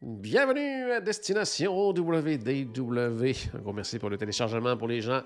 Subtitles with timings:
[0.00, 3.32] Bienvenue à Destination WDW.
[3.52, 5.22] Un gros merci pour le téléchargement pour les gens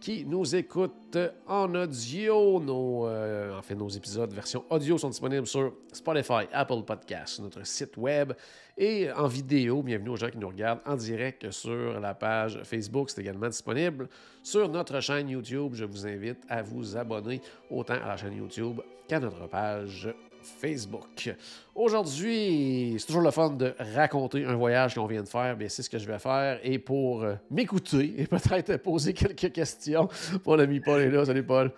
[0.00, 2.58] qui nous écoutent en audio.
[2.58, 7.64] Nos, euh, en fait, nos épisodes version audio sont disponibles sur Spotify, Apple Podcasts, notre
[7.64, 8.32] site web
[8.76, 9.84] et en vidéo.
[9.84, 13.10] Bienvenue aux gens qui nous regardent en direct sur la page Facebook.
[13.10, 14.08] C'est également disponible
[14.42, 15.74] sur notre chaîne YouTube.
[15.74, 17.40] Je vous invite à vous abonner
[17.70, 20.12] autant à la chaîne YouTube qu'à notre page
[20.46, 21.34] Facebook.
[21.74, 25.56] Aujourd'hui, c'est toujours le fun de raconter un voyage qu'on vient de faire.
[25.56, 26.60] Bien, c'est ce que je vais faire.
[26.62, 30.08] Et pour euh, m'écouter et peut-être poser quelques questions,
[30.44, 31.24] mon ami Paul est là.
[31.24, 31.72] Salut Paul.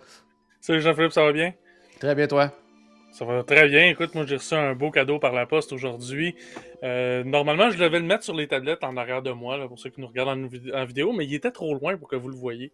[0.61, 1.53] Salut Jean-Philippe, ça va bien?
[1.99, 2.51] Très bien, toi?
[3.11, 3.87] Ça va très bien.
[3.87, 6.35] Écoute, moi j'ai reçu un beau cadeau par la poste aujourd'hui.
[6.83, 9.79] Euh, normalement, je devais le mettre sur les tablettes en arrière de moi, là, pour
[9.79, 12.29] ceux qui nous regardent en, en vidéo, mais il était trop loin pour que vous
[12.29, 12.71] le voyez.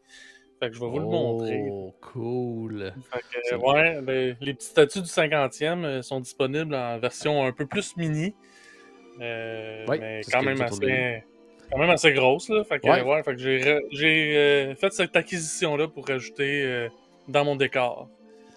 [0.59, 1.67] Fait que je vais vous le montrer.
[1.69, 2.93] Oh, cool.
[3.11, 3.19] Fait
[3.51, 7.65] que, ouais, les, les petits statues du 50e euh, sont disponibles en version un peu
[7.65, 8.33] plus mini.
[9.21, 11.23] Euh, Ouais, mais quand même, assez,
[11.71, 12.49] quand même assez grosse.
[12.49, 12.63] Là.
[12.63, 13.01] Fait que, Ouais.
[13.01, 16.89] ouais, fait que j'ai, euh, fait cette acquisition-là pour rajouter euh,
[17.27, 18.09] dans mon décor.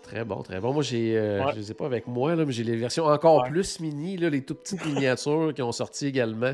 [0.04, 0.72] Très bon, très bon.
[0.72, 3.78] Moi, j'ai, je les ai pas avec moi, là, mais j'ai les versions encore plus
[3.80, 6.52] mini, là, les tout petites miniatures qui ont sorti également.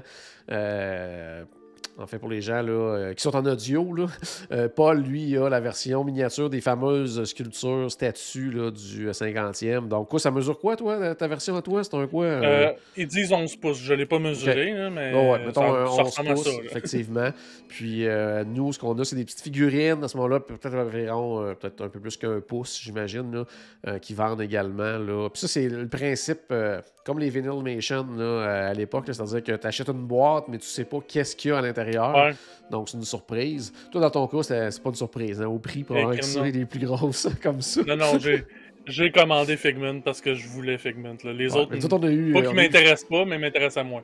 [1.99, 4.07] Euh, en fait, pour les gens là, euh, qui sont en audio, là,
[4.53, 9.89] euh, Paul, lui, a la version miniature des fameuses sculptures, statues là, du 50e.
[9.89, 11.83] Donc, quoi, ça mesure quoi, toi, ta version à toi?
[11.85, 12.25] C'est un quoi?
[12.27, 13.79] euh, Euh, ils disent 11 pouces.
[13.79, 16.35] Je ne l'ai pas mesuré, mais Oh ouais, mettons ça, un ça 11 ressemble à
[16.35, 16.51] pouces, ça.
[16.65, 17.31] effectivement.
[17.69, 21.43] Puis euh, nous, ce qu'on a, c'est des petites figurines à ce moment-là, peut-être environ,
[21.45, 23.45] euh, peut-être un peu plus qu'un pouce, j'imagine,
[23.87, 24.99] euh, qui vendent également.
[24.99, 25.29] Là.
[25.31, 29.67] Puis ça, c'est le principe, euh, comme les Vinyl euh, à l'époque, c'est-à-dire que tu
[29.67, 31.74] achètes une boîte, mais tu sais pas qu'est-ce qu'il y a à l'intérieur.
[32.15, 32.35] Ouais.
[32.71, 33.73] Donc, c'est une surprise.
[33.93, 35.41] Toi, dans ton cas, c'est pas une surprise.
[35.43, 35.47] hein.
[35.47, 37.83] Au prix, probablement que c'est les plus grosses, comme ça.
[37.87, 38.45] Non, non, j'ai,
[38.87, 41.17] j'ai commandé Figment parce que je voulais Figment.
[41.25, 41.33] là.
[41.33, 41.71] Les Ouais, autres,
[42.11, 44.03] eu, pas euh, qu'ils eu- m'intéressent pas, mais m'intéressent à moi.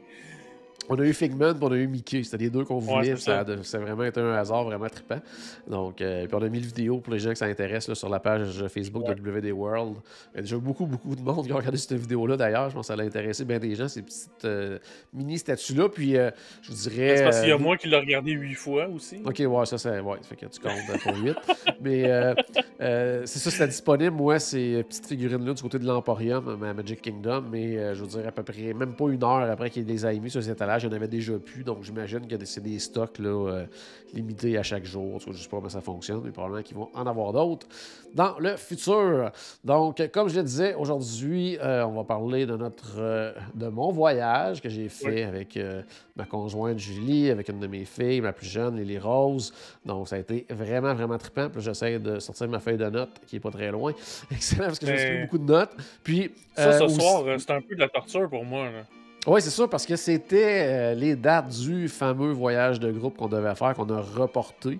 [0.92, 2.24] On a eu Figment, puis on a eu Mickey.
[2.24, 3.14] C'était les deux qu'on voulait.
[3.14, 3.52] ça, ça.
[3.52, 5.20] a ça a vraiment été un hasard vraiment trippant.
[5.68, 7.94] Donc, euh, puis on a mis le vidéo pour les gens que ça intéresse là,
[7.94, 9.14] sur la page Facebook Ouais.
[9.14, 9.98] de WD World.
[10.32, 12.70] Il y a déjà beaucoup, beaucoup de monde qui ont regardé cette vidéo-là d'ailleurs.
[12.70, 14.78] Je pense que ça l'a intéressé bien des gens, ces petites euh,
[15.14, 15.88] mini statues-là.
[15.90, 17.18] Puis, euh, je vous dirais.
[17.18, 19.22] C'est parce qu'il y a moi qui l'ai regardé huit fois aussi.
[19.24, 20.00] Ok, ouais, ça, c'est.
[20.00, 21.36] Ouais, ça fait que tu comptes pour 8.
[21.80, 22.34] Mais
[23.26, 24.16] c'est ça, c'était disponible.
[24.16, 27.44] Moi, ces petites figurines-là du côté de l'Emporium, à Magic Kingdom.
[27.50, 30.18] Mais je veux dire, à peu près, même pas une heure après qu'il les ait
[30.18, 31.64] mis sur cet étalage, il en avait déjà plus.
[31.64, 33.66] Donc, j'imagine que c'est des stocks là, euh,
[34.14, 35.14] limités à chaque jour.
[35.14, 37.32] En tout cas, Je sais pas comment ça fonctionne, mais probablement qu'ils vont en avoir
[37.32, 37.66] d'autres
[38.14, 39.30] dans le futur.
[39.64, 43.92] Donc, comme je le disais, aujourd'hui, euh, on va parler de notre euh, de mon
[43.92, 45.58] voyage que j'ai fait avec
[46.16, 49.52] ma conjointe Julie, avec une de mes filles, ma plus jeune, Lily Rose.
[49.86, 51.48] Donc, ça a été vraiment, vraiment trippant.
[51.50, 53.92] Puis, j'essaie de sortir ma feuille de notes qui est pas très loin.
[54.30, 55.70] Excellent, parce que j'ai écrit beaucoup de notes.
[56.02, 58.64] Puis, Ça, ce aussi- soir, c'est un peu de la torture pour moi.
[58.70, 58.82] là.
[59.26, 63.28] Oui, c'est ça, parce que c'était euh, les dates du fameux voyage de groupe qu'on
[63.28, 64.78] devait faire, qu'on a reporté.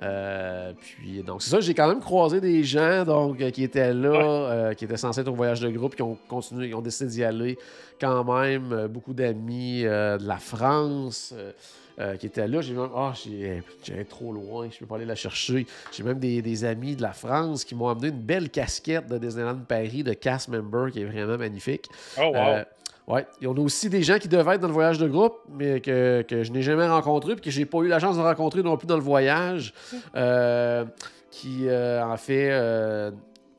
[0.00, 3.92] Euh, puis, donc, c'est ça, j'ai quand même croisé des gens donc, euh, qui étaient
[3.92, 6.80] là, euh, qui étaient censés être au voyage de groupe, qui ont continué, qui ont
[6.80, 7.58] décidé d'y aller
[8.00, 8.86] quand même.
[8.86, 11.34] Beaucoup d'amis de la France.
[12.00, 15.04] euh, qui étaient là, j'ai même, ah, j'ai j'ai trop loin, je peux pas aller
[15.04, 15.66] la chercher.
[15.92, 19.18] J'ai même des, des amis de la France qui m'ont amené une belle casquette de
[19.18, 21.88] Disneyland Paris de cast member qui est vraiment magnifique.
[22.18, 22.36] Oh, wow.
[22.36, 22.64] Euh,
[23.08, 23.26] ouais.
[23.42, 25.80] Et on a aussi des gens qui devaient être dans le voyage de groupe, mais
[25.80, 28.62] que, que je n'ai jamais rencontré, puis que j'ai pas eu la chance de rencontrer
[28.62, 29.74] non plus dans le voyage.
[30.14, 30.84] euh,
[31.30, 33.10] qui, euh, en fait, euh,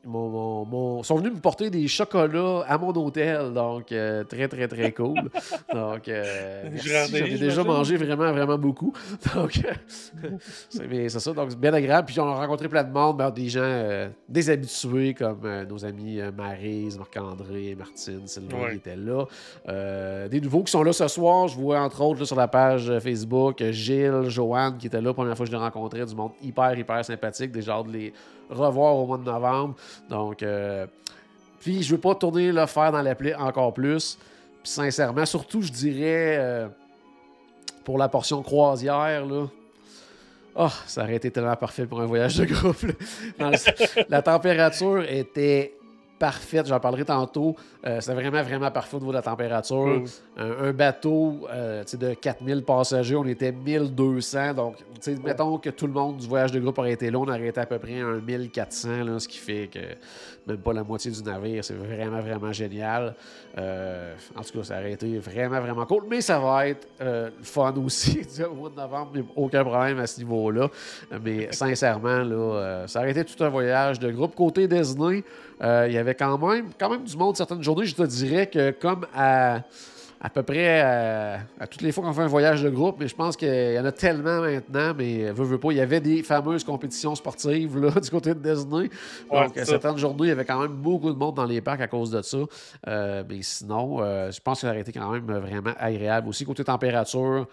[0.04, 3.52] mon- mon- mon- sont venus me porter des chocolats à mon hôtel.
[3.52, 5.30] Donc, euh, très, très, très cool.
[5.72, 8.92] Donc, euh, merci, Gradé, j'en ai déjà mangé vraiment, vraiment beaucoup.
[9.34, 10.28] Donc, euh,
[10.68, 11.32] c'est mais c'est ça.
[11.32, 12.06] Donc, c'est bien agréable.
[12.06, 15.84] Puis, on a rencontré plein de monde, ben, des gens euh, déshabitués comme euh, nos
[15.84, 18.70] amis Maryse, Marc-André, Martine, Sylvain Ouais.
[18.70, 19.24] qui étaient là.
[20.28, 21.48] Des nouveaux qui sont là ce soir.
[21.48, 25.12] Je vois entre autres là, sur la page Facebook Gilles, Joanne qui était là.
[25.12, 27.52] Première fois que je les rencontrais, du monde hyper, hyper sympathique.
[27.52, 28.12] Déjà hâte de les
[28.50, 29.74] revoir au mois de novembre.
[30.08, 30.86] Donc, euh,
[31.60, 34.18] puis je veux pas tourner le fer dans la plaie encore plus.
[34.62, 36.68] Puis sincèrement, surtout, je dirais, euh,
[37.84, 39.46] pour la portion croisière, là.
[40.56, 42.82] Oh, ça aurait été tellement parfait pour un voyage de groupe.
[42.82, 42.92] là.
[43.38, 45.74] Dans le- la température était
[46.20, 46.66] parfaite.
[46.66, 47.56] J'en parlerai tantôt.
[47.84, 49.86] Euh, c'était vraiment, vraiment parfait au niveau de la température.
[49.86, 50.04] Mm.
[50.36, 54.54] Un, un bateau euh, de 4000 passagers, on était 1200.
[54.54, 54.76] Donc,
[55.24, 57.60] mettons que tout le monde du voyage de groupe aurait été là, on aurait été
[57.60, 59.80] à peu près un 1400, là, ce qui fait que
[60.46, 61.64] même pas la moitié du navire.
[61.64, 63.14] C'est vraiment, vraiment génial.
[63.58, 66.04] Euh, en tout cas, ça aurait été vraiment, vraiment cool.
[66.08, 68.20] Mais ça va être euh, fun aussi.
[68.50, 70.68] Au mois de novembre, aucun problème à ce niveau-là.
[71.22, 74.34] Mais sincèrement, là, euh, ça aurait été tout un voyage de groupe.
[74.34, 75.24] Côté Disney,
[75.62, 77.86] euh, il y avait quand même, quand même du monde certaines journées.
[77.86, 79.60] Je te dirais que comme à
[80.22, 83.08] à peu près euh, à toutes les fois qu'on fait un voyage de groupe, mais
[83.08, 86.22] je pense qu'il y en a tellement maintenant, mais veux pas, il y avait des
[86.22, 88.90] fameuses compétitions sportives là, du côté de Disney.
[89.30, 91.80] Ouais, Donc, certaines journées, il y avait quand même beaucoup de monde dans les parcs
[91.80, 92.38] à cause de ça.
[92.86, 96.28] Euh, mais sinon, euh, je pense que ça aurait été quand même vraiment agréable.
[96.28, 97.48] Aussi, côté température,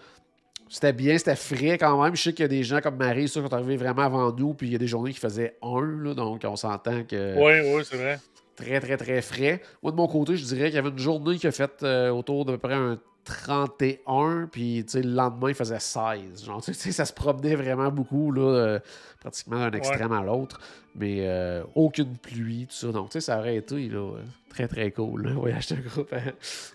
[0.68, 2.14] c'était bien, c'était frais quand même.
[2.16, 4.32] Je sais qu'il y a des gens comme Marie, ça, qui sont arrivés vraiment avant
[4.32, 7.34] nous, puis il y a des journées qui faisaient 1, là, donc on s'entend que
[7.36, 8.18] Oui, oui, c'est vrai.
[8.56, 9.60] très, très, très frais.
[9.82, 12.10] Moi, de mon côté, je dirais qu'il y avait une journée qui a fait euh,
[12.10, 16.44] autour d'à peu près un 31, puis tu sais, le lendemain, il faisait 16.
[16.44, 18.78] Genre, tu sais, ça se promenait vraiment beaucoup, là, euh,
[19.20, 20.60] pratiquement d'un extrême à l'autre.
[20.94, 22.88] Mais euh, aucune pluie, tout ça.
[22.92, 24.16] Donc, tu sais, ça aurait été là,
[24.48, 26.12] très, très cool, le voyage de groupe.
[26.12, 26.32] hein.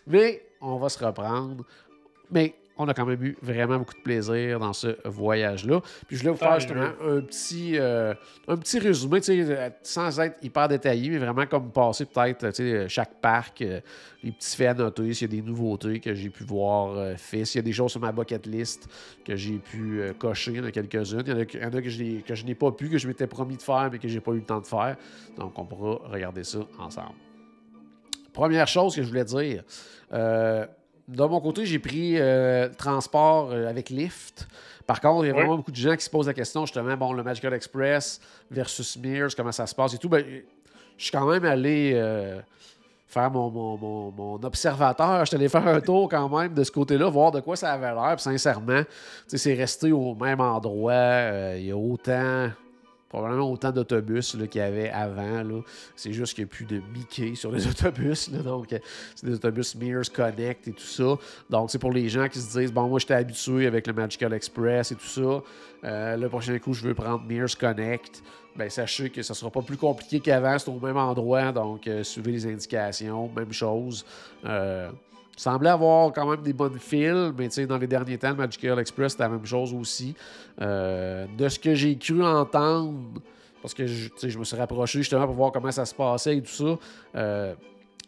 [0.08, 1.66] Mais on va se reprendre.
[2.32, 5.80] Mais on a quand même eu vraiment beaucoup de plaisir dans ce voyage-là.
[6.08, 8.14] Puis je voulais vous faire justement un petit, euh,
[8.48, 12.52] un petit résumé, tu sais, euh, sans être hyper détaillé, mais vraiment comme passer peut-être
[12.56, 13.80] sais, chaque parc, euh,
[14.24, 17.16] les petits faits à noter, s'il y a des nouveautés que j'ai pu voir euh,
[17.16, 18.88] fait, s'il y a des choses sur ma bucket list
[19.24, 21.24] que j'ai pu euh, cocher, il y en a quelques-unes.
[21.28, 22.72] Il y en a, il y en a que, je n'ai- que je n'ai pas
[22.72, 24.66] pu, que je m'étais promis de faire, mais que j'ai pas eu le temps de
[24.66, 24.98] faire.
[25.38, 27.14] Donc, on pourra regarder ça ensemble.
[28.34, 29.64] Première chose que je voulais dire,
[30.12, 30.66] euh,
[31.08, 34.48] de mon côté, j'ai pris euh, le transport euh, avec Lyft.
[34.88, 35.40] Par contre, il y a Oui.
[35.40, 38.20] vraiment beaucoup de gens qui se posent la question, justement, bon, le Magical Express
[38.52, 40.10] versus Mears, comment ça se passe et tout.
[40.10, 40.24] Ben,
[40.98, 42.40] je suis quand même allé euh,
[43.08, 45.22] faire mon, mon, mon- mon observateur.
[45.22, 47.72] Je suis allé faire un tour quand même de ce côté-là, voir de quoi ça
[47.74, 48.14] avait l'air.
[48.16, 48.82] Puis sincèrement,
[49.28, 50.92] c'est resté au même endroit.
[50.94, 52.50] Euh, il y a autant
[53.14, 55.62] probablement autant d'autobus qu'il y avait avant.
[55.96, 58.32] C'est juste qu'il n'y a plus de Mickey sur les autobus.
[58.32, 58.80] donc, euh,
[59.14, 61.16] c'est des autobus Mears Connect et tout ça.
[61.48, 64.34] Donc, c'est pour les gens qui se disent Bon, moi, j'étais habitué avec le Magical
[64.34, 65.44] Express et tout ça.
[65.84, 68.24] Euh, le prochain coup, je veux prendre Mears Connect.
[68.56, 70.58] Ben, sachez que ça sera pas plus compliqué qu'avant.
[70.58, 71.52] C'est au même endroit.
[71.52, 73.30] Donc, euh, suivez les indications.
[73.36, 74.04] Même chose.
[74.44, 74.90] Euh,
[75.36, 79.14] semblait avoir quand même des bonnes files, mais dans les derniers temps, le Magical Express,
[79.14, 80.16] c'était la même chose aussi.
[80.62, 82.94] Euh, de ce que j'ai cru entendre,
[83.62, 86.52] parce que je, me suis rapproché justement pour voir comment ça se passait et tout
[86.52, 86.78] ça,
[87.16, 87.54] euh,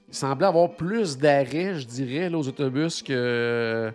[0.07, 3.91] il semblait avoir plus d'arrêts, je dirais, aux autobus que,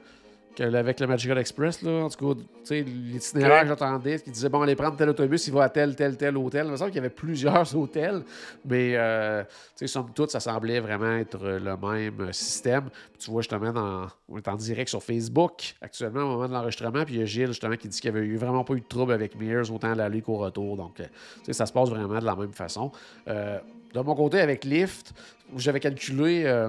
[0.69, 1.83] que avec le Magical Express.
[1.83, 2.05] Là.
[2.05, 2.41] En tout cas,
[2.75, 3.63] l'itinéraire Ouais.
[3.63, 6.37] que j'entendais, qui disait bon, allez prendre tel autobus, il va à tel, tel, tel
[6.37, 6.67] hôtel.
[6.67, 8.23] Il me semble qu'il y avait plusieurs hôtels,
[8.65, 12.85] mais euh, tu sais, somme toute, ça semblait vraiment être le même système.
[13.13, 16.53] Puis tu vois, justement, dans, on est en direct sur Facebook actuellement au moment de
[16.53, 17.05] l'enregistrement.
[17.05, 18.81] Puis il y a Gilles, justement, qui dit qu'il n'y avait eu vraiment pas eu
[18.81, 20.77] de trouble avec Mears, autant à l'aller qu'au retour.
[20.77, 21.07] Donc, euh,
[21.53, 22.93] ça se passe vraiment de la même façon.
[23.29, 23.59] Euh,
[23.95, 25.13] de mon côté, avec Lyft,
[25.57, 26.45] j'avais calculé.
[26.47, 26.69] euh,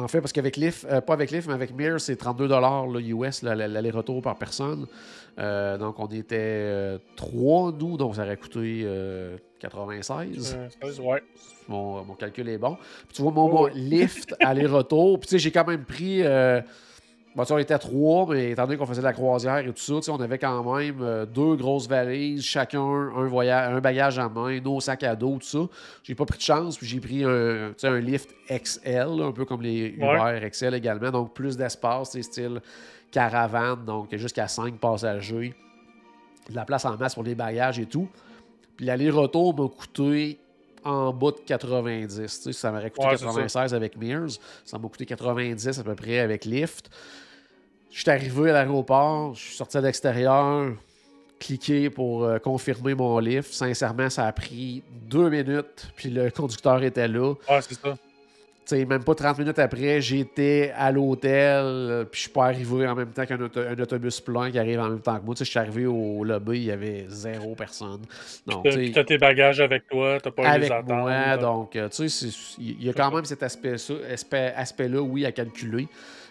[0.00, 2.84] en fait, parce qu'avec Lyft, euh, pas avec Lyft, mais avec Mears, c'est 32 là,
[3.00, 4.86] US, l'aller-retour par personne.
[5.38, 10.56] Euh, donc, on était euh, trois, nous, donc ça aurait coûté euh, 96.
[10.58, 11.22] Euh, ça, ouais.
[11.68, 12.76] Mon, mon calcul est bon.
[12.76, 15.20] Puis tu vois, mon, Oh, mon lift aller-retour.
[15.20, 16.22] Puis tu sais, j'ai quand même pris.
[17.38, 19.76] Bon, on était à trois, mais étant donné qu'on faisait de la croisière et tout
[19.76, 23.80] ça, tu sais, on avait quand même euh, deux grosses valises, chacun un, voyage, un
[23.80, 25.60] bagage à main, nos sacs à dos, tout ça.
[26.02, 29.26] J'ai pas pris de chance, puis j'ai pris un, tu sais, un lift XL, là,
[29.26, 31.12] un peu comme les Uber XL également.
[31.12, 32.60] Donc plus d'espace, style
[33.12, 35.54] caravane, donc jusqu'à 5 passagers.
[36.50, 38.08] De la place en masse pour les bagages et tout.
[38.76, 40.40] Puis l'aller-retour m'a coûté
[40.82, 42.16] en bas de 90.
[42.16, 44.40] Tu sais, ça m'aurait coûté Ouais, c'est 96 avec Mears.
[44.64, 46.90] Ça m'a coûté 90 à peu près avec Lyft.
[47.90, 50.72] Je suis arrivé à l'aéroport, je suis sorti à l'extérieur,
[51.40, 53.52] cliqué pour euh, confirmer mon lift.
[53.52, 57.34] Sincèrement, ça a pris deux minutes, puis le conducteur était là.
[57.48, 57.96] Ah, c'est ça.
[58.66, 62.86] Tu sais, même pas 30 minutes après, j'étais à l'hôtel, puis je suis pas arrivé
[62.86, 65.34] en même temps qu'un auto- un autobus plein qui arrive en même temps que moi.
[65.34, 68.02] Tu sais, je suis arrivé au lobby, il y avait zéro personne.
[68.46, 70.94] Donc, tu t'as tes bagages avec toi, t'as pas eu avec les attendre.
[70.96, 71.36] moi.
[71.38, 72.28] Donc, euh, tu sais,
[72.58, 73.76] il y a quand même cet aspect-
[74.12, 75.88] aspect- aspect-là, oui, à calculer.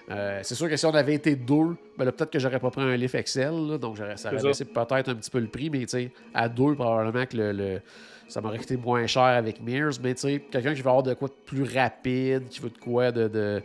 [0.09, 2.81] Euh, c'est sûr que si on avait été deux, ben peut-être que j'aurais pas pris
[2.81, 5.85] un lift Excel, là, donc ça aurait baissé peut-être un petit peu le prix, mais
[6.33, 7.81] à deux, probablement que le, le-
[8.29, 11.33] ça m'aurait coûté moins cher avec Mears, mais quelqu'un qui veut avoir de quoi de
[11.45, 13.61] plus rapide, qui veut de quoi de, de,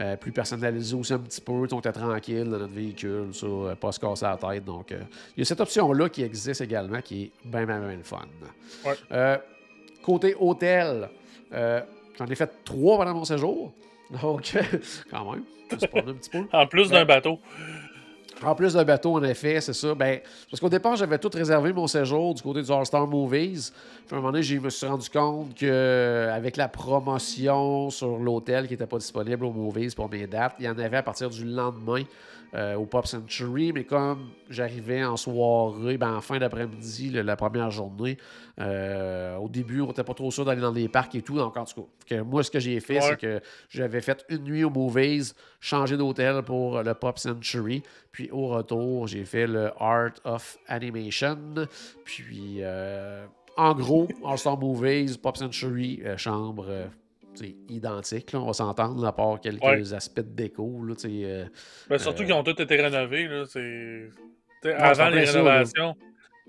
[0.00, 3.74] euh, plus personnalisé aussi un petit peu, on était tranquille dans notre véhicule, ça, euh,
[3.76, 4.64] pas se casser la tête.
[4.64, 5.00] Donc, euh,
[5.36, 8.18] il y a cette option-là qui existe également, qui est bien, bien, bien fun.
[8.84, 9.38] Ouais.
[10.02, 11.08] Côté hôtel,
[11.52, 11.80] Euh,
[12.18, 13.72] J'en ai fait trois pendant mon séjour.
[14.22, 14.52] Donc,
[15.10, 15.42] quand même,
[15.78, 16.44] c'est pas un petit peu.
[16.52, 17.38] En plus d'un bateau.
[18.42, 19.94] En plus d'un bateau, en effet, c'est ça.
[19.94, 23.72] Ben, parce qu'au départ, j'avais tout réservé mon séjour du côté du All-Star Movies.
[24.06, 28.66] Puis à un moment donné, je me suis rendu compte qu'avec la promotion sur l'hôtel
[28.66, 31.30] qui n'était pas disponible aux Movies pour mes dates, il y en avait à partir
[31.30, 32.02] du lendemain
[32.54, 33.72] euh, au Pop Century.
[33.72, 38.16] Mais comme j'arrivais en soirée, ben, en fin d'après-midi, la première journée,
[38.60, 41.36] euh, au début, on n'était pas trop sûr d'aller dans les parcs et tout.
[41.36, 43.00] Donc, en tout cas, que moi, ce que j'ai fait, Ouais.
[43.02, 47.82] c'est que j'avais fait une nuit aux Movies, changé d'hôtel pour le Pop Century.
[48.12, 51.38] Puis au retour, j'ai fait le Art of Animation.
[52.04, 56.66] Puis euh, en gros, All-Star Movies, Pop Century, euh, chambre
[57.68, 59.94] identique, là, on va s'entendre, à part quelques Ouais.
[59.94, 60.82] aspects de déco.
[60.84, 61.44] Là, euh,
[61.88, 63.26] Ben, surtout Euh, qu'ils ont tous été rénovés.
[63.28, 64.08] Là, t'sais,
[64.76, 65.94] avant les rénovations,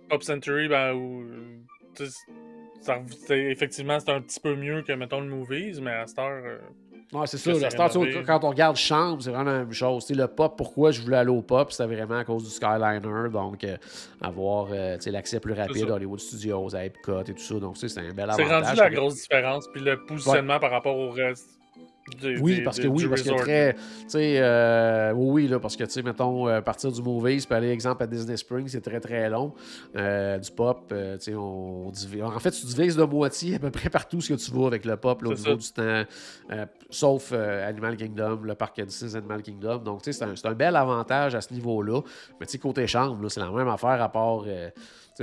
[0.09, 1.25] Pop Century, ben, où,
[2.81, 2.99] ça,
[3.29, 6.59] effectivement, c'est un petit peu mieux que, mettons, le Movies, mais à cette heure, euh,
[7.13, 7.53] Ouais, c'est ça.
[7.53, 7.91] c'est la star,
[8.25, 10.05] quand on regarde chambre, c'est vraiment la même chose.
[10.05, 12.49] Tu sais, le pop, pourquoi je voulais aller au pop, c'était vraiment à cause du
[12.49, 13.29] Skyliner.
[13.31, 13.77] Donc, euh,
[14.21, 15.93] avoir euh, l'accès plus rapide ça.
[15.93, 17.55] à Hollywood Studios, à Epcot et tout ça.
[17.55, 18.67] Donc, c'est un bel c'est avantage.
[18.67, 19.67] rendu la grosse différence.
[19.71, 21.54] Puis le positionnement par rapport au reste.
[22.39, 23.73] Oui, des- parce que oui, parce que très.
[23.73, 27.55] Tu sais, euh, oui, là, parce que, tu sais, mettons, euh, partir du Movies, puis
[27.55, 29.53] aller, exemple, à Disney Springs, c'est très, très long.
[29.95, 33.59] Euh, du pop, euh, tu sais, on, divise- En fait, tu divises de moitié à
[33.59, 36.03] peu près partout ce que tu vas avec le pop, là, au niveau du temps,
[36.91, 39.77] sauf Animal Kingdom, le parc Disney Animal Kingdom.
[39.79, 42.01] Donc, tu sais, c'est un, c'est un bel avantage à ce niveau-là.
[42.39, 44.43] Mais, tu sais, côté chambre, c'est la même affaire à part.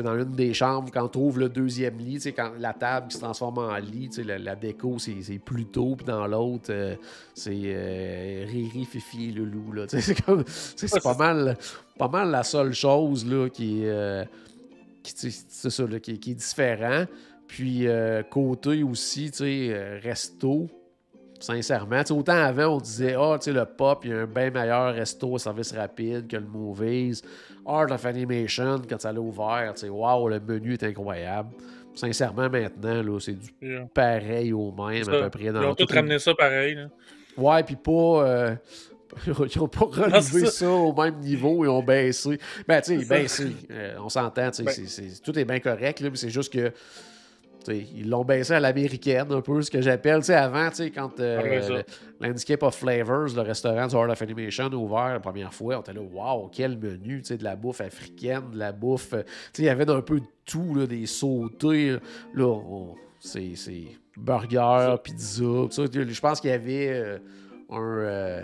[0.01, 3.21] Dans une des chambres, quand tu ouvres le deuxième lit, quand la table qui se
[3.21, 5.15] transforme en lit, la, la déco, c'est
[5.71, 6.97] tôt, puis dans l'autre, euh,
[7.35, 9.73] c'est euh, Riri, Fifi et Loulou.
[9.73, 10.45] Là, tu sais, c'est comme-
[11.03, 11.59] pas mal,
[11.99, 14.25] pas mal la seule chose là, qui, est, euh,
[15.03, 17.05] qui, c'est ça, là, qui, qui est différent.
[17.47, 19.31] Puis euh, côté aussi,
[20.03, 20.71] resto,
[21.43, 22.03] sincèrement.
[22.11, 24.95] Autant avant, on disait, ah, tu sais, le pop, il y a un bien meilleur
[24.95, 27.23] resto au service rapide que le Movies.
[27.67, 31.51] Art of Animation, quand ça l'a ouvert, tu sais, waouh, le menu est incroyable.
[31.95, 33.87] Sincèrement, maintenant, là, c'est du Yeah.
[33.93, 35.45] pareil au même, à peu près.
[35.45, 36.75] Ils Dans ont toutes tous ramené ça pareil.
[36.77, 36.87] là.
[37.37, 37.91] Ouais, puis pas.
[38.27, 38.55] euh,
[39.27, 40.71] Ils n'ont pas relevé c'est ça.
[40.71, 42.39] au même niveau, ils ont baissé.
[42.67, 43.53] Ben, tu sais, baissé.
[43.71, 46.73] Euh, on s'entend, tu sais, Ben- tout est bien correct, là, mais c'est juste que.
[47.69, 50.21] Ils l'ont baissé à l'américaine, un peu, ce que j'appelle.
[50.21, 51.83] Tu sais, avant, quand euh,
[52.21, 55.81] Landscape of Flavors, le restaurant du Hall of Animation a ouvert la première fois, on
[55.81, 59.13] était là, waouh, quel menu, de la bouffe africaine, de la bouffe.
[59.15, 61.97] euh, Tu sais, il y avait un peu de tout, là, des sautés.
[62.35, 63.85] Là, on- c'est c'est
[64.17, 65.43] burger, pizza.
[65.43, 67.19] Je pense qu'il y avait euh,
[67.71, 67.81] un.
[67.81, 68.43] euh,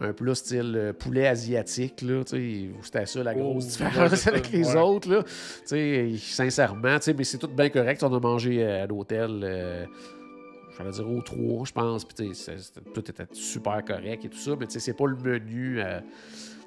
[0.00, 4.50] un plus style euh, poulet asiatique, là, c'était ça la grosse Oh, différence ouais, avec
[4.50, 4.80] les ouais.
[4.80, 5.22] autres, là.
[5.22, 5.30] Tu
[5.66, 8.02] sais, sincèrement, mais c'est tout bien correct.
[8.02, 9.84] On a mangé euh, à l'hôtel, euh,
[10.76, 12.32] j'allais dire au 3, je pense, puis
[12.94, 15.80] tout était super correct et tout ça, mais tu sais, c'est pas le menu.
[15.80, 16.06] euh, tu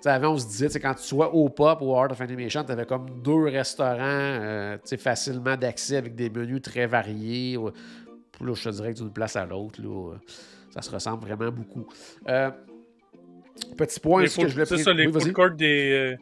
[0.01, 2.63] sais, avant, on se disait, quand tu sois au Pop ou au Art of Animation,
[2.63, 7.55] tu avais comme deux restaurants tu sais, facilement d'accès avec des menus très variés.
[7.55, 10.15] là, je te dirais que d'une place à l'autre, là,
[10.71, 11.85] ça se ressemble vraiment beaucoup.
[12.27, 12.49] Euh,
[13.77, 15.91] petit point aussi que je voulais C'est ça, les Oui, food courts des.
[15.91, 16.17] euh,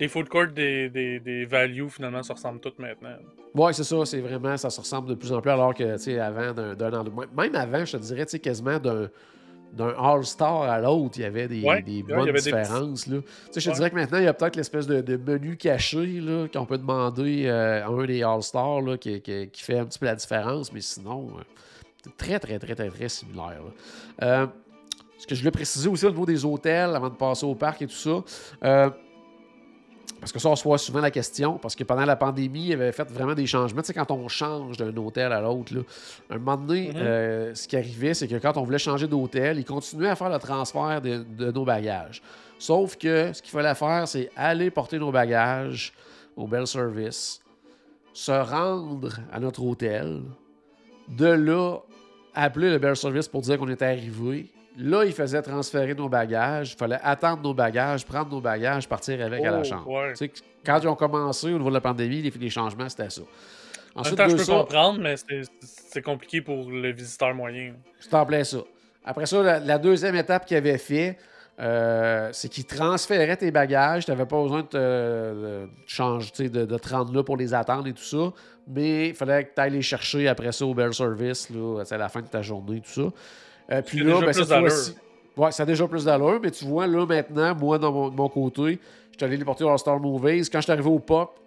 [0.00, 3.14] les food courts des, des, des values, finalement, se ressemblent toutes maintenant.
[3.54, 6.02] Oui, c'est ça, c'est vraiment, ça se ressemble de plus en plus, alors que, tu
[6.02, 9.08] sais, avant, d'un endroit- Même avant, je te dirais, tu sais, quasiment d'un
[9.72, 13.08] d'un All-Star à l'autre, il y avait des, Ouais, des bonnes avait des différences.
[13.08, 13.16] là.
[13.18, 13.74] Tu sais, je te Ouais.
[13.76, 16.78] dirais que maintenant, il y a peut-être l'espèce de, de menu caché là, qu'on peut
[16.78, 20.14] demander euh, à un des All-Stars là, qui, qui- qui fait un petit peu la
[20.14, 21.42] différence, mais sinon, euh,
[22.04, 23.62] c'est très, très, très, très, très similaire.
[24.22, 24.46] Euh,
[25.24, 27.80] ce que je voulais préciser aussi au niveau des hôtels, avant de passer au parc
[27.80, 28.22] et tout ça,
[28.62, 28.90] euh,
[30.20, 32.66] parce que ça, on se voit souvent la question, parce que pendant la pandémie, il
[32.68, 33.80] y avait fait vraiment des changements.
[33.80, 35.72] Tu sais, quand on change d'un hôtel à l'autre,
[36.28, 36.96] un moment donné, Mhm.
[36.96, 40.28] euh, ce qui arrivait, c'est que quand on voulait changer d'hôtel, ils continuaient à faire
[40.28, 42.20] le transfert de, de nos bagages.
[42.58, 45.94] Sauf que ce qu'il fallait faire, c'est aller porter nos bagages
[46.36, 47.40] au Bell Service,
[48.12, 50.20] se rendre à notre hôtel,
[51.08, 51.78] de là,
[52.34, 54.50] appeler le Bell Service pour dire qu'on était arrivé.
[54.76, 56.72] Là, il faisait transférer nos bagages.
[56.72, 59.88] Il fallait attendre nos bagages, prendre nos bagages, partir avec à la Oh, chambre.
[59.88, 60.10] ouais.
[60.14, 60.32] Tu sais,
[60.66, 63.22] quand ils ont commencé au niveau de la pandémie, les, les changements, c'était ça.
[63.94, 65.14] En Ensuite même temps, de je peux ça, comprendre, mais
[65.60, 67.74] c'est compliqué pour le visiteur moyen.
[68.00, 68.58] c'est en plein ça.
[69.04, 71.18] Après ça, la, la deuxième étape qu'il avait fait,
[71.60, 74.06] euh, c'est qu'il transférait tes bagages.
[74.06, 77.54] Tu n'avais pas besoin de te de changer, de, de te rendre là pour les
[77.54, 78.32] attendre et tout ça.
[78.66, 81.96] Mais il fallait que tu ailles les chercher après ça au Bell Service, là, à
[81.96, 83.08] la fin de ta journée, tout ça.
[83.70, 84.94] Euh, puis là, déjà ben, plus cette fois-ci.
[85.36, 88.78] Ouais, ça a déjà plus d'allure, mais tu vois, là, maintenant, moi, de mon, côté,
[89.10, 90.48] je suis allé les porter au All-Star Movies.
[90.48, 91.38] Quand je suis arrivé au Pop,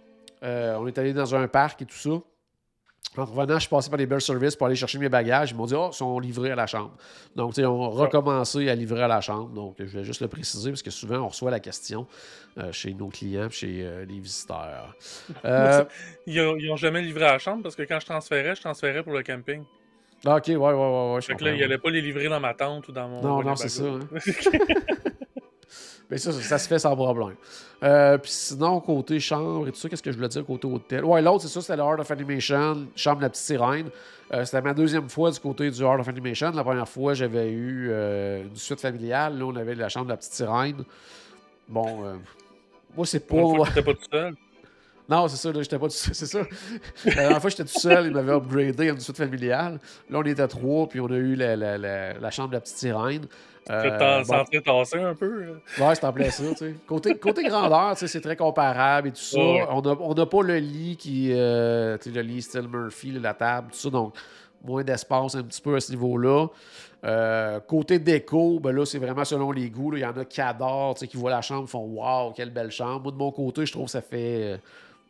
[0.44, 2.20] euh, on est allé dans un parc et tout ça.
[3.16, 5.52] En revenant, je suis passé par les Bell Service pour aller chercher mes bagages.
[5.52, 6.92] Ils m'ont dit, oh, ils sont livrés à la chambre.
[7.36, 9.50] Donc, ils ont recommencé à livrer à la chambre.
[9.50, 12.06] Donc, je voulais juste le préciser parce que souvent, on reçoit la question
[12.58, 14.96] euh, chez nos clients chez euh, les visiteurs.
[15.46, 15.84] Euh,
[16.28, 19.14] ils, n'ont jamais livré à la chambre parce que quand je transférais, je transférais pour
[19.14, 19.64] le camping.
[20.26, 21.14] Ah, ok, ouais, ouais, ouais.
[21.16, 23.22] ouais fait que là, ils n'allaient pas les livrer dans ma tente ou dans mon.
[23.22, 23.84] Non, non, c'est ça.
[23.84, 24.00] Hein.
[26.10, 27.36] Mais ça, ça, se fait sans problème.
[27.84, 31.04] Euh, puis sinon, côté chambre et tout ça, qu'est-ce que je voulais dire côté hôtel?
[31.04, 33.90] Ouais, l'autre, c'est ça, c'était le Art of Animation, chambre de la petite sirène.
[34.34, 36.52] Euh, c'était ma deuxième fois du côté du Art of Animation.
[36.52, 39.38] La première fois, j'avais eu euh, une suite familiale.
[39.38, 40.86] Là, on avait la chambre de la petite sirène.
[41.68, 42.18] Bon,
[42.96, 43.36] moi, c'est pas.
[43.76, 44.34] Pas tout seul?
[45.10, 46.14] Non, c'est ça, là, j'étais pas tout seul.
[46.16, 46.40] C'est ça.
[47.06, 49.80] La dernière fois, j'étais tout seul, il m'avait upgradé à une suite familiale.
[50.10, 52.78] Là, on était trois, puis on a eu la, la, la chambre de la petite
[52.78, 53.26] sirène.
[53.70, 54.46] Euh, bon.
[54.62, 55.60] tasser un peu.
[55.80, 56.44] Ouais, c'est en plein ça.
[56.50, 56.76] Tu sais.
[56.88, 59.40] Côté, côté grandeur, tu sais, c'est très comparable et tout ça.
[59.40, 61.32] On n'a on a pas le lit qui.
[61.34, 63.90] Euh, tu sais, le lit style Murphy, la table, tout ça.
[63.90, 64.16] Donc,
[64.64, 66.48] moins d'espace un petit peu à ce niveau-là.
[67.06, 69.96] Euh, côté déco, ben là, c'est vraiment selon les goûts.
[69.96, 73.04] Il y en a qui adorent, qui voient la chambre, font Waouh, quelle belle chambre.
[73.04, 74.58] Moi, de mon côté, je trouve que ça fait euh,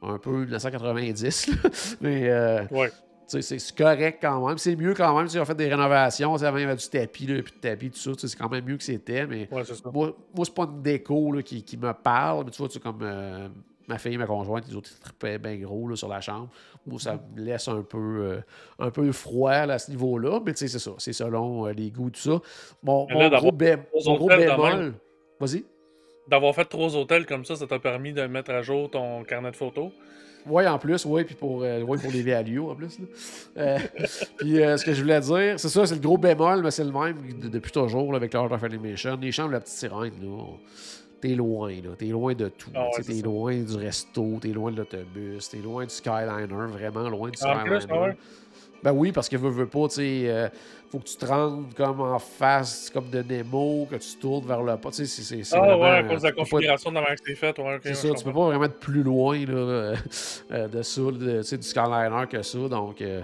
[0.02, 1.52] un peu 1990.
[2.02, 2.92] Mais euh, ouais.
[3.28, 4.58] C'est correct quand même.
[4.58, 5.28] C'est mieux quand même.
[5.28, 6.34] si on fait des rénovations.
[6.36, 8.12] Avant, il y avait du tapis, là, puis du tapis, tout ça.
[8.16, 9.28] C'est quand même mieux que c'était.
[9.28, 9.64] Mais ouais,
[9.94, 12.46] moi, moi c'est pas une déco là, qui, qui, me parle.
[12.46, 13.50] Mais tu vois, comme euh,
[13.88, 16.50] ma fille, ma conjointe, les autres, ils trippaient bien gros là, sur la chambre.
[16.86, 18.42] Moi, ça me laisse un peu, euh,
[18.80, 20.40] un peu froid à ce niveau-là.
[20.46, 20.92] Mais tu sais, c'est ça.
[20.98, 22.40] C'est selon euh, les goûts, tout ça.
[22.82, 24.94] Mon, mon gros, mon gros bémol.
[25.40, 25.66] Vas-y.
[26.28, 29.52] D'avoir fait trois hôtels comme ça, ça t'a permis de mettre à jour ton carnet
[29.52, 29.92] de photos?
[30.50, 32.98] Oui, en plus, oui, puis pour, euh, pour les VLU en plus.
[33.58, 33.78] Euh,
[34.38, 36.84] puis euh, ce que je voulais dire, c'est ça, c'est le gros bémol, mais c'est
[36.84, 37.18] le même
[37.52, 39.18] depuis toujours avec l'Art of Animation.
[39.22, 40.44] Les chambres de la petite sirène, là,
[41.20, 41.90] t'es loin, là.
[41.98, 42.72] T'es loin de tout.
[42.76, 47.30] Ah t'es loin du resto, t'es loin de l'autobus, t'es loin du Skyliner, vraiment loin
[47.30, 48.16] du Skyliner.
[48.84, 50.50] Ben oui, parce que veut, veut pas, tu sais, euh,
[50.90, 54.62] faut que tu te rendes comme en face, comme de Nemo, que tu tournes vers
[54.62, 54.92] le pas.
[54.92, 55.56] Tu sais, c'est.
[55.56, 57.58] Ah vraiment, ouais, à cause de la configuration de la que c'est faite.
[57.60, 59.54] Ouais, c'est ça, tu peux pas vraiment être plus loin là,
[60.52, 62.70] euh, de ça, de, du Skyliner que ça.
[62.70, 63.22] Donc, euh,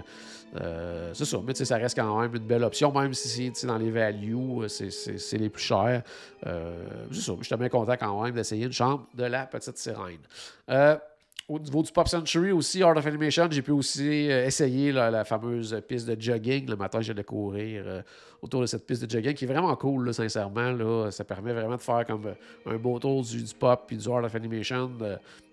[0.60, 1.38] euh, c'est ça.
[1.46, 5.38] Mais ça reste quand même une belle option, même si c'est dans les values, c'est
[5.38, 6.02] les plus chers.
[6.42, 7.32] c'est ça.
[7.40, 10.18] Je suis bien content quand même d'essayer une chambre de la petite sirène.
[11.46, 15.24] Au niveau du Pop Century aussi, Art of Animation, j'ai pu aussi euh, essayer la
[15.26, 16.66] fameuse piste de jogging.
[16.70, 18.02] Le matin, de courir euh,
[18.40, 20.72] autour de cette piste de jogging qui est vraiment cool, sincèrement.
[20.72, 21.10] Là.
[21.10, 24.24] Ça permet vraiment de faire comme euh, un beau tour du, pop et du Art
[24.24, 24.90] of Animation,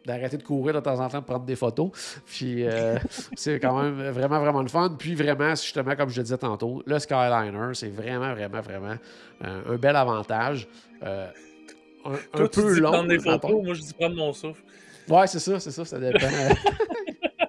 [0.05, 1.91] d'arrêter de, courir de temps en temps, de prendre des photos.
[2.25, 2.63] Puis
[3.35, 4.95] c'est quand même vraiment, vraiment le fun.
[4.97, 8.95] Puis vraiment, justement, comme je le disais tantôt, le Skyliner, c'est vraiment, vraiment, vraiment
[9.41, 10.69] un bel avantage.
[11.01, 12.91] un, peu long.
[12.93, 14.63] Prendre des photos, moi je dis prendre mon souffle.
[15.09, 16.19] Ouais, c'est ça, c'est ça, ça dépend.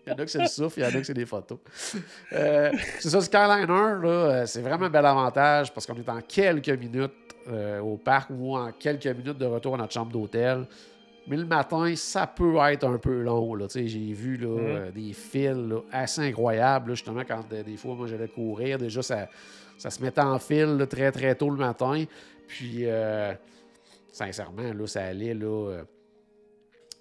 [0.06, 1.26] il y en a que c'est le souffle, il y en a que c'est des
[1.26, 1.58] photos.
[2.32, 6.20] Euh, c'est ça, Skyliner, là, euh, c'est vraiment un bel avantage parce qu'on est en
[6.20, 7.12] quelques minutes
[7.48, 10.66] euh, au parc ou en quelques minutes de retour à notre chambre d'hôtel.
[11.26, 13.56] Mais le matin, ça peut être un peu long.
[13.68, 14.92] J'ai vu là, mm-hmm.
[14.92, 16.94] des fils assez incroyables.
[16.94, 19.28] justement, quand des fois, moi, j'allais courir, déjà, ça,
[19.78, 22.04] ça se mettait en fil très, très tôt le matin.
[22.48, 22.86] Puis,
[24.10, 25.84] sincèrement, là, ça allait là,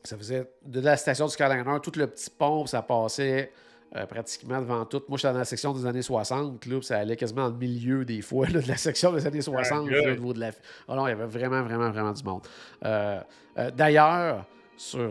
[0.04, 3.52] ça faisait de la station du Skyliner, tout le petit pont, ça passait
[3.96, 5.04] euh, pratiquement devant tout.
[5.10, 8.06] Moi, j'étais dans la section des années 60, là, ça allait quasiment dans le milieu
[8.06, 10.52] des fois de la section des années 60 au niveau de la.
[10.88, 12.42] Alors, il y avait vraiment, vraiment, vraiment du monde.
[12.86, 13.20] Euh,
[13.58, 14.46] euh, d'ailleurs,
[14.78, 15.10] sur.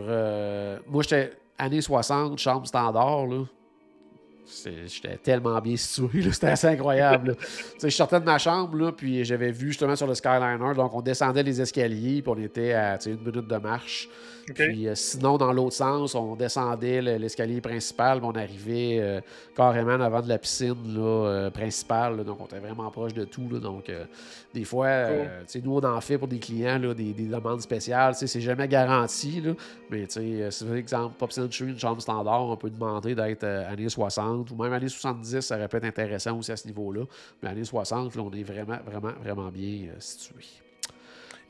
[0.87, 3.45] moi, j'étais années 60, chambre standard, là.
[4.85, 7.35] J'étais tellement bien situé, c'était assez incroyable.
[7.81, 11.01] je sortais de ma chambre, là, puis j'avais vu justement sur le Skyliner, donc on
[11.01, 14.09] descendait les escaliers, puis on était à une minute de marche.
[14.53, 19.21] Puis euh, sinon, dans l'autre sens, on descendait l'escalier principal, on arrivait euh,
[19.55, 22.23] carrément avant de la piscine là, euh, principale.
[22.23, 23.59] donc, on était vraiment proche de tout.
[23.59, 23.91] donc,
[24.53, 25.09] des fois,
[25.63, 28.15] nous, on en fait pour des clients des, demandes spéciales.
[28.15, 29.41] C'est jamais garanti.
[29.89, 34.40] mais si par exemple, Pop Century, une chambre standard, on peut demander d'être années 60
[34.49, 37.05] ou même années 70, ça aurait pu être intéressant aussi à ce niveau-là.
[37.41, 40.45] Mais années 60, on est vraiment, vraiment, vraiment bien situé.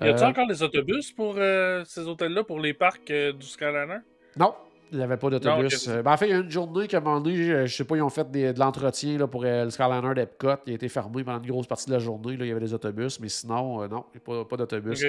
[0.01, 3.45] Y a-t-il euh, encore des autobus pour euh, ces hôtels-là, pour les parcs euh, du
[3.45, 3.99] Skyliner?
[4.35, 4.55] Non,
[4.91, 5.87] il n'y avait pas d'autobus.
[5.87, 7.83] Ben, en fait, il y a une journée qu'à un moment donné, je, ne sais
[7.83, 10.55] pas, ils ont fait de l'entretien pour le Skyliner d'Epcot.
[10.65, 12.35] Il a été fermé pendant une grosse partie de la journée.
[12.35, 15.05] Là, il y avait des autobus, mais sinon, non, il n'y a pas, pas d'autobus.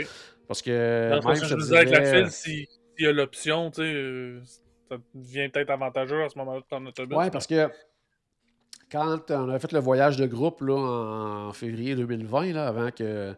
[0.47, 1.11] Parce que.
[1.11, 2.67] même, je, disais avec la file, s'il
[2.99, 4.35] y a l'option, tu sais,
[4.93, 7.17] ça devient peut-être avantageux à ce moment-là prendre autobus.
[7.17, 7.69] Oui, parce que
[8.91, 10.75] quand on a fait le voyage de groupe là,
[11.49, 13.35] en février 2020, là, avant que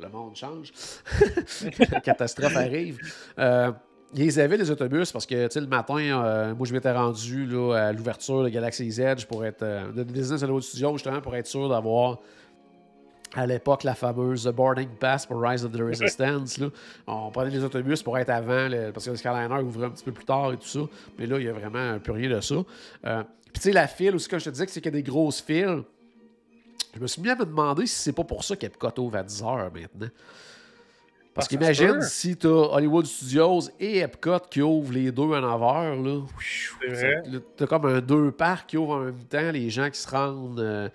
[0.00, 0.72] le monde change,
[1.90, 2.98] la catastrophe arrive.
[3.38, 3.72] Euh,
[4.14, 7.92] ils avaient les autobus parce que le matin, euh, moi je m'étais rendu là, à
[7.92, 9.62] l'ouverture de Galaxy's Edge pour être.
[9.62, 12.18] euh, de Disney Hollywood Studios justement pour être sûr d'avoir
[13.36, 16.58] à l'époque la fameuse boarding pass pour Rise of the Resistance.
[16.58, 16.68] là.
[17.06, 20.04] On prenait les autobus pour être avant, le- parce que le Skyliner ouvrait un petit
[20.04, 20.80] peu plus tard et tout ça.
[21.18, 22.54] Mais là, il y a vraiment plus rien de ça.
[23.04, 24.96] Euh, Puis tu sais, la file aussi, comme je te disais, que c'est qu'il y
[24.96, 25.82] a des grosses files.
[26.94, 29.22] Je me suis mis à me demander si c'est pas pour ça qu'Epcot ouvre à
[29.22, 30.08] 10 heures maintenant.
[31.34, 35.40] Parce Ah, qu'imagine si tu as Hollywood Studios et Epcot qui ouvrent les deux à
[35.42, 35.96] 9 heures.
[35.96, 37.22] Là, C'est vrai.
[37.58, 40.08] Tu as comme un deux parcs qui ouvrent en même temps, les gens qui se
[40.08, 40.58] rendent.
[40.60, 40.88] euh,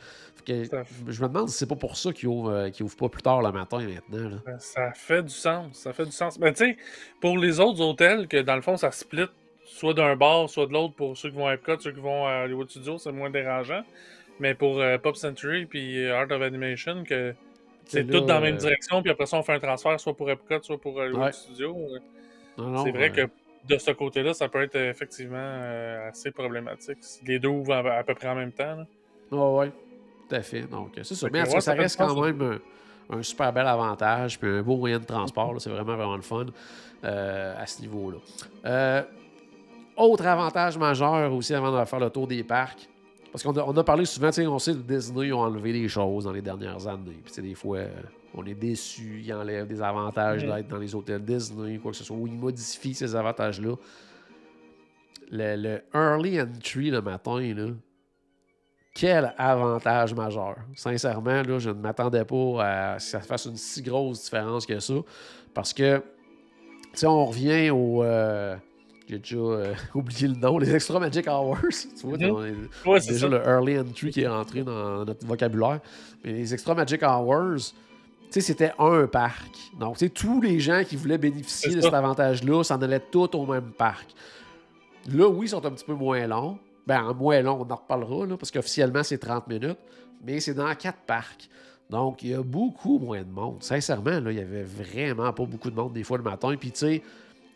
[0.46, 0.64] que
[1.08, 3.42] je me demande si c'est pas pour ça qu'ils ouvrent, euh, ouvrent pas plus tard
[3.42, 4.30] le matin maintenant.
[4.46, 4.58] là.
[4.60, 5.76] Ça fait du sens.
[5.78, 6.40] Ça fait du sens.
[6.40, 6.78] Mais tu sais,
[7.20, 9.28] pour les autres hôtels, que dans le fond, ça split
[9.66, 12.26] soit d'un bar, soit de l'autre pour ceux qui vont à Epcot, ceux qui vont
[12.28, 13.84] à Hollywood Studios, c'est moins dérangeant.
[14.40, 17.34] Mais pour euh, Pop Century puis euh, Art of Animation, que
[17.86, 20.16] c'est tout dans la même euh, direction, puis après ça, on fait un transfert soit
[20.16, 21.32] pour Epcot, soit pour Hollywood Ouais.
[21.32, 21.78] Studios.
[22.58, 23.32] c'est vrai euh, que
[23.68, 25.60] de ce côté-là, ça peut être effectivement
[26.10, 26.98] assez problématique.
[27.28, 28.76] Les deux ouvrent à, à peu près en même temps.
[28.78, 28.88] là.
[29.32, 29.72] Ah ouais,
[30.32, 30.62] tout à fait.
[30.64, 31.28] Donc, c'est ça.
[31.32, 35.06] Mais ça reste quand même un, un super bel avantage, puis un beau moyen de
[35.06, 35.56] transport.
[35.60, 36.46] C'est vraiment, vraiment le fun
[37.04, 38.18] euh, à ce niveau-là.
[38.66, 39.04] Euh,
[39.98, 42.88] autre avantage majeur aussi avant de faire le tour des parcs.
[43.32, 45.72] Parce qu'on a, on a parlé souvent, tu sais, on sait que Disney ont enlevé
[45.72, 47.20] des choses dans les dernières années.
[47.24, 47.90] Puis, des fois, euh,
[48.36, 50.54] on est déçu, ils enlèvent des avantages Mhm.
[50.54, 53.76] d'être dans les hôtels Disney, quoi que ce soit, ou ils modifient ces avantages-là.
[55.32, 57.68] Le, le early entry le matin, là,
[58.94, 60.56] quel avantage majeur.
[60.76, 64.66] Sincèrement, là, je ne m'attendais pas à ce que ça fasse une si grosse différence
[64.66, 64.94] que ça.
[65.54, 66.04] Parce que, tu
[66.94, 68.04] sais, on revient au.
[68.04, 68.56] euh,
[69.08, 71.58] J'ai déjà euh, oublié le nom, les Extra Magic Hours.
[72.00, 72.68] Tu vois, Mhm.
[72.86, 73.38] Ouais, c'est déjà ça.
[73.38, 75.80] le early entry qui est rentré dans notre vocabulaire.
[76.24, 77.74] Mais les Extra Magic Hours, tu
[78.30, 79.52] sais, c'était un parc.
[79.80, 83.30] Donc, tu sais, tous les gens qui voulaient bénéficier de cet avantage-là s'en allaient tous
[83.36, 84.08] au même parc.
[85.12, 86.58] Là, oui, ils sont un petit peu moins longs.
[86.88, 89.80] Ben, en moins long, on en reparlera, là, parce qu'officiellement, c'est 30 minutes.
[90.24, 91.50] Mais c'est dans quatre parcs.
[91.90, 93.62] Donc, il y a beaucoup moins de monde.
[93.64, 96.56] Sincèrement, là, il y avait vraiment pas beaucoup de monde des fois le matin.
[96.58, 97.04] Puis, tu sais,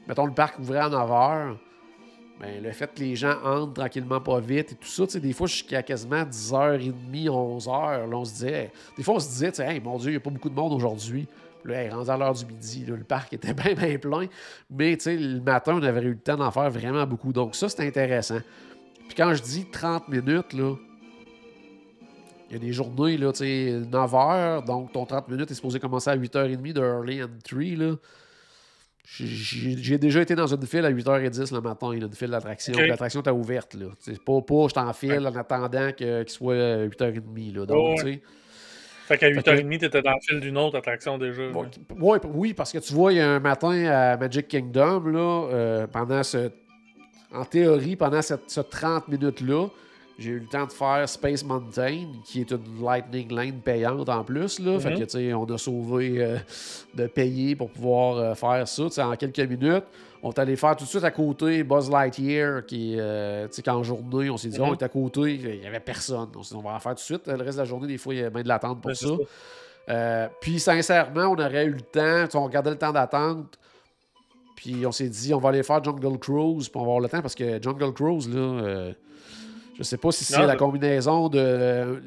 [0.07, 1.55] mettons, le parc ouvrait à 9 h.
[2.41, 5.19] Ben, le fait que les gens entrent tranquillement pas vite et tout ça, tu sais,
[5.21, 9.53] des fois, jusqu'à quasiment 10h30, 11h, là, on se disait, des fois, on se disait,
[9.59, 11.27] hey, mon Dieu, il n'y a pas beaucoup de monde aujourd'hui.
[11.63, 14.25] Là, hey, rendu à l'heure du midi, le parc était bien, bien plein.
[14.69, 17.31] Mais, tu sais, le matin, on avait eu le temps d'en faire vraiment beaucoup.
[17.31, 18.39] Donc, ça, c'est intéressant.
[19.07, 20.75] Puis quand je dis 30 minutes, là,
[22.49, 25.55] il y a des journées, là, tu sais, 9 h, donc ton 30 minutes est
[25.55, 27.95] supposé commencer à 8h30 de early entry, là.
[29.07, 32.73] J'ai déjà été dans une file à 8h10 le matin, là, une file d'attraction.
[32.73, 32.79] Ok.
[32.79, 33.87] Puis L'attraction était ouverte, là.
[33.99, 37.65] C'est pas, pas je t'en file en attendant que- qu'il soit euh, 8h30, là.
[37.67, 38.21] Donc, Ouais, tu sais.
[39.07, 41.49] Fait qu'à Fait 8h30, t'étais dans le fil d'une autre attraction déjà.
[41.49, 41.67] Bon,
[41.99, 45.47] ouais, oui, parce que tu vois, il y a un matin à Magic Kingdom, là,
[45.53, 46.49] euh, pendant ce.
[47.33, 49.67] En théorie, pendant cette, ce 30 minutes-là,
[50.17, 54.23] j'ai eu le temps de faire Space Mountain, qui est une Lightning Lane payante en
[54.23, 54.59] plus.
[54.59, 54.79] Là.
[54.79, 54.99] Fait Mhm.
[54.99, 56.37] que, tu sais, on a sauvé euh,
[56.93, 59.07] de payer pour pouvoir euh, faire ça.
[59.09, 59.83] En quelques minutes,
[60.23, 63.61] on est allé faire tout de suite à côté Buzz Lightyear, qui, euh, tu sais,
[63.61, 64.67] qu'en journée, on s'est dit, Mhm.
[64.69, 66.29] on est à côté, il n'y avait personne.
[66.37, 67.27] On s'est dit, on va en faire tout de suite.
[67.27, 68.95] Le reste de la journée, des fois, il y a bien de l'attente pour Ouais,
[68.95, 69.07] ça.
[69.07, 69.13] ça.
[69.89, 73.59] Euh, puis sincèrement, on aurait eu le temps, on regardait le temps d'attente,
[74.65, 77.35] puis on s'est dit, on va aller faire Jungle Cruise pour avoir le temps, parce
[77.35, 78.93] que Jungle Cruise, là, euh,
[79.77, 81.99] je sais pas si c'est la combinaison de euh,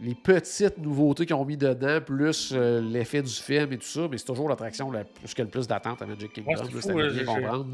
[0.00, 4.02] les petites nouveautés qu'ils ont mis dedans, plus euh, l'effet du film et tout ça,
[4.08, 6.64] mais c'est toujours l'attraction la plus que le plus d'attente à Magic Kingdom, Ouais, c'est
[6.64, 7.66] là, fou, c'est à ouais, bien comprendre.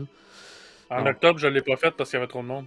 [0.89, 1.03] là.
[1.03, 2.65] En octobre, je l'ai pas faite parce qu'il y avait trop de monde.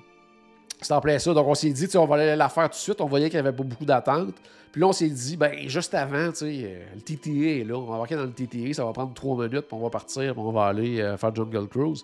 [0.79, 1.33] C'est en plein ça.
[1.33, 3.01] Donc, on s'est dit, on va aller la faire tout de suite.
[3.01, 4.36] On voyait qu'il n'y avait pas beaucoup d'attente.
[4.73, 7.75] Puis là, on s'est dit, ben, juste avant, tu sais, euh, le TTA est là.
[7.77, 8.73] On va embarquer dans le TTA.
[8.73, 9.67] Ça va prendre trois minutes.
[9.67, 10.33] Puis on va partir.
[10.33, 12.03] Puis on va aller euh, faire Jungle Cruise.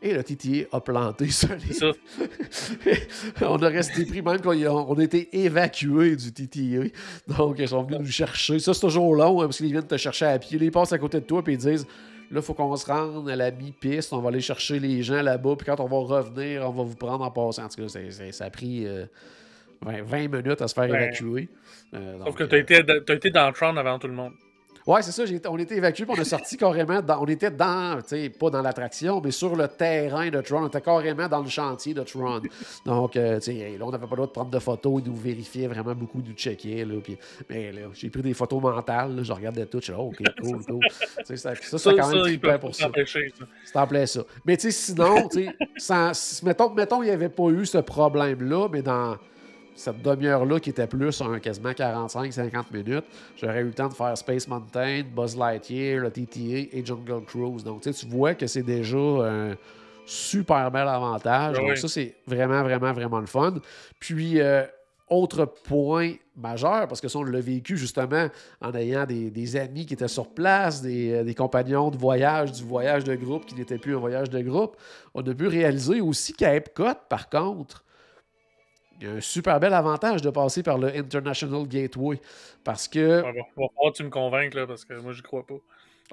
[0.00, 1.48] Et le TTA a planté ça.
[3.42, 6.88] on a resté pris, même quand on a été évacués du TTA.
[7.36, 8.58] Donc, ils sont venus nous chercher.
[8.60, 10.58] Ça, c'est toujours long, hein, parce qu'ils viennent te chercher à pied.
[10.58, 11.86] Ils passent à côté de toi, puis ils disent
[12.30, 14.14] Là, il faut qu'on se rende à la mi-piste.
[14.14, 15.56] On va aller chercher les gens là-bas.
[15.56, 17.64] Puis quand on va revenir, on va vous prendre en passant.
[17.64, 17.88] En tout cas,
[18.30, 19.04] ça a pris euh,
[19.82, 21.48] 20, 20 minutes à se faire Ben, évacuer.
[21.94, 24.14] Euh, Sauf donc, que euh, t'as été, t'as été dans le Tron avant tout le
[24.14, 24.32] monde.
[24.86, 25.24] Ouais, c'est ça.
[25.48, 27.02] On était évacués, puis on est sorti carrément.
[27.02, 30.64] Dans, on était dans, tu sais, pas dans l'attraction, mais sur le terrain de Tron.
[30.64, 32.40] On était carrément dans le chantier de Tron.
[32.86, 35.02] Donc, euh, tu sais, là, on n'avait pas le droit de prendre de photos.
[35.04, 36.84] Ils nous vérifiaient vraiment beaucoup, ils nous checkaient.
[36.84, 39.14] Là, puis, mais là, j'ai pris des photos mentales.
[39.14, 39.78] là, je regardais tout.
[39.78, 40.80] Je suis là, OK, cool, cool.
[41.18, 42.90] Tu sais, ça, ça, c'est quand même peuvent pour ça.
[43.06, 43.20] ça.
[43.64, 44.22] C'est en plein ça.
[44.46, 48.68] Mais tu sais, sinon, tu sais, mettons, mettons, il n'y avait pas eu ce problème-là,
[48.72, 49.16] mais dans
[49.80, 53.04] cette demi-heure-là qui était plus un quasiment 45-50 minutes,
[53.36, 57.64] j'aurais eu le temps de faire Space Mountain, Buzz Lightyear, le TTA et Jungle Cruise.
[57.64, 59.54] Donc, tu vois que c'est déjà un,
[60.04, 61.56] super bel avantage.
[61.58, 63.54] Ah Donc, ça, c'est vraiment, vraiment, vraiment le fun.
[63.98, 64.64] Puis, euh,
[65.08, 68.28] autre point majeur, parce que ça, on l'a vécu justement
[68.60, 72.52] en ayant des, des amis qui étaient sur place, des, euh, des compagnons de voyage,
[72.52, 74.76] du voyage de groupe qui n'était plus un voyage de groupe.
[75.14, 77.84] On a pu réaliser aussi qu'à Epcot, par contre,
[79.00, 82.20] il y a un super bel avantage de passer par le International Gateway.
[82.62, 85.54] Parce que, va que tu me convainques, là, parce que moi, j'y crois pas.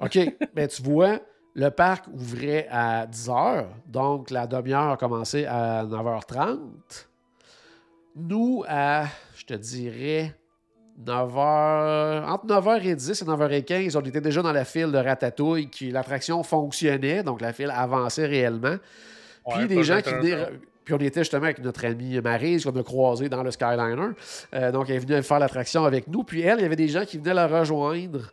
[0.00, 0.18] OK,
[0.54, 1.20] ben tu vois,
[1.54, 6.58] le parc ouvrait à 10h, donc la demi-heure a commencé à 9h30.
[8.16, 9.04] Nous, à,
[9.36, 10.34] je te dirais,
[11.04, 15.68] 9h, entre 9h et 10 et 9h15, on était déjà dans la file de Ratatouille,
[15.68, 18.76] qui l'attraction fonctionnait, donc la file avançait réellement.
[19.48, 20.48] Puis Ouais, des gens qui venaient.
[20.88, 24.12] Puis on était justement avec notre amie Maryse qu'on a croisée dans le Skyliner.
[24.54, 26.24] Euh, donc elle est venue faire l'attraction avec nous.
[26.24, 28.32] Puis elle, il y avait des gens qui venaient la rejoindre,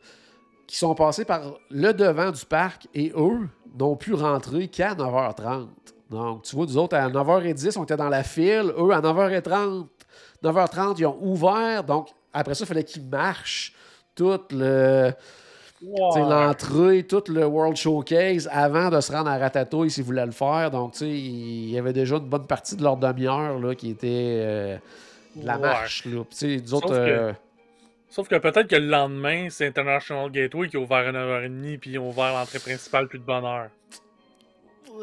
[0.65, 5.67] qui sont passés par le devant du parc et eux n'ont pu rentrer qu'à 9h30.
[6.09, 8.71] Donc tu vois, nous autres, à 9h10, on était dans la file.
[8.77, 9.87] Eux, à 9h30,
[10.41, 11.83] 9h30, ils ont ouvert.
[11.83, 13.73] Donc après ça, il fallait qu'ils marchent
[14.15, 15.11] tout le.
[15.81, 16.21] Ouais.
[16.21, 20.71] l'entrée, tout le World Showcase avant de se rendre à Ratatouille s'ils voulaient le faire.
[20.71, 24.07] Donc, tu sais, il y avait déjà une bonne partie de leur demi-heure qui était
[24.07, 24.77] euh,
[25.35, 26.05] de la marche.
[26.05, 26.23] Là.
[26.23, 27.33] Puis, nous autres, Sauf que- euh,
[28.09, 31.91] Sauf que peut-être que le lendemain, c'est International Gateway qui a ouvert à 9h30 puis
[31.91, 33.67] ils ont ouvert l'entrée principale plus de bonne heure.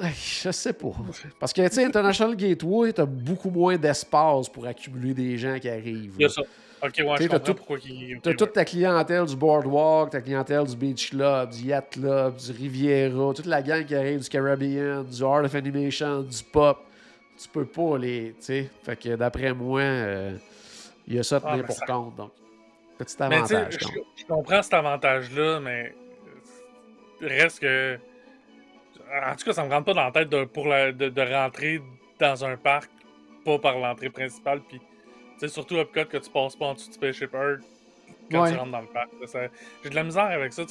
[0.01, 0.93] je sais pas.
[1.39, 5.69] Parce que, tu sais, International Gateway, t'as beaucoup moins d'espace pour accumuler des gens qui
[5.69, 6.15] arrivent.
[6.17, 6.33] Il y a là.
[6.33, 6.43] ça.
[6.85, 7.79] Ok, ouais, je comprends tout- pourquoi.
[8.23, 12.51] T'as toute ta clientèle du Boardwalk, ta clientèle du Beach Club, du Yacht Club, du
[12.53, 16.79] Riviera, toute la gang qui arrive du Caribbean, du Art of Animation, du Pop.
[17.41, 18.31] Tu peux pas les.
[18.33, 20.37] Tu sais, fait que d'après moi, euh,
[21.07, 22.17] il y a ça à Ah, tenir mais pour ça- compte.
[22.17, 22.31] Donc,
[22.99, 23.77] petit Mais avantage.
[23.81, 23.87] je,
[24.23, 25.95] je comprends cet avantage-là, mais
[27.21, 27.97] reste que.
[29.31, 31.23] En tout cas, ça me rentre pas dans la tête de, pour la- de, de
[31.23, 31.81] rentrer
[32.19, 32.91] dans un parc,
[33.45, 34.81] pas par l'entrée principale, puis
[35.47, 37.61] sais, surtout Epcot que tu passes pas en dessous de Spaceship Earth
[38.31, 38.53] quand Ouais.
[38.53, 39.11] tu rentres dans le parc.
[39.85, 40.63] J'ai de la misère avec ça.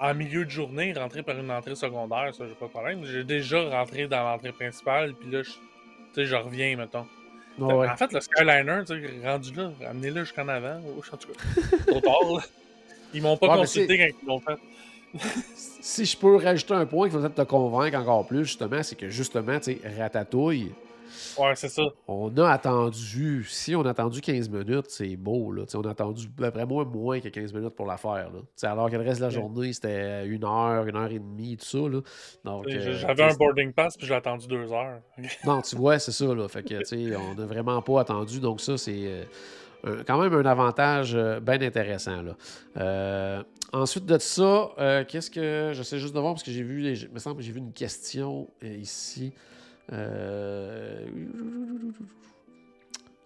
[0.00, 3.04] En milieu de journée, rentrer par une entrée secondaire, ça, j'ai pas de problème.
[3.04, 7.06] J'ai déjà rentré dans l'entrée principale, puis là, je- reviens, mettons.
[7.58, 7.88] Ouais, ouais.
[7.88, 10.78] En fait, le Skyliner, tu sais, rendu là, amenez-le jusqu'en avant.
[10.78, 12.40] En tout cas, trop tard, là.
[13.12, 14.56] Ils m'ont pas consulté quand ils l'ont fait.
[15.80, 18.96] Si je peux rajouter un point qui va peut-être te convaincre encore plus, justement, c'est
[18.96, 20.72] que justement, tu sais, Ratatouille,
[21.38, 21.82] Ouais, c'est ça.
[22.08, 25.64] on a attendu, si on a attendu 15 minutes, c'est beau, là.
[25.74, 28.70] On a attendu, d'après moi, moins que 15 minutes pour la faire, là.
[28.70, 31.64] Alors que le reste de la journée, c'était une heure, une heure et demie, tout
[31.66, 32.00] ça, là.
[32.44, 35.00] Donc, euh, J'avais un boarding pass, puis j'ai attendu deux heures.
[35.44, 36.48] Non, tu vois, c'est ça, là.
[36.48, 38.40] Fait que, on n'a vraiment pas attendu.
[38.40, 39.24] Donc, ça, c'est euh,
[39.84, 42.36] un- quand même un avantage euh, bien intéressant, là.
[42.76, 43.42] Euh,
[43.72, 45.72] ensuite de ça, euh, qu'est-ce que.
[45.74, 47.52] Je sais juste de voir, parce que j'ai vu, les- il me semble que j'ai
[47.52, 49.32] vu une question ici.
[49.92, 51.06] Euh,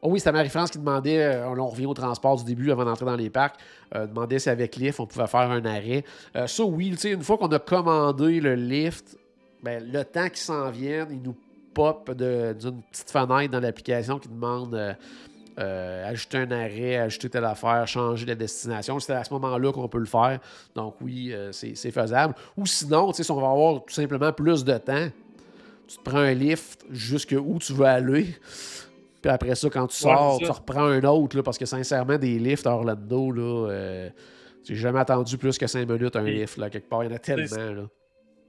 [0.06, 3.06] Oh oui, c'était Marie-France qui demandait, euh, on revient au transport du début avant d'entrer
[3.06, 3.56] dans les parcs,
[3.94, 6.04] euh, demandait si avec lift on pouvait faire un arrêt.
[6.36, 9.16] Euh, ça, oui, une fois qu'on a commandé le lift,
[9.62, 11.34] ben, le temps qu'il s'en vienne, il nous
[11.72, 14.94] pop d'une petite fenêtre dans l'application qui demande
[15.58, 19.00] euh, ajouter un arrêt, ajouter telle affaire, changer de destination.
[19.00, 20.38] C'est à ce moment-là qu'on peut le faire.
[20.74, 22.34] Donc oui, c'est faisable.
[22.58, 25.08] Ou sinon, si on va avoir tout simplement plus de temps,
[25.86, 28.26] tu te prends un lift jusque où tu veux aller.
[29.22, 32.38] Puis après ça, quand tu sors, tu reprends un autre, là, parce que sincèrement, des
[32.38, 34.10] lifts à Orlando, là, euh,
[34.62, 37.04] j'ai jamais attendu plus que 5 minutes un lift, là, quelque part.
[37.04, 37.88] Il y en a tellement, là.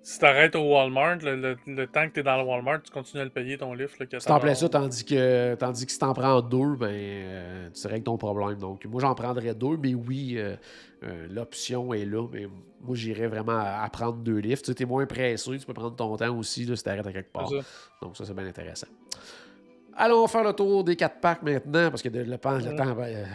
[0.08, 3.22] Si t'arrêtes au Walmart, le, le- le temps que t'es dans le Walmart, tu continues
[3.22, 3.98] à le payer ton lift.
[3.98, 6.92] Là, que Si t'en va- ça, tandis que, tandis que si t'en prends deux, ben,
[6.92, 8.60] euh, tu règles ton problème.
[8.60, 10.56] Donc, moi, j'en prendrais deux, mais oui, euh,
[11.06, 12.28] euh, l'option est là.
[12.32, 12.48] Mais
[12.82, 14.66] moi, j'irais vraiment à, à prendre deux lifts.
[14.66, 17.32] Tu t'es moins pressé, tu peux prendre ton temps aussi là, si t'arrêtes à quelque
[17.34, 17.50] part.
[17.50, 17.56] Ça.
[18.04, 18.88] Donc, ça, c'est bien intéressant.
[19.98, 22.94] Allons faire le tour des quatre parcs maintenant, parce que de- le, temps- le temps
[22.94, 23.26] ben, euh,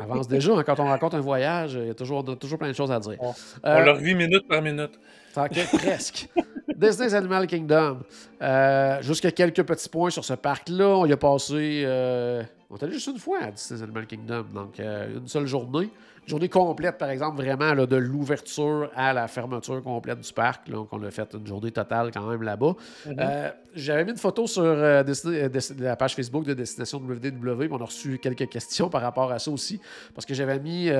[0.00, 0.52] avance déjà.
[0.54, 0.62] hein.
[0.64, 2.92] Quand on raconte un voyage, il y a toujours, on a toujours plein de choses
[2.92, 3.16] à dire.
[3.18, 3.32] On-
[3.64, 5.00] On le revit minute par minute.
[5.34, 6.28] Que presque.
[6.76, 8.00] Disney's Animal Kingdom.
[8.40, 10.88] Euh, Jusqu'à quelques petits points sur ce parc-là.
[10.88, 11.82] On y a passé.
[11.84, 14.44] euh, on est allé juste une fois à Disney's Animal Kingdom.
[14.54, 15.90] Donc, euh, une seule journée.
[16.24, 20.68] Une journée complète, par exemple, vraiment là, de l'ouverture à la fermeture complète du parc.
[20.68, 20.74] là.
[20.76, 22.74] Donc, on a fait une journée totale quand même là-bas.
[23.18, 27.68] Euh, J'avais mis une photo sur Disney- la page Facebook de Destination WDW.
[27.70, 29.80] On a reçu quelques questions par rapport à ça aussi.
[30.14, 30.90] Parce que j'avais mis.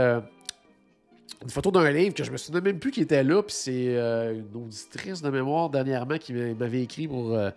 [1.43, 3.97] Une photo d'un livre que je me souvenais même plus qui était là, puis c'est
[3.97, 7.51] euh, une auditrice de mémoire dernièrement qui m'a- m'avait écrit pour euh,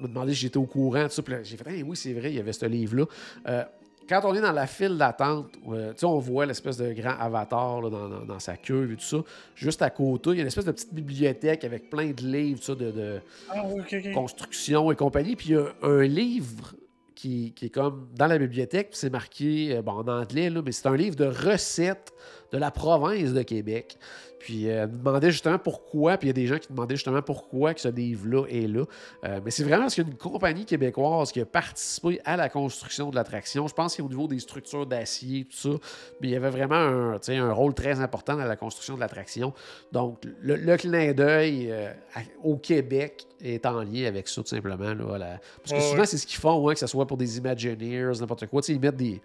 [0.00, 1.06] me demander si j'étais au courant
[1.42, 3.04] j'ai fait, oui, c'est vrai, il y avait ce livre-là.
[3.48, 3.64] Euh,
[4.08, 5.46] quand on est dans la file d'attente,
[6.02, 9.18] on voit l'espèce de grand avatar là, dans, dans- dans sa cuve et tout ça.
[9.54, 12.74] Juste à côté, il y a une espèce de petite bibliothèque avec plein de livres
[12.74, 13.62] de, de Ah,
[14.12, 15.36] construction et compagnie.
[15.36, 16.74] Puis il y a un livre
[17.14, 20.72] qui, qui est comme dans la bibliothèque, puis c'est marqué bon, en anglais, là, mais
[20.72, 22.12] c'est un livre de recettes
[22.52, 23.96] de la province de Québec.
[24.38, 27.74] Puis euh, demandait justement pourquoi, puis il y a des gens qui demandaient justement pourquoi
[27.74, 28.82] que ce livre-là est là.
[29.24, 32.36] Euh, mais c'est vraiment parce qu'il y a une compagnie québécoise qui a participé à
[32.36, 33.68] la construction de l'attraction.
[33.68, 35.68] Je pense qu'au niveau des structures d'acier, tout ça,
[36.20, 39.52] mais il y avait vraiment un, un rôle très important dans la construction de l'attraction.
[39.92, 41.92] Donc, le, le clin d'œil euh,
[42.42, 44.92] au Québec est en lien avec ça, tout simplement.
[44.92, 47.16] Là, à la- Parce que souvent, c'est ce qu'ils font, hein, que ce soit pour
[47.16, 48.60] des Imagineers, n'importe quoi.
[48.66, 49.20] Ils mettent des,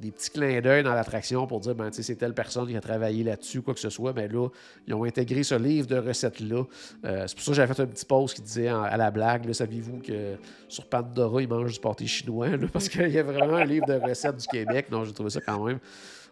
[0.00, 3.22] des petits clins d'œil dans l'attraction pour dire, ben, c'est telle personne qui a travaillé
[3.22, 4.12] là-dessus, quoi que ce soit.
[4.12, 4.48] Mais là,
[4.86, 6.64] ils ont intégré ce livre de recettes-là.
[7.04, 9.52] Euh, c'est pour ça que j'avais fait un petit post qui disait à la blague,
[9.52, 10.36] saviez-vous que
[10.68, 12.48] sur Pandora, ils mangent du pâté chinois?
[12.72, 14.86] parce qu'il y a vraiment un livre de recettes du Québec.
[14.90, 15.78] Donc, j'ai trouvé ça quand même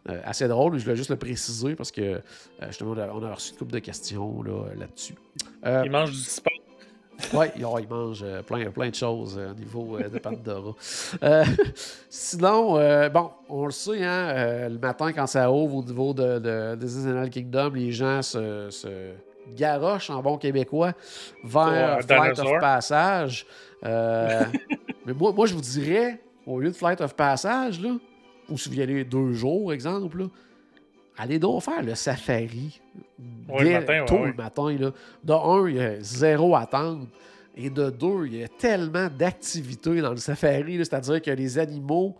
[0.08, 0.78] euh, assez drôle.
[0.78, 2.20] Je voulais juste le préciser parce que euh,
[2.68, 5.14] justement, on a, reçu une couple de questions là, là-dessus.
[5.66, 6.52] Euh, Il mange du sport.
[7.34, 10.74] Oui, il mange euh, plein, plein de choses euh, au niveau euh, de Pandora.
[11.22, 11.44] Euh,
[12.08, 16.14] sinon, euh, bon, on le sait, hein, euh, le matin, quand ça ouvre au niveau
[16.14, 19.12] de, de Disneyland Kingdom, les gens se, se
[19.56, 20.92] garochent en bon québécois
[21.42, 23.46] vers Oh, Flight of Passage.
[23.82, 27.90] Mais moi, moi, je vous dirais, au lieu de Flight of Passage, là,
[28.48, 30.26] ou si vous y allez deux jours, exemple, là,
[31.18, 32.80] allez donc faire le safari.
[33.48, 34.28] Ouais, le matin, tôt ouais.
[34.28, 34.76] le matin.
[34.78, 34.92] Là.
[35.24, 37.08] De un, il y a zéro attente.
[37.56, 40.76] Et de deux, il y a tellement d'activités dans le safari.
[40.76, 42.16] C'est-à-dire que les animaux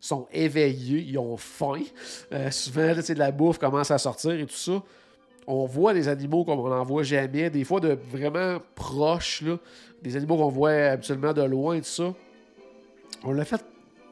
[0.00, 1.82] sont éveillés, ils ont faim.
[2.32, 4.80] Euh, souvent, là, de la bouffe commence à sortir et tout ça.
[5.46, 9.58] On voit des animaux comme on n'en voit jamais, des fois de vraiment proches, là,
[10.02, 12.14] des animaux qu'on voit habituellement de loin et tout ça.
[13.24, 13.64] On l'a fait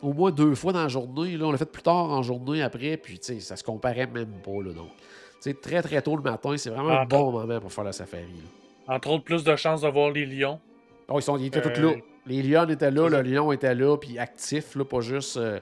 [0.07, 1.37] au moins deux fois dans la journée.
[1.37, 1.47] Là.
[1.47, 4.41] On l'a fait plus tard en journée après, puis tu sais, ça se comparait même
[4.45, 4.63] pas.
[4.65, 7.73] Là, donc, Tu sais, très très tôt le matin, c'est vraiment un bon moment pour
[7.73, 8.25] faire la safari.
[8.89, 8.95] là.
[8.95, 10.61] Entre autres, plus de chances de voir les lions.
[11.09, 12.01] Oh, ils, sont, ils étaient tous Euh, là.
[12.27, 15.61] Les lions étaient là, le lion était là, puis actif, là, pas juste euh,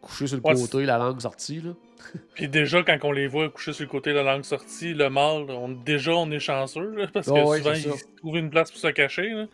[0.00, 1.60] couché sur le Ouais, côté, la langue sortie.
[1.60, 1.70] Là.
[2.34, 5.10] Puis déjà, quand on les voit couchés sur le côté de la langue sortie, le
[5.10, 7.98] mâle, on, déjà, on est chanceux, là, parce que Ah ouais, souvent, c'est il ça.
[7.98, 9.28] se trouve une place pour se cacher.
[9.30, 9.46] là.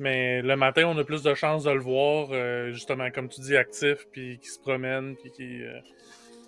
[0.00, 3.40] Mais le matin, on a plus de chances de le voir, euh, justement, comme tu
[3.42, 5.62] dis, actif, puis qui se promène, puis qui...
[5.62, 5.78] euh,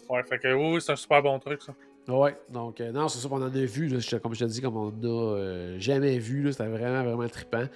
[0.09, 1.75] Ouais, fait que oui, c'est un super bon truc, ça.
[2.09, 4.61] Ouais, donc euh, non, c'est ça qu'on en a vu, là, comme je te dis,
[4.61, 7.67] comme on n'a jamais vu, c'était vraiment, vraiment trippant.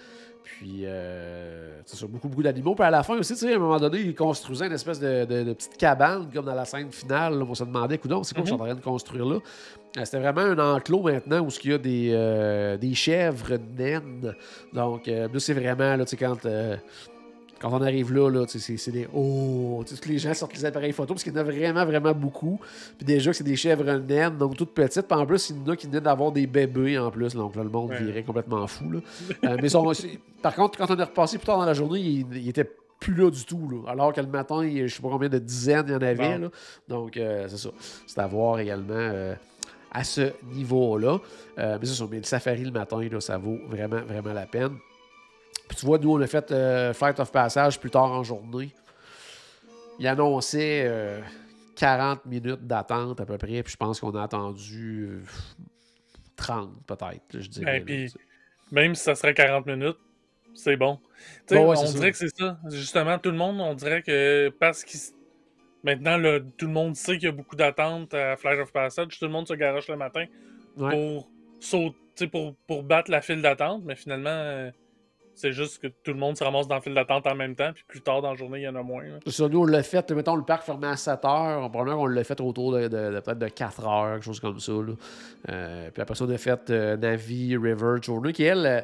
[0.59, 2.74] Puis, euh, c'est ça, beaucoup, beaucoup d'animaux.
[2.74, 5.00] Puis à la fin aussi, tu sais, à un moment donné, ils construisaient une espèce
[5.00, 7.38] de, de- de petite cabane, comme dans la scène finale.
[7.38, 9.38] là, on se demandait, coudonc, c'est quoi qu'ils sont en train de construire là?
[9.98, 14.35] Euh, C'était vraiment un enclos maintenant où il y a des, euh, des chèvres naines.
[14.72, 16.38] Donc, euh, là, c'est vraiment, là, tu sais, quand...
[17.60, 20.64] quand on arrive là, là c'est des oh, tu sais, tous les gens sortent les
[20.64, 22.60] appareils photo parce qu'il y en a vraiment, vraiment beaucoup.
[22.98, 25.02] Puis déjà que c'est des chèvres naines, donc toutes petites.
[25.08, 27.34] Puis en plus, il y en a qui venaient d'avoir des bébés en plus.
[27.34, 28.02] Donc là, le monde Ouais.
[28.02, 28.90] virait complètement fou.
[28.90, 29.00] Là.
[29.44, 29.68] Euh, mais
[30.42, 33.14] par contre, quand on est repassé plus tard dans la journée, il, il était plus
[33.14, 33.68] là du tout.
[33.70, 33.90] Là.
[33.90, 36.38] Alors que le matin, il- je sais pas combien de dizaines il y en avait.
[36.38, 36.48] Là.
[36.88, 37.70] Donc, euh, c'est ça.
[38.06, 39.34] C'est à voir également euh,
[39.92, 41.18] à ce niveau-là.
[41.56, 44.72] Mais ça, mais le safari le matin, ça vaut vraiment, vraiment la peine.
[45.68, 48.70] Puis tu vois, nous, on a fait euh, Flight of Passage plus tard en journée.
[49.98, 51.20] Il annonçait euh,
[51.76, 55.22] 40 minutes d'attente à peu près, puis je pense qu'on a attendu euh,
[56.37, 57.81] 30 peut-être, là, je dirais.
[57.81, 58.14] Ben, puis-.
[58.72, 59.96] Même si ça serait 40 minutes,
[60.55, 60.98] c'est bon.
[61.50, 61.92] Ouais, on ça.
[61.92, 62.59] dirait que c'est ça.
[62.70, 65.00] Justement, tout le monde, on dirait que parce qu'il
[65.87, 66.18] Maintenant,
[66.59, 69.18] tout le monde sait qu'il y a beaucoup d'attentes à Flight of Passage.
[69.20, 70.24] Tout le monde se garoche le matin
[70.76, 70.90] Ouais.
[70.90, 71.29] pour,
[71.61, 74.70] sauter, pour, pour battre la file d'attente, mais finalement, euh,
[75.37, 77.70] c'est juste que tout le monde se ramasse dans la file d'attente en même temps,
[77.75, 79.05] puis plus tard dans la journée, il y en a moins.
[79.05, 79.18] là.
[79.27, 81.70] Ça, nous, on l'a fait, mettons, le parc fermé à 7 heures.
[81.70, 84.59] Probablement qu'on l'a fait autour de, de- de- peut-être de 4 heures, quelque chose comme
[84.59, 84.72] ça.
[84.72, 84.92] là.
[85.51, 88.81] Euh, puis après ça, on a fait euh, Navi River Journey, qui, elle, euh,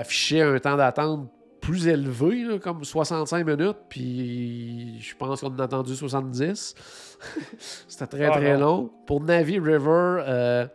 [0.00, 3.76] affichait un temps d'attente plus élevé, là, comme 65 minutes.
[3.88, 6.74] Puis je pense qu'on a attendu 70.
[7.88, 8.60] C'était très, Ah, très non.
[8.60, 8.90] long.
[9.06, 10.66] Pour Navi River, euh,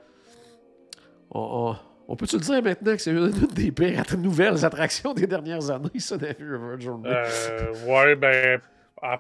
[1.32, 1.76] on, on-
[2.12, 5.90] on peut-tu le dire maintenant que c'est une des pires nouvelles attractions des dernières années,
[6.00, 7.10] ça, Navi River Journey?
[7.10, 8.60] Euh, ouais, ben.
[9.02, 9.20] ah,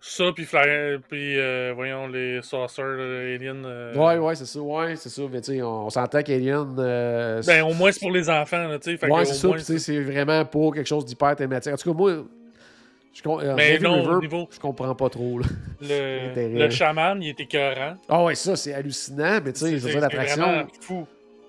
[0.00, 0.44] ça, puis,
[1.08, 3.64] puis euh, voyons, les saucers, les aliens.
[3.64, 5.22] euh, Ouais, ouais, c'est ça, ouais, c'est ça.
[5.32, 6.76] Mais tu sais, on, on s'entend qu'Alien.
[6.78, 9.06] euh, Ben, au moins, c'est pour les enfants, tu sais.
[9.10, 9.48] ouais, c'est ça.
[9.52, 11.72] tu sais, c'est vraiment pas quelque chose d'hyper thématique.
[11.72, 12.24] En tout cas, moi,
[13.14, 13.22] je,
[13.54, 15.38] Mais Navy non, River, niveau- je comprends pas trop.
[15.38, 15.46] là.
[15.80, 17.96] Le, chaman, il est écœurant.
[18.08, 19.38] Ah ouais, ça, c'est hallucinant.
[19.44, 20.66] Mais tu sais, je veux C'est- dire, l'attraction.
[20.80, 21.06] fou.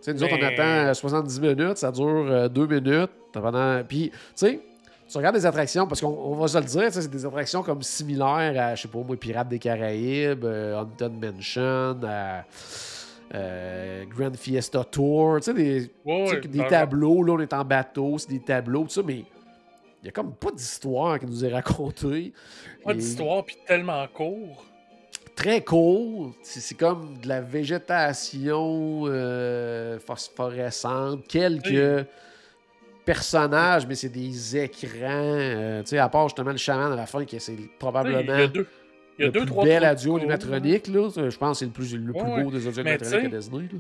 [0.07, 3.11] Nous autres, on attend euh, 70 minutes, ça dure 2 minutes.
[3.33, 3.83] Pendant...
[3.83, 4.61] Puis, tu sais,
[5.07, 7.81] tu regardes des attractions, parce qu'on on va se le dire, c'est des attractions comme
[7.83, 12.43] similaires à, je sais pas moi, Pirates des Caraïbes, euh, Haunted Mansion, à
[13.33, 18.17] euh, Grand Fiesta Tour, tu sais, des, Ouais, des tableaux, là, on est en bateau,
[18.17, 19.25] c'est des tableaux, tout ça, mais
[20.01, 22.33] il y a comme pas d'histoire qui nous est racontée.
[22.83, 24.65] Pas Et d'histoire, puis tellement court.
[25.35, 32.05] Très court, c'est comme de la végétation euh, phosphorescente, quelques Oui.
[33.03, 37.05] personnages, mais c'est des écrans, euh, tu sais, à part justement le chaman à la
[37.05, 38.67] fin, qui c'est probablement Il y a deux.
[39.17, 41.09] Il y a le deux, plus trois bel audio animatronique, là.
[41.29, 43.37] Je pense que c'est le plus, le plus Ouais, beau des audio Mais animatroniques à
[43.37, 43.63] Disney.
[43.71, 43.79] là.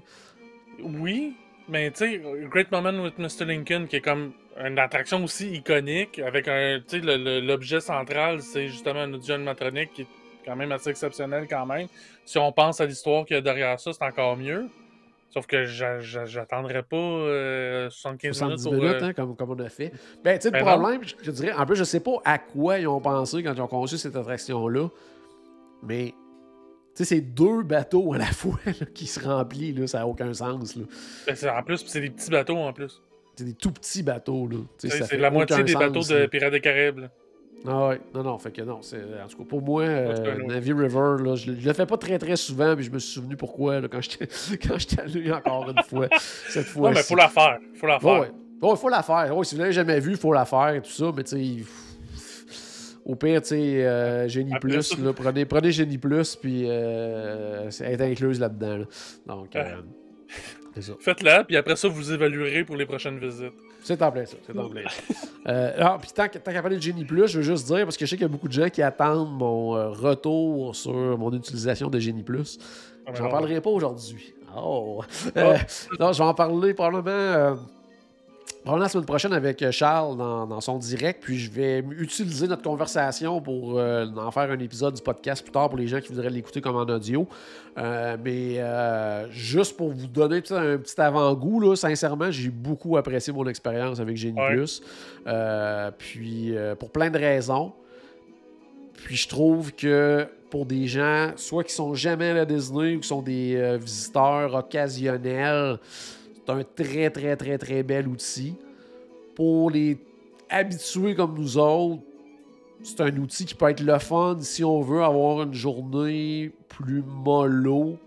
[0.83, 1.33] Oui,
[1.69, 3.45] mais tu sais, Great Moment with Mr.
[3.45, 8.67] Lincoln, qui est comme une attraction aussi iconique, avec un, tu sais, l'objet central, c'est
[8.67, 10.07] justement un audio animatronique qui est
[10.45, 11.87] quand même assez exceptionnel quand même.
[12.25, 14.67] Si on pense à l'histoire qu'il y a derrière ça, c'est encore mieux.
[15.31, 18.73] Sauf que j'a- j'a- j'attendrai pas euh, 75 minutes 70 pour...
[18.73, 19.91] minutes, euh, hein, comme, comme on a fait.
[20.23, 22.37] Ben, tu sais, le Ben problème, je, je dirais, en plus, je sais pas à
[22.37, 24.87] quoi ils ont pensé quand ils ont conçu cette attraction-là,
[25.83, 26.13] mais,
[26.95, 30.07] tu sais, c'est deux bateaux à la fois là, qui se remplissent, là, ça n'a
[30.07, 30.83] aucun sens, là.
[31.27, 33.01] ben, en plus, c'est des petits bateaux en plus.
[33.35, 34.57] C'est des tout petits bateaux, là.
[34.77, 36.27] C'est la moitié des sens, bateaux de.
[36.27, 37.07] Pirates des Caraïbes.
[37.67, 40.43] Ah ouais, non, non, fait que non, c'est, en tout cas, pour moi, cas, euh.
[40.45, 43.13] Navy River, là, je, je le fais pas très très souvent, puis je me suis
[43.13, 44.27] souvenu pourquoi, là, quand j'étais,
[44.67, 46.07] quand j'étais allé encore une fois,
[46.49, 47.57] cette fois Non, mais faut la faire.
[47.75, 48.19] Faut la faire.
[48.61, 49.31] Ouais, faut la faire.
[49.43, 51.65] Si vous l'avez jamais vu, il faut la faire et tout ça, mais tu sais,
[53.05, 56.63] au pire, tu sais, euh, Génie Après Plus, ça- là, prenez, prenez Génie Plus, puis
[56.65, 58.77] euh, elle est incluse là-dedans.
[58.77, 58.85] là.
[59.27, 59.81] Donc, euh,
[60.73, 60.93] c'est ça.
[60.99, 63.53] Faites-la, puis après ça, vous évaluerez pour les prochaines visites.
[63.85, 64.35] C'est en plein ça.
[64.43, 65.15] C'est en plein ça.
[65.47, 68.05] Euh, alors, puis tant, qu'à parler de Genie Plus, je veux juste dire, parce que
[68.07, 71.31] je sais qu'il y a beaucoup de gens qui attendent mon euh, retour sur mon
[71.33, 72.57] utilisation de Genie Plus.
[73.05, 74.33] Ah, mais J'en parlerai pas aujourd'hui.
[74.57, 75.03] Oh!
[75.37, 75.57] Euh,
[75.99, 77.57] non, je vais en parler probablement,
[78.65, 81.21] probablement la semaine prochaine avec euh, Charles dans, dans son direct.
[81.23, 85.51] Puis je vais utiliser notre conversation pour euh, en faire un épisode du podcast plus
[85.51, 87.27] tard pour les gens qui voudraient l'écouter comme en audio.
[87.77, 93.31] Euh, mais euh, juste pour vous donner un petit avant-goût, là, sincèrement, j'ai beaucoup apprécié
[93.31, 94.55] mon expérience avec Genie Ouais.
[94.55, 94.81] Plus.
[95.99, 97.71] Puis pour plein de raisons.
[99.03, 102.99] Puis je trouve que pour des gens, soit qui sont jamais à la Disney ou
[102.99, 105.77] qui sont des visiteurs occasionnels,
[106.45, 108.55] c'est un très, très, très, très bel outil.
[109.35, 109.97] Pour les
[110.49, 112.01] habitués comme nous autres,
[112.83, 117.03] c'est un outil qui peut être le fun si on veut avoir une journée plus
[117.05, 117.97] mollo,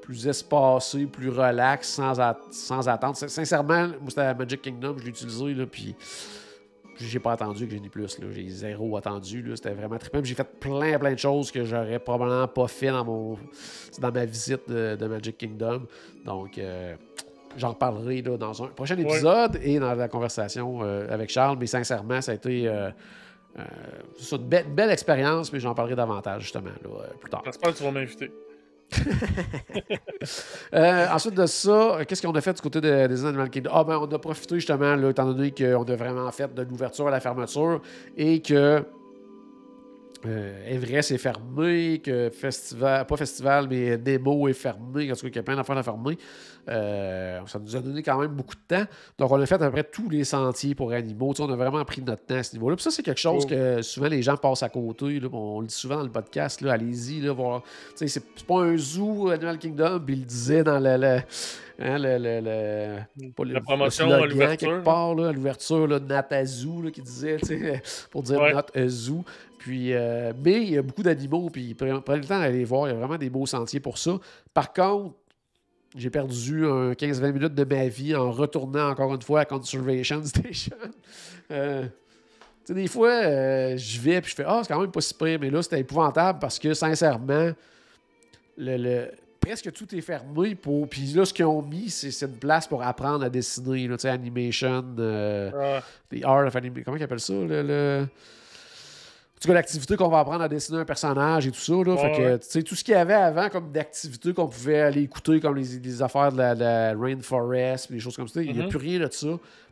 [0.00, 2.14] plus espacée, plus relax, sans,
[2.50, 3.16] sans attendre.
[3.16, 5.94] Sin- Sincèrement, moi, c'était Magic Kingdom, je l'ai utilisé, là, puis
[6.96, 8.16] j'ai pas attendu que j'ai ni plus.
[8.32, 9.44] J'ai zéro attendu.
[9.56, 10.20] C'était vraiment trippant.
[10.22, 13.36] J'ai fait plein, plein de choses que j'aurais probablement pas fait dans mon
[13.98, 15.82] dans ma visite de, de Magic Kingdom.
[16.24, 16.94] Donc, euh,
[17.56, 21.56] j'en reparlerai là, dans un prochain épisode et dans la conversation euh, avec Charles.
[21.60, 22.90] Mais sincèrement, ça a été euh,
[23.58, 23.62] euh,
[24.32, 26.90] une, belle- belle expérience, mais j'en parlerai davantage justement là,
[27.20, 27.42] plus tard.
[27.44, 28.30] J'espère que tu vas m'inviter.
[30.72, 33.70] Ensuite de ça, qu'est-ce qu'on a fait du côté de- des Animal Kingdom?
[33.72, 37.08] Ah, ben, on a profité justement, là, étant donné qu'on a vraiment fait de l'ouverture
[37.08, 37.80] à la fermeture
[38.16, 38.82] et que
[40.26, 45.28] euh, Everest est fermé, que festival, pas festival, mais Nemo est fermé, en tout cas,
[45.28, 46.16] qu'il y a plein d'affaires à fermer.
[46.68, 48.84] Euh, ça nous a donné quand même beaucoup de temps.
[49.18, 51.34] Donc, on a fait à peu près tous les sentiers pour animaux.
[51.34, 52.76] Tu sais, on a vraiment pris notre temps à ce niveau-là.
[52.76, 53.50] Puis ça, c'est quelque chose Oh.
[53.50, 55.20] que souvent les gens passent à côté.
[55.20, 55.28] là.
[55.32, 56.62] On le dit souvent dans le podcast.
[56.64, 57.62] Allez-y, là, voir.
[57.62, 60.96] Tu sais, c'est pas un zoo Animal Kingdom, puis il le disait dans le.
[60.96, 61.20] le-
[61.78, 62.40] hein, le- le-
[63.20, 66.34] le- pas le- La promotion le à slogan l'ouverture, part, là, à l'ouverture, là, Not
[66.34, 67.36] a Zoo, là, qui disait,
[68.10, 68.52] pour dire Ouais.
[68.52, 69.24] Not a Zoo.
[69.58, 72.86] Puis, euh, mais il y a beaucoup d'animaux, puis pre- prenez le temps d'aller voir.
[72.88, 74.18] Il y a vraiment des beaux sentiers pour ça.
[74.52, 75.14] Par contre,
[75.96, 80.22] j'ai perdu un 15-20 minutes de ma vie en retournant encore une fois à Conservation
[80.24, 80.76] Station.
[81.50, 81.88] Euh, tu
[82.64, 85.14] sais, des fois, euh, je vais puis je fais Ah, c'est quand même pas si
[85.14, 87.50] pire, mais là, c'était épouvantable parce que sincèrement,
[88.58, 89.10] le, le-
[89.44, 90.54] presque tout est fermé.
[90.54, 90.88] Pour...
[90.88, 94.02] Puis là, ce qu'ils ont mis, c'est une place pour apprendre à dessiner, là, tu
[94.02, 96.84] sais, animation, euh, Ah, the art of animation.
[96.84, 100.78] Comment ils appellent ça le, le- En tout cas, l'activité qu'on va apprendre à dessiner
[100.78, 101.72] un personnage et tout ça.
[101.74, 102.38] Là, fait que, ouais.
[102.38, 105.56] tu sais, tout ce qu'il y avait avant comme d'activité qu'on pouvait aller écouter, comme
[105.56, 108.64] les, les affaires de la, de la Rainforest, des choses comme ça, il n'y a
[108.64, 108.68] Mhm.
[108.70, 109.28] plus rien de ça.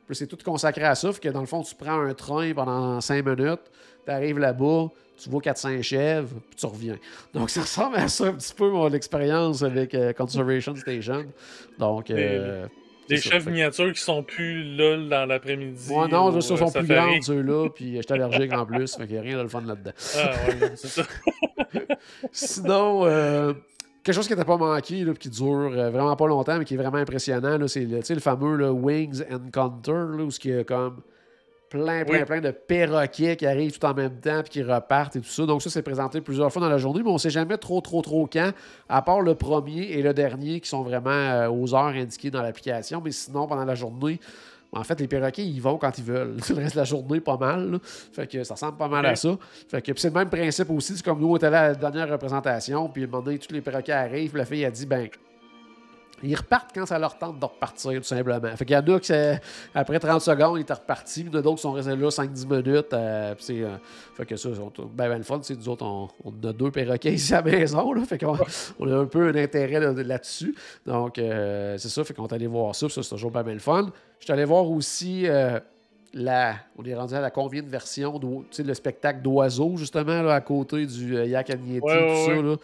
[0.07, 1.11] Puis c'est tout consacré à ça.
[1.13, 3.61] Fait que dans le fond, tu prends un train pendant 5 minutes,
[4.05, 4.89] tu arrives là-bas,
[5.23, 6.99] tu vois 400 chèvres, puis tu reviens.
[7.33, 11.27] Donc, ça ressemble à ça un petit peu mon expérience avec euh, Conservation Station.
[11.79, 12.67] Donc, euh,
[13.09, 13.31] des ça.
[13.31, 15.93] chefs miniatures qui sont plus là dans l'après-midi.
[15.93, 19.07] moi, non, là, ceux euh, sont plus grandes, ceux-là, puis j'étais allergique en plus, fait
[19.07, 19.93] qu'il n'y a rien de le fun là-dedans.
[20.17, 21.03] Ah, ouais, c'est ça.
[22.33, 23.53] Sinon, euh,
[24.03, 26.75] quelque chose qui n'était pas manqué, là, puis qui dure vraiment pas longtemps, mais qui
[26.75, 30.51] est vraiment impressionnant, là, c'est le, le fameux là, Wings Encounter, là, où ce qui
[30.51, 31.03] est comme
[31.73, 32.25] plein, plein, Oui.
[32.27, 35.47] plein de perroquets qui arrivent tout en même temps puis qui repartent et tout ça.
[35.47, 37.81] Donc ça, c'est présenté plusieurs fois dans la journée, mais on ne sait jamais trop,
[37.81, 38.51] trop, trop quand,
[38.89, 42.43] à part le premier et le dernier qui sont vraiment euh, aux heures indiquées dans
[42.43, 43.01] l'application.
[43.03, 44.21] Mais sinon, pendant la journée,
[44.75, 46.37] en fait, les perroquets, ils vont quand ils veulent.
[46.49, 47.73] Le reste de la journée, pas mal.
[47.73, 47.79] là.
[47.83, 49.37] Fait que ça ressemble pas mal à ça.
[49.69, 50.97] Fait que c'est le même principe aussi.
[50.97, 53.39] C'est comme nous, on était là à la dernière représentation, puis à un moment donné,
[53.39, 55.09] tous les perroquets arrivent, puis la fille a dit, ben,
[56.23, 58.57] ils repartent quand ça leur tente de repartir, tout simplement.
[58.57, 59.13] Fait qu'il y en a qui,
[59.75, 61.21] après 30 secondes, ils étaient repartis.
[61.23, 62.93] Il y en a d'autres qui sont restés là 5-10 minutes.
[62.93, 63.77] euh, c'est, euh,
[64.17, 64.61] fait que ça, c'est
[64.95, 65.41] ben, ben le fun.
[65.43, 67.93] c'est Nous autres, on, on a deux perroquets ici à la maison.
[67.93, 68.37] Là, fait qu'on
[68.79, 70.55] on a un peu un intérêt là- là-dessus.
[70.87, 72.05] Donc, euh, c'est ça.
[72.05, 72.89] Fait qu'on est allé voir ça.
[72.89, 73.91] ça, c'est toujours pas mal le fun.
[74.19, 75.59] Je suis allé voir aussi euh,
[76.15, 76.57] la.
[76.79, 80.23] On est rendu à la combien de version d'o- tu sais, le spectacle d'oiseaux, justement,
[80.23, 82.37] là, à côté du euh, Yak and Yeti, Ouais, ouais, tout ça.
[82.37, 82.43] ouais.
[82.43, 82.57] là,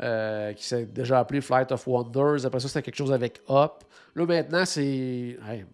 [0.00, 2.44] euh, qui s'est déjà appelé Flight of Wonders.
[2.46, 3.72] Après ça, c'était quelque chose avec Up.
[4.14, 4.82] Là, maintenant, c'est.
[5.48, 5.64] hey,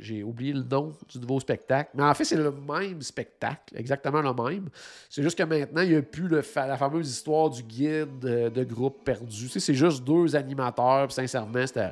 [0.00, 1.90] j'ai oublié le nom du nouveau spectacle.
[1.94, 4.68] Mais en fait, c'est le même spectacle, exactement le même.
[5.08, 8.24] C'est juste que maintenant, il n'y a plus le fa- la fameuse histoire du guide
[8.24, 9.28] euh, de groupe perdu.
[9.44, 11.06] Tu sais, c'est juste deux animateurs.
[11.06, 11.90] Puis sincèrement, c'était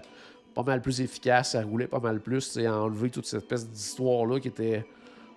[0.54, 1.52] pas mal plus efficace.
[1.52, 2.40] Ça roulait pas mal plus.
[2.40, 4.84] C'est enlever toute cette espèce d'histoire-là qui était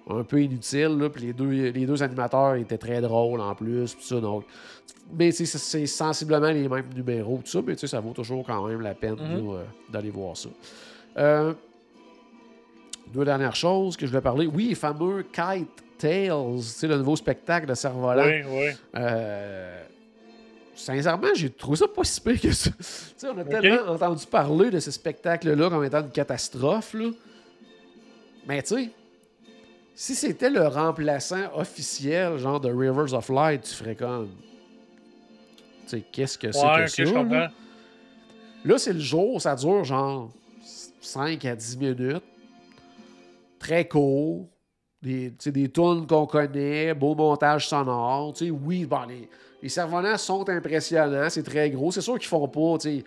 [0.10, 0.98] un peu inutile.
[1.00, 3.94] Là, puis les deux, les deux animateurs étaient très drôles en plus.
[3.96, 4.46] Puis ça, donc,
[5.18, 7.38] mais tu sais, c'est sensiblement les mêmes numéros.
[7.44, 9.50] Tout ça, mais tu sais, ça vaut toujours quand même la peine Mhm.
[9.52, 10.50] euh, d'aller voir ça.
[11.18, 11.54] Euh,
[13.14, 14.48] deux dernières choses que je voulais parler.
[14.48, 18.26] Oui, les fameux Kite Tales, tu sais, le nouveau spectacle de cerf-volant.
[18.26, 18.66] Oui, oui.
[18.96, 19.84] Euh,
[20.76, 22.70] sincèrement, j'ai trouvé ça pas si pire que ça.
[22.78, 22.84] Tu
[23.18, 26.94] sais, on a tellement entendu parler de ce spectacle-là comme étant une catastrophe.
[26.94, 27.10] Là.
[28.48, 28.90] Mais tu sais,
[29.96, 34.30] si c'était le remplaçant officiel, genre de Rivers of Light, tu ferais comme.
[35.84, 37.24] Tu sais, qu'est-ce que c'est Ouais, que ça?
[38.66, 38.78] là?
[38.78, 40.32] c'est le jour, ça dure genre
[41.00, 42.24] 5 à 10 minutes.
[43.60, 44.48] Très court.
[45.02, 48.34] Des, des tunes qu'on connaît, beau montage sonore.
[48.34, 49.30] Tu sais, oui, bon, les,
[49.66, 51.92] les cerfs-volants sont impressionnants, c'est très gros.
[51.92, 53.04] C'est sûr qu'ils font pas, tu sais,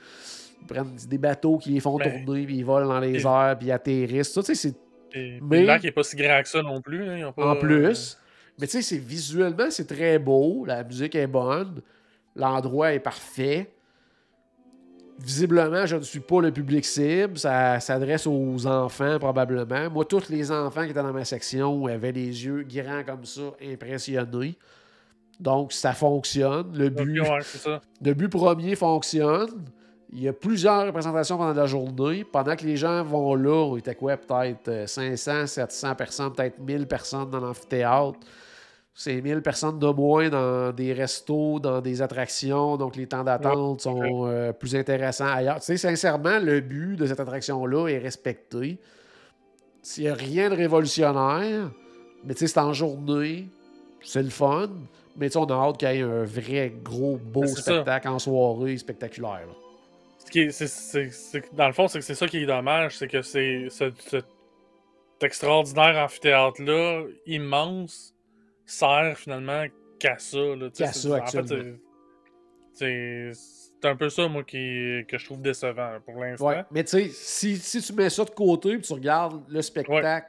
[0.61, 3.27] ils prennent des bateaux qui les font Ben, tourner, puis ils volent dans les et-
[3.27, 4.33] airs, puis ils atterrissent.
[4.33, 4.73] Ça, tu sais,
[5.15, 7.09] c'est Mais- Le lac n'est pas si grand que ça non plus.
[7.09, 8.19] hein, pas, en plus.
[8.59, 10.65] Mais tu sais, c'est visuellement, c'est très beau.
[10.67, 11.81] La musique est bonne.
[12.35, 13.71] L'endroit est parfait.
[15.21, 17.39] Visiblement, je ne suis pas le public cible.
[17.39, 19.89] Ça s'adresse aux enfants, probablement.
[19.91, 23.43] Moi, tous les enfants qui étaient dans ma section avaient les yeux grands comme ça,
[23.63, 24.57] impressionnés.
[25.41, 26.77] Donc, ça fonctionne.
[26.77, 27.81] Le euh, but, ouais, ça.
[28.03, 29.65] le but premier fonctionne.
[30.11, 32.25] Il y a plusieurs représentations pendant la journée.
[32.25, 36.59] Pendant que les gens vont là, on était quoi, peut-être euh, 500, 700 personnes, peut-être
[36.59, 38.19] 1000 personnes dans l'amphithéâtre.
[38.95, 42.77] C'est 1000 personnes de moins dans des restos, dans des attractions.
[42.77, 45.61] Donc, les temps d'attente sont euh, plus intéressants ailleurs.
[45.61, 48.81] Tu sais, sincèrement, le but de cette attraction-là est respecté.
[49.83, 51.71] S'il n'y a rien de révolutionnaire,
[52.25, 53.49] mais tu sais, c'est en journée,
[54.03, 54.71] c'est le fun.
[55.19, 57.61] Mais tu sais, on a hâte qu'il y ait un vrai gros beau ça.
[57.63, 59.47] spectacle en soirée spectaculaire.
[59.47, 59.55] là.
[60.19, 63.23] Ce qui est- dans le fond, c'est que c'est ça qui est dommage, c'est que
[63.23, 64.25] c'est ce- cet
[65.23, 68.15] extraordinaire amphithéâtre-là, immense,
[68.67, 69.65] sert finalement
[69.99, 70.39] qu'à ça.
[70.39, 71.47] Là, Qu'à c'est- ça, en fait,
[72.75, 73.33] c'est-
[73.85, 76.47] un peu ça, moi, qui, que je trouve décevant pour l'instant.
[76.47, 79.63] Ouais, mais tu sais, si, si tu mets ça de côté et tu regardes le
[79.63, 80.29] spectacle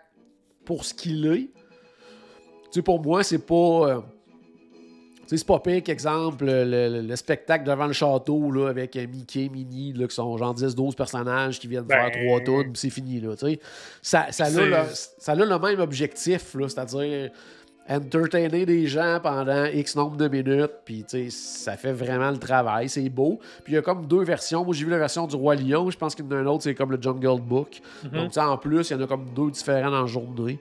[0.66, 1.50] pour ce qu'il est, tu
[2.72, 3.56] sais, pour moi, c'est pas.
[3.56, 4.02] euh,
[5.38, 9.50] c'est pas pire qu'exemple, le, le- le spectacle devant le château là, avec euh, Mickey,
[9.50, 12.90] Minnie, là, qui sont genre 10-12 personnages qui viennent Ben- faire trois tunes, puis c'est
[12.90, 13.20] fini.
[13.22, 13.30] Là,
[14.02, 17.30] ça, ça, a le, ça a le même objectif, c'est-à-dire
[17.88, 23.10] entertainer des gens pendant X nombre de minutes, puis ça fait vraiment le travail, c'est
[23.10, 23.40] beau.
[23.64, 24.64] Puis il y a comme deux versions.
[24.64, 26.46] Moi, j'ai vu la version du Roi Lion, je pense qu'il y en a un
[26.46, 27.80] autre, c'est comme le Jungle Book.
[28.04, 28.12] Mhm.
[28.12, 30.60] Donc, tu sais, en plus, il y en a comme deux différents la journée.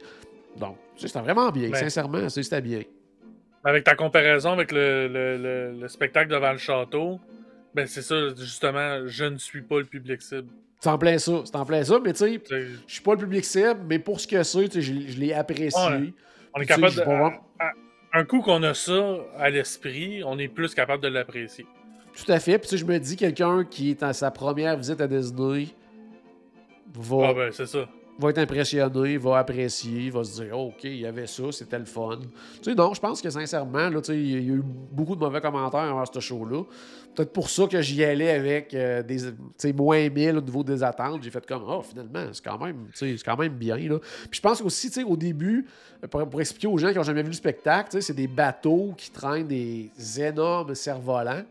[0.58, 1.78] Donc, c'était vraiment bien, Ben.
[1.80, 2.80] sincèrement, c'était bien.
[3.68, 7.20] Avec ta comparaison avec le, le- le- le spectacle devant le château,
[7.74, 10.48] ben c'est ça, justement, je ne suis pas le public cible.
[10.80, 12.40] C'est en plein ça, c'est en plein ça, mais tu sais,
[12.86, 15.80] je suis pas le public cible, mais pour ce que c'est, je, je l'ai apprécié.
[16.54, 17.02] On est capable de.
[17.02, 17.72] à- à-
[18.14, 21.66] un coup qu'on a ça à l'esprit, on est plus capable de l'apprécier.
[22.16, 22.58] Tout à fait.
[22.58, 25.66] Puis je me dis, quelqu'un qui est à sa première visite à Disney
[26.94, 27.86] va, Ah ben c'est ça.
[28.18, 31.84] Va être impressionné, va apprécier, va se dire OK, il y avait ça, c'était le
[31.84, 32.18] fun.
[32.56, 35.14] Tu sais, non, je pense que sincèrement, là, tu sais, il y a eu beaucoup
[35.14, 36.64] de mauvais commentaires envers ce show-là.
[37.14, 41.22] Peut-être pour ça que j'y allais avec euh, des moins 1000 au niveau des attentes.
[41.22, 43.76] J'ai fait comme oh, finalement, c'est quand même, tu sais, quand même bien.
[43.76, 43.98] Là.
[43.98, 45.66] Puis je pense aussi, tu sais, au début,
[46.10, 48.28] pour, pour expliquer aux gens qui n'ont jamais vu le spectacle, tu sais, c'est des
[48.28, 49.90] bateaux qui traînent des
[50.20, 51.44] énormes cerfs-volants.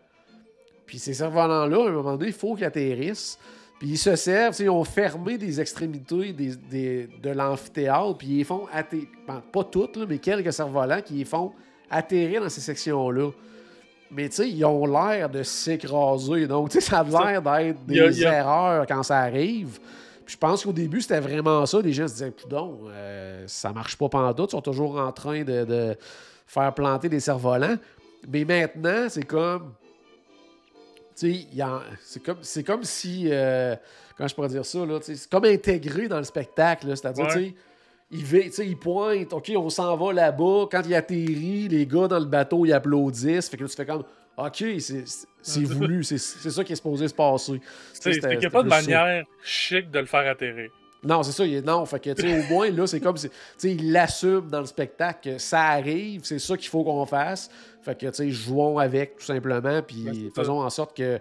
[0.85, 3.37] Puis ces cerfs-volants-là, à un moment donné, il faut qu'ils atterrissent.
[3.79, 8.45] Puis ils se servent, ils ont fermé des extrémités des, des- de l'amphithéâtre, puis ils
[8.45, 9.05] font atterrir,
[9.53, 11.51] pas toutes, là, mais quelques cerfs-volants qui les font
[11.89, 13.29] atterrir dans ces sections-là.
[14.09, 16.47] Mais tu sais, ils ont l'air de s'écraser.
[16.47, 19.79] Donc, tu sais, ça a l'air d'être des erreurs quand ça arrive.
[20.25, 21.79] Puis je pense qu'au début, c'était vraiment ça.
[21.81, 24.49] Les gens se disaient, Coudon, euh, ça marche pas pantoute.
[24.49, 25.95] Ils sont toujours en train de, de
[26.47, 27.75] faire planter des cerfs-volants.
[28.27, 29.73] Mais maintenant, c'est comme.
[31.17, 33.27] C'est comme, c'est comme si.
[33.31, 33.75] euh,
[34.15, 36.87] comment je pourrais dire ça, C'est comme intégré dans le spectacle.
[36.87, 36.95] là.
[36.95, 37.53] C'est-à-dire, Ouais.
[38.11, 38.23] il,
[38.59, 40.67] il pointe, OK, on s'en va là-bas.
[40.71, 43.49] Quand il atterrit, les gars dans le bateau, ils applaudissent.
[43.49, 44.03] Fait que là, tu fais comme,
[44.37, 44.63] OK,
[45.41, 46.03] c'est, voulu.
[46.03, 47.59] C'est, ça qui est supposé se passer.
[47.93, 48.81] C'est qu'il n'y a pas de ça.
[48.81, 50.69] manière chic de le faire atterrir.
[51.03, 51.45] Non, c'est ça.
[51.45, 53.29] il est- non, fait que, au moins, là, c'est comme si.
[53.29, 57.05] Tu sais, il l'assume dans le spectacle que ça arrive, c'est ça qu'il faut qu'on
[57.05, 57.49] fasse.
[57.81, 60.41] Fait que, tu sais, jouons avec, tout simplement, puis ça.
[60.41, 61.19] faisons en sorte que.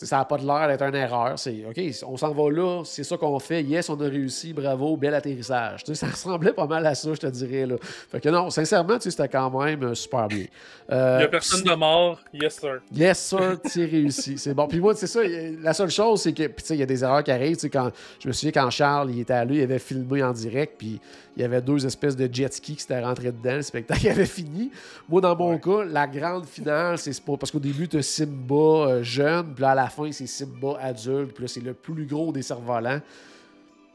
[0.00, 1.38] Ça n'a pas de l'air d'être une erreur.
[1.38, 3.62] C'est OK, on s'en va là, c'est ça qu'on fait.
[3.62, 5.84] Yes, on a réussi, bravo, bel atterrissage.
[5.92, 7.66] Ça ressemblait pas mal à ça, je te dirais.
[7.66, 7.76] Là.
[7.82, 10.44] Fait que non, sincèrement, c'était quand même euh, super bien.
[10.90, 12.80] Euh, Il n'y a personne de mort, yes sir.
[12.94, 14.38] Yes, sir, c'est réussi.
[14.38, 14.66] C'est bon.
[14.68, 15.20] Puis moi, c'est ça,
[15.60, 17.58] la seule chose, c'est que, tu sais, il y a des erreurs qui arrivent.
[17.70, 17.90] Quand,
[18.20, 21.00] je me souviens quand Charles, il était allé, il avait filmé en direct, puis
[21.36, 23.56] il y avait deux espèces de jet ski qui s'étaient rentrés dedans.
[23.56, 24.70] Le spectacle avait fini.
[25.08, 29.02] Moi, dans mon cas, la grande finale, c'est parce qu'au début, tu as Simba euh,
[29.02, 32.32] jeune, puis là, à la fin, c'est Simba adulte, puis là, c'est le plus gros
[32.32, 33.00] des cerfs-volants.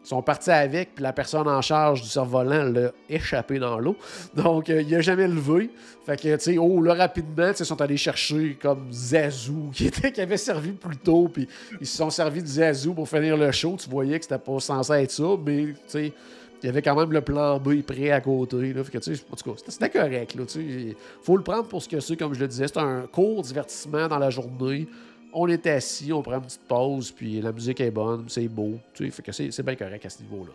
[0.06, 3.96] Ils sont partis avec, puis la personne en charge du cerf-volant l'a échappé dans l'eau.
[4.36, 5.70] Donc, euh, il a jamais levé.
[6.06, 10.12] Fait que, tu sais, oh, là, rapidement, ils sont allés chercher comme Zazou, qui, était,
[10.12, 11.48] qui avait servi plus tôt, puis
[11.80, 13.78] ils se sont servis de Zazou pour finir le show.
[13.80, 16.14] Tu voyais que c'était pas censé être ça, mais, tu sais,
[16.62, 18.74] il y avait quand même le plan B prêt à côté.
[18.74, 20.36] Fait que, tu sais, en tout cas, c'était- correct.
[20.36, 20.96] Là, tu sais.
[21.22, 22.68] Faut le prendre pour ce que c'est, comme je le disais.
[22.68, 24.88] C'est un court divertissement dans la journée.
[25.34, 28.78] On est assis, on prend une petite pause, puis la musique est bonne, c'est beau.
[28.94, 30.52] Tu sais, fait que c'est c'est bien correct à ce niveau-là.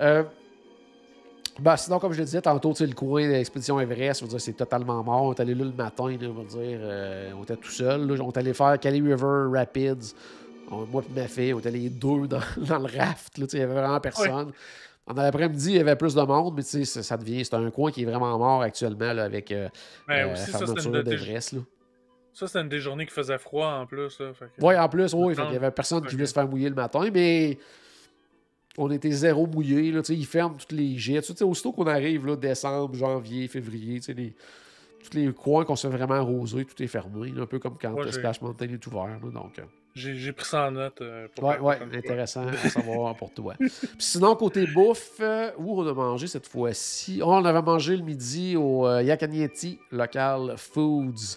[0.00, 0.22] Euh,
[1.58, 5.24] ben, sinon, comme je le disais tantôt, le coin de l'expédition Everest, c'est totalement mort.
[5.24, 6.78] On est allé là le matin, là, on va dire.
[6.80, 8.06] euh, on était tout seul.
[8.06, 8.22] là.
[8.24, 10.14] On est allé faire Cali River Rapids.
[10.70, 13.36] On- moi et ma fille, on était les deux dans, dans le raft.
[13.36, 14.52] il n'y avait vraiment personne.
[15.06, 17.44] En l'après-midi, il y avait plus de monde, mais ça, ça devient.
[17.44, 19.68] C'est un coin qui est vraiment mort actuellement là, avec euh,
[20.08, 21.54] Mais euh, Ben, aussi, la ça, c'était fermeture d'Everest.
[22.32, 24.18] Ça, c'était une des journées qui faisait froid en plus.
[24.20, 25.34] Là, fait que- Oui, en plus, oui.
[25.46, 27.58] Il n'y avait personne qui voulait se faire mouiller le matin, mais
[28.78, 29.92] on était zéro mouillé.
[30.08, 31.42] Ils ferment tous les jets.
[31.42, 34.34] Aussitôt qu'on arrive, là, décembre, janvier, février, tu sais, les-
[35.02, 37.30] tous les coins qu'on se fait vraiment arroser, tout est fermé.
[37.30, 39.06] là, un peu comme quand Ouais, le j'ai- Splash Mountain est ouvert.
[39.06, 39.62] là, donc, euh,
[39.94, 41.00] J'ai pris ça en note.
[41.02, 43.54] euh, pour ouais, ouais, intéressant à savoir pour toi.
[43.58, 47.20] Puis sinon, côté bouffe, euh, où on a mangé cette fois-ci?
[47.22, 51.36] Oh, On avait mangé le midi au euh, Yakanieti Local Foods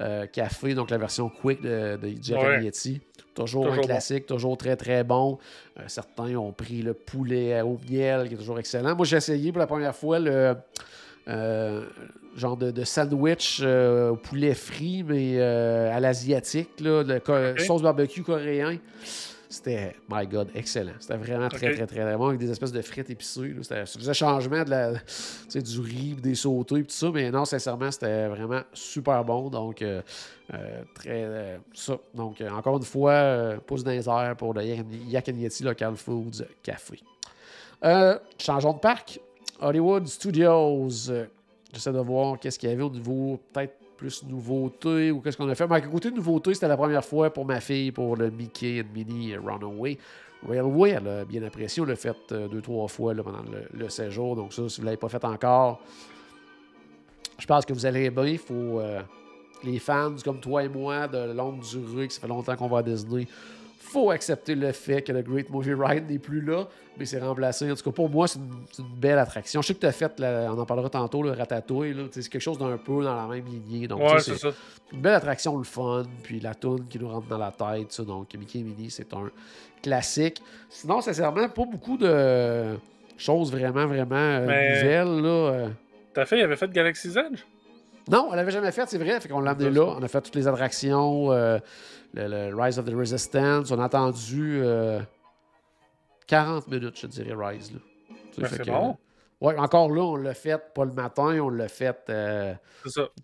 [0.00, 3.00] euh, Café, donc la version quick de, de Yakanieti.
[3.34, 5.38] Toujours, Toujours un classique, toujours très très bon.
[5.78, 8.94] Euh, certains ont pris le poulet au miel, qui est toujours excellent.
[8.94, 10.54] Moi, j'ai essayé pour la première fois le
[11.28, 11.84] euh,
[12.36, 17.82] genre de, de sandwich euh, au poulet frit, mais euh, à l'asiatique, là, co- sauce
[17.82, 18.78] barbecue coréen.
[19.48, 20.94] C'était, my God, excellent.
[20.98, 23.54] C'était vraiment très, très, très, très bon avec des espèces de frites épicées.
[23.60, 27.44] C'était- Ça faisait changement de la, du riz, des sautés et tout ça, mais non,
[27.44, 29.50] sincèrement, c'était vraiment super bon.
[29.50, 29.84] Donc,
[30.94, 31.60] très.
[31.74, 31.98] ça.
[32.14, 36.98] Donc, encore une fois, pouce dans les airs pour le Yakanieti Local Foods Café.
[38.38, 39.20] Changeons de parc.
[39.62, 41.10] Hollywood Studios.
[41.10, 41.26] Euh,
[41.72, 45.48] J'essaie de voir qu'est-ce qu'il y avait au niveau peut-être plus nouveauté ou qu'est-ce qu'on
[45.48, 45.66] a fait.
[45.66, 49.36] Mais côté nouveauté, c'était la première fois pour ma fille pour le Mickey and Minnie
[49.36, 49.96] Runaway
[50.46, 50.90] Railway.
[50.90, 51.82] Elle a bien apprécié.
[51.82, 54.36] On l'a fait euh, deux, trois fois pendant le, séjour.
[54.36, 55.80] Donc ça, si vous ne l'avez pas fait encore,
[57.38, 58.26] je pense que vous allez bien.
[58.26, 58.80] Il faut...
[58.80, 59.00] euh,
[59.64, 62.78] les fans comme toi et moi de longue durée, que ça fait longtemps qu'on va
[62.78, 62.82] à
[63.82, 66.66] faut accepter le fait que le Great Movie Ride n'est plus là,
[66.98, 67.70] mais c'est remplacé.
[67.70, 69.60] En tout cas, pour moi, c'est une, belle attraction.
[69.60, 72.40] Je sais que tu as fait, là, on en parlera tantôt, le Ratatouille, c'est quelque
[72.40, 73.86] chose d'un peu dans la même lignée.
[73.88, 74.48] Donc, Ouais, c'est ça.
[74.92, 77.92] une belle attraction, le fun, puis la toune qui nous rentre dans la tête.
[77.92, 78.02] ça.
[78.04, 79.30] donc, Mickey et Minnie, c'est un
[79.82, 80.40] classique.
[80.70, 82.76] Sinon, sincèrement, pas beaucoup de
[83.16, 85.22] choses vraiment, vraiment euh, Mais- nouvelles.
[85.22, 85.28] Là.
[85.28, 85.68] euh.
[86.14, 87.40] Ta fille avait fait Galaxy's Edge?
[88.10, 89.20] Non, on l'avait jamais fait, c'est vrai.
[89.20, 89.94] Fait qu'on l'a amené là.
[89.98, 91.58] On a fait toutes les attractions, euh,
[92.14, 93.70] le, le Rise of the Resistance.
[93.70, 95.00] On a attendu euh,
[96.26, 97.72] 40 minutes, je dirais, Rise.
[97.72, 97.78] Là.
[98.38, 98.96] Ben, c'est que- bon.
[99.40, 102.54] Ouais, encore là, on l'a fait pas le matin, on l'a fait euh,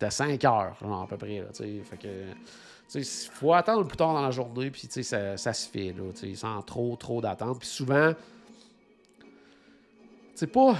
[0.01, 1.39] à 5 heures, genre, à peu près.
[1.39, 2.07] Là, fait que.
[2.95, 6.03] Il faut attendre plus tard dans la journée, puis ça, ça se fait, là,
[6.35, 7.59] sans trop, trop d'attente.
[7.59, 8.13] Puis souvent,
[10.35, 10.75] c'est pas.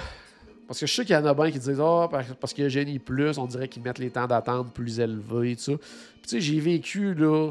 [0.66, 2.64] Parce que je sais qu'il y en a bien qui disent Ah, parce parce qu'il
[2.64, 5.72] y a Génie Plus, on dirait qu'ils mettent les temps d'attente plus élevés, tout ça.
[5.78, 7.50] Puis tu sais, j'ai vécu, là,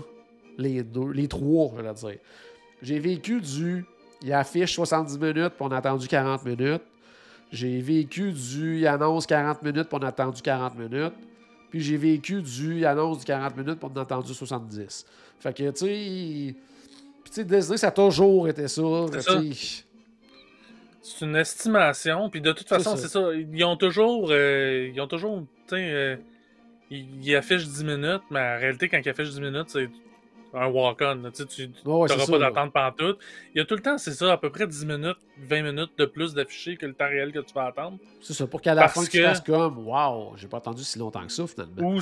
[0.59, 2.19] les deux, les trois, je vais dire.
[2.81, 3.85] j'ai vécu du.
[4.21, 6.81] Il affiche 70 minutes, puis on a attendu 40 minutes.
[7.51, 8.79] J'ai vécu du.
[8.79, 11.13] Il annonce 40 minutes, puis on a attendu 40 minutes.
[11.71, 12.77] Puis j'ai vécu du.
[12.79, 15.05] Il annonce du 40 minutes, puis on a attendu 70.
[15.39, 16.55] Fait que, tu sais.
[17.23, 18.81] Puis, tu sais, Disney, ça a toujours été ça.
[21.01, 23.29] C'est une estimation, puis de toute façon, c'est ça.
[23.33, 24.27] Ils ont toujours.
[24.31, 25.39] euh, ils ont toujours.
[25.67, 26.15] Tu sais, euh,
[26.91, 29.89] ils, ils affichent 10 minutes, mais en réalité, quand ils affichent 10 minutes, c'est
[30.53, 31.31] un walk-on.
[31.33, 33.19] Tu tu Ouais, n'auras ça, pas d'attente pantoute.
[33.53, 35.91] Il y a tout le temps, c'est ça, à peu près 10 minutes, 20 minutes
[35.97, 37.97] de plus d'affichés que le temps réel que tu vas attendre.
[38.21, 41.25] C'est ça, pour qu'à la fin, tu fasses comme Waouh, j'ai pas attendu si longtemps
[41.25, 41.87] que ça, finalement.
[41.89, 41.99] Ou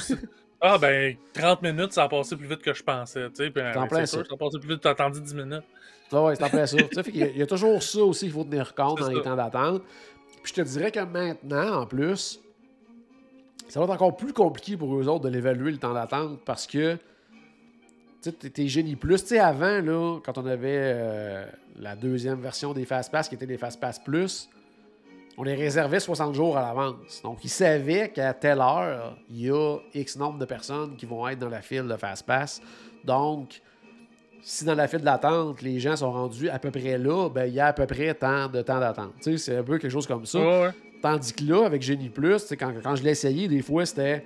[0.59, 3.29] Ah ben 30 minutes, ça a passé plus vite que je pensais.
[3.29, 4.29] Tu sais, en euh, plein c'est sûr, ça.
[4.29, 5.63] ça a passé plus vite, t'as attendu 10 minutes.
[6.11, 6.67] Ah ouais, c'est ça.
[6.67, 8.73] Tu sais, fait qu'il y a- il y, a toujours ça aussi qu'il faut tenir
[8.73, 9.21] compte dans les ça.
[9.21, 9.83] temps d'attente.
[10.41, 12.39] Puis je te dirais que maintenant, en plus,
[13.67, 16.65] ça va être encore plus compliqué pour eux autres de l'évaluer le temps d'attente parce
[16.65, 17.01] que tu
[18.31, 19.21] t'es- génie plus.
[19.21, 21.45] Tu sais, avant, là, quand on avait euh,
[21.79, 24.49] la deuxième version des Fast Pass qui était des Fast Pass Plus,
[25.37, 27.21] on les réservait 60 jours à l'avance.
[27.23, 31.27] Donc, ils savaient qu'à telle heure, il y a X nombre de personnes qui vont
[31.27, 32.61] être dans la file de Fast Pass.
[33.03, 33.61] Donc,
[34.41, 37.53] si dans la file d'attente, les gens sont rendus à peu près là, ben, il
[37.53, 39.13] y a à peu près tant de temps d'attente.
[39.21, 40.39] Tu sais, c'est un peu quelque chose comme ça.
[40.39, 40.71] Ouais, ouais.
[41.01, 44.25] Tandis que là, avec Genie Plus, quand, quand je l'ai essayé, des fois, c'était.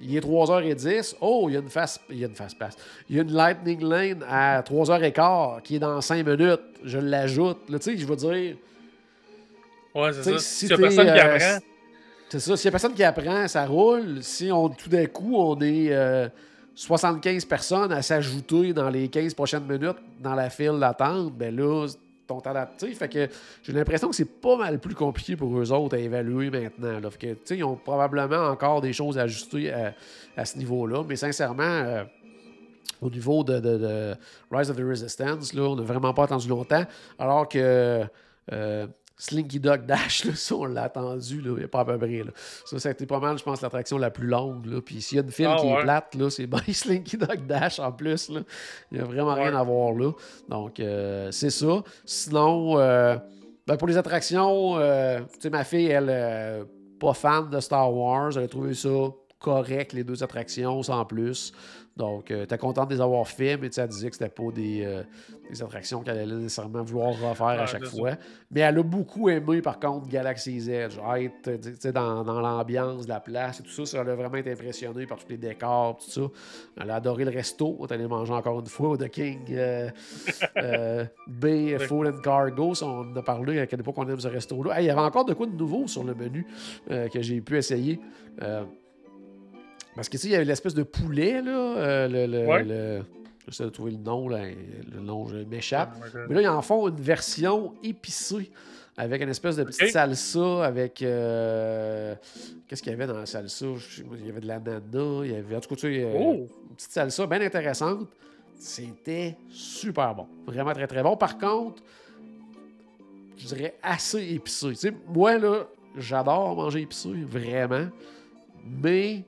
[0.00, 1.16] Il est 3h10.
[1.20, 2.76] Oh, il y a une fast, il y a une fast pass.
[3.08, 6.60] Il y a une Lightning Lane à 3h15 qui est dans 5 minutes.
[6.84, 7.68] Je l'ajoute.
[7.68, 8.56] Là, tu sais, je veux dire.
[9.94, 10.38] Ouais, c'est ça.
[10.38, 11.66] si S'il y a personne qui euh, apprend,
[12.28, 12.56] C'est ça.
[12.56, 14.22] S'il y a personne qui apprend, ça roule.
[14.22, 16.28] Si on tout d'un coup, on est euh,
[16.74, 21.86] 75 personnes à s'ajouter dans les 15 prochaines minutes dans la file d'attente, ben là,
[22.30, 22.42] ton
[22.76, 23.28] sais, Fait que
[23.62, 27.00] j'ai l'impression que c'est pas mal plus compliqué pour eux autres à évaluer maintenant.
[27.00, 27.10] Là.
[27.10, 29.72] Fait que, tu sais, ils ont probablement encore des choses à ajuster
[30.36, 31.04] à, ce niveau-là.
[31.08, 32.04] Mais sincèrement, euh,
[33.00, 34.16] au niveau de
[34.50, 36.84] Rise of the Resistance, là, on n'a vraiment pas attendu longtemps.
[37.18, 38.04] Alors que
[38.52, 38.86] euh,
[39.20, 41.98] Slinky Dog Dash, là, ça, on l'a attendu, là, il y a pas à peu
[41.98, 42.22] près.
[42.24, 42.32] là.
[42.64, 44.64] Ça, ça a été pas mal, je pense, l'attraction la plus longue.
[44.64, 44.80] Là.
[44.80, 47.46] Puis s'il y a une file Ah qui est plate, là, c'est bien Slinky Dog
[47.46, 48.30] Dash en plus.
[48.30, 48.40] Là.
[48.90, 50.12] Il n'y a vraiment rien à voir là.
[50.48, 51.82] Donc, euh, c'est ça.
[52.06, 53.16] Sinon, euh,
[53.66, 56.64] ben, pour les attractions, euh, tu sais, ma fille, elle, euh,
[56.98, 58.88] pas fan de Star Wars, elle a trouvé ça
[59.38, 61.52] correct, les deux attractions, sans plus.
[62.00, 64.86] Donc, euh, t'es contente de les avoir fait, mais elle disait que c'était pas des,
[64.86, 65.02] euh,
[65.50, 67.90] des attractions qu'elle allait nécessairement vouloir refaire à chaque ça.
[67.90, 68.12] fois.
[68.50, 70.96] Mais elle a beaucoup aimé, par contre, Galaxy's Edge.
[70.96, 74.50] Être euh, dans, dans l'ambiance de la place et tout ça, ça l'a vraiment été
[74.50, 76.22] impressionné par tous les décors, tout ça.
[76.80, 77.76] Elle a adoré le resto.
[77.78, 79.90] On est allé manger encore une fois au The King euh,
[80.56, 82.74] euh, Bay and Cargo.
[82.74, 84.78] Ça, on en a parlé à quelle époque on aime ce resto-là.
[84.78, 86.46] Hey, il y avait encore de quoi de nouveau sur le menu
[86.88, 88.00] que j'ai pu essayer.
[89.96, 91.50] Parce que tu sais, il y avait l'espèce de poulet, là.
[91.76, 92.64] euh, le, le, Ouais.
[92.64, 93.02] le-
[93.48, 94.44] J'essaie de trouver le nom, là.
[94.92, 95.94] Le nom, je m'échappe.
[96.00, 98.50] Ouais, Mais là, ils en font une version épicée
[98.96, 101.02] avec une espèce de petite salsa avec.
[101.02, 102.14] euh,
[102.68, 103.66] Qu'est-ce qu'il y avait dans la salsa?
[104.20, 104.80] Il y avait de l'ananas,
[105.24, 105.56] il y avait.
[105.56, 106.32] En tout cas, tu sais, euh, Oh!
[106.68, 108.06] une petite salsa bien intéressante.
[108.56, 110.26] C'était super bon.
[110.46, 111.16] Vraiment très, très bon.
[111.16, 111.82] Par contre,
[113.36, 114.68] je dirais assez épicé.
[114.68, 115.66] Tu sais, moi, là,
[115.96, 117.86] j'adore manger épicé, vraiment.
[118.64, 119.24] Mais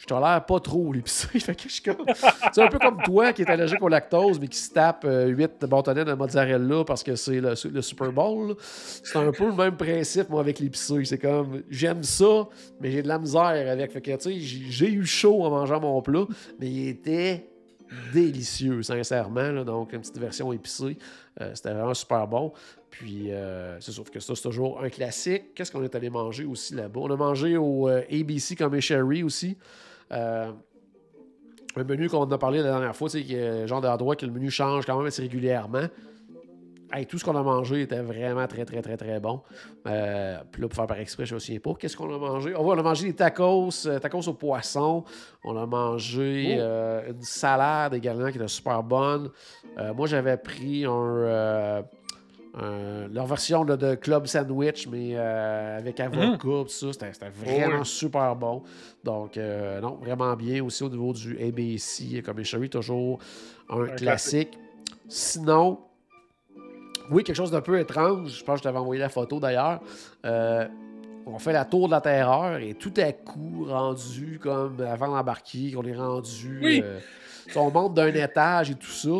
[0.00, 1.26] je tolère pas trop l'épicé.
[1.40, 2.06] fait que je comme.
[2.52, 5.64] C'est un peu comme toi qui est allergique au lactose, mais qui se tape 8
[5.64, 8.54] bâtonnets de mozzarella parce que c'est le, Super Bowl.
[8.60, 11.04] C'est un peu le même principe, moi, avec l'épicé.
[11.04, 12.48] C'est comme, j'aime ça,
[12.80, 13.90] mais j'ai de la misère avec.
[13.92, 16.26] Fait que, tu sais, j'ai eu chaud en mangeant mon plat,
[16.60, 17.48] mais il était
[18.12, 19.64] délicieux, sincèrement.
[19.64, 20.96] donc, une petite version épicée.
[21.40, 22.52] Euh, C'était vraiment super bon.
[22.90, 25.54] Puis, euh, c'est que ça, c'est toujours un classique.
[25.54, 27.00] Qu'est-ce qu'on est allé manger aussi là-bas?
[27.00, 29.56] On a mangé au euh, ABC comme Sherry aussi.
[30.12, 30.52] Euh,
[31.76, 34.50] un menu qu'on a parlé la dernière fois, c'est que genre d'endroit que le menu
[34.50, 35.86] change quand même assez régulièrement.
[36.90, 39.42] Hey, tout ce qu'on a mangé était vraiment très, très, très, très bon.
[39.86, 41.74] Euh, puis là, pour faire par exprès, je ne me souviens pas.
[41.74, 42.54] Qu'est-ce qu'on a mangé?
[42.58, 45.04] Oh, on a mangé des tacos, euh, tacos au poisson.
[45.44, 46.60] On a mangé Oh.
[46.62, 49.28] euh, une salade également qui était super bonne.
[49.78, 51.84] Euh, moi, j'avais pris un,
[52.60, 56.88] euh, leur version là, de club sandwich, mais euh, avec avocat, tout ça.
[56.92, 57.86] C'était vraiment oui.
[57.86, 58.62] super bon.
[59.04, 63.20] Donc, euh, non, vraiment bien aussi au niveau du ABC, comme Sherry, toujours
[63.68, 64.58] un, Un classique.
[65.08, 65.78] Sinon,
[67.10, 68.30] oui, quelque chose d'un peu étrange.
[68.30, 69.80] Je pense que je t'avais envoyé la photo d'ailleurs.
[70.24, 75.72] On fait la tour de la terreur et tout à coup, rendu comme avant d'embarquer,
[75.72, 76.58] qu'on est rendu.
[76.62, 76.82] Oui.
[77.54, 79.10] on monte d'un étage et tout ça.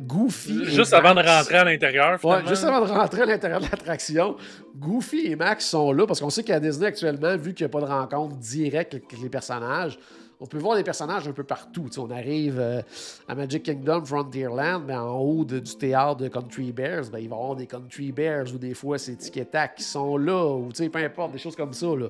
[0.00, 0.64] Goofy.
[0.64, 4.36] Juste avant de rentrer à l'intérieur, Ouais, juste avant de rentrer à l'intérieur de l'attraction,
[4.76, 7.72] Goofy et Max sont là parce qu'on sait qu'à Disney actuellement, vu qu'il n'y a
[7.72, 9.98] pas de rencontre directe avec les personnages,
[10.42, 11.88] on peut voir des personnages un peu partout.
[11.98, 12.80] On arrive euh,
[13.28, 17.28] à Magic Kingdom, Frontierland, mais en haut de- du théâtre de Country Bears, ben, il
[17.28, 20.46] va y avoir des Country Bears ou des fois c'est Tic Tac qui sont là,
[20.56, 21.86] ou tu sais, peu importe, des choses comme ça.
[21.88, 22.08] Là, là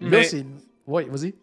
[0.00, 0.46] Mais- c'est.
[0.86, 1.34] Oui, vas-y.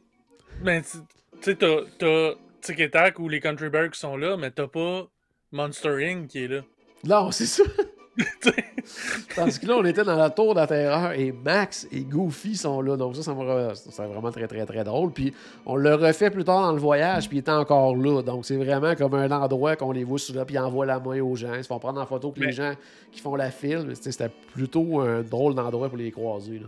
[0.63, 0.99] Ben, tu
[1.41, 2.31] sais, t'as-
[2.61, 5.05] Tic Tac ou les Country Bears qui sont là, mais t'as pas
[5.51, 6.27] Monster Inc.
[6.27, 6.61] qui est là.
[7.03, 7.63] Non, c'est ça.
[9.35, 12.55] Tandis que là, on était dans la tour de la terreur et Max et Goofy
[12.55, 12.97] sont là.
[12.97, 13.33] Donc ça, ça
[13.75, 15.11] c'est vraiment très, très, très drôle.
[15.11, 15.33] Puis
[15.65, 18.21] on le refait plus tard dans le voyage, puis il était encore là.
[18.21, 20.99] Donc c'est vraiment comme un endroit qu'on les voit sur là, puis ils envoient la
[20.99, 21.53] main aux gens.
[21.53, 22.73] Ils se font prendre en photo, Mais- les gens
[23.11, 23.85] qui font la file.
[23.87, 26.59] mais c'était- plutôt un drôle d'endroit pour les croiser.
[26.59, 26.67] Là.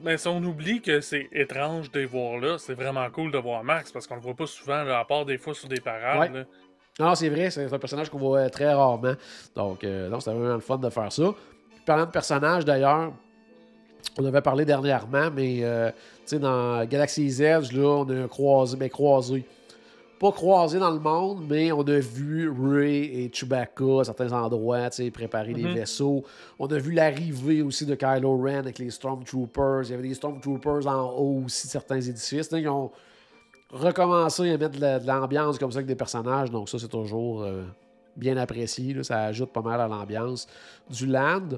[0.00, 3.38] ben, si on oublie que c'est étrange de les voir là, c'est vraiment cool de
[3.38, 5.80] voir Max parce qu'on le voit pas souvent, là, à part des fois sur des
[5.80, 6.32] parades.
[6.32, 6.44] Ouais.
[7.00, 9.14] Non, c'est vrai, c'est un personnage qu'on voit très rarement.
[9.56, 11.24] Donc, euh, non, c'était vraiment le fun de faire ça.
[11.70, 13.12] Puis, parlant de personnages, d'ailleurs,
[14.18, 18.76] on avait parlé dernièrement, mais euh, tu sais, dans Galaxy's Edge, là, on a croisé,
[18.76, 19.44] ben, croisé.
[20.20, 24.88] Pas croisé dans le monde, mais on a vu Ray et Chewbacca à certains endroits,
[24.90, 25.74] tu sais, préparer des Mhm.
[25.74, 26.22] vaisseaux.
[26.60, 29.84] On a vu l'arrivée aussi de Kylo Ren avec les Stormtroopers.
[29.86, 32.50] Il y avait des Stormtroopers en haut aussi de certains édifices.
[32.52, 32.92] Ils ont
[33.72, 36.50] recommencé à mettre de la- de l'ambiance comme ça avec des personnages.
[36.50, 37.62] Donc ça, c'est toujours euh,
[38.16, 38.94] bien apprécié.
[38.94, 39.02] là.
[39.02, 40.46] Ça ajoute pas mal à l'ambiance
[40.90, 41.48] du land.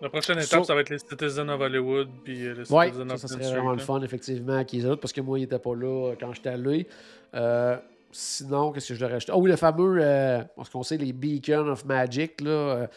[0.00, 3.08] La prochaine étape, So- ça va être les Citizens of Hollywood puis euh, les Citizens
[3.08, 3.82] ça, of ça serait vraiment le là.
[3.84, 6.88] fun, effectivement, qu'ils ajoutent, parce que moi, il n'était pas là euh, quand j'étais allé.
[7.34, 7.76] Euh,
[8.10, 9.30] sinon, qu'est-ce que je devrais acheter?
[9.32, 12.88] Ah oui, le fameux, euh, ce qu'on sait, les Beacons of Magic, là,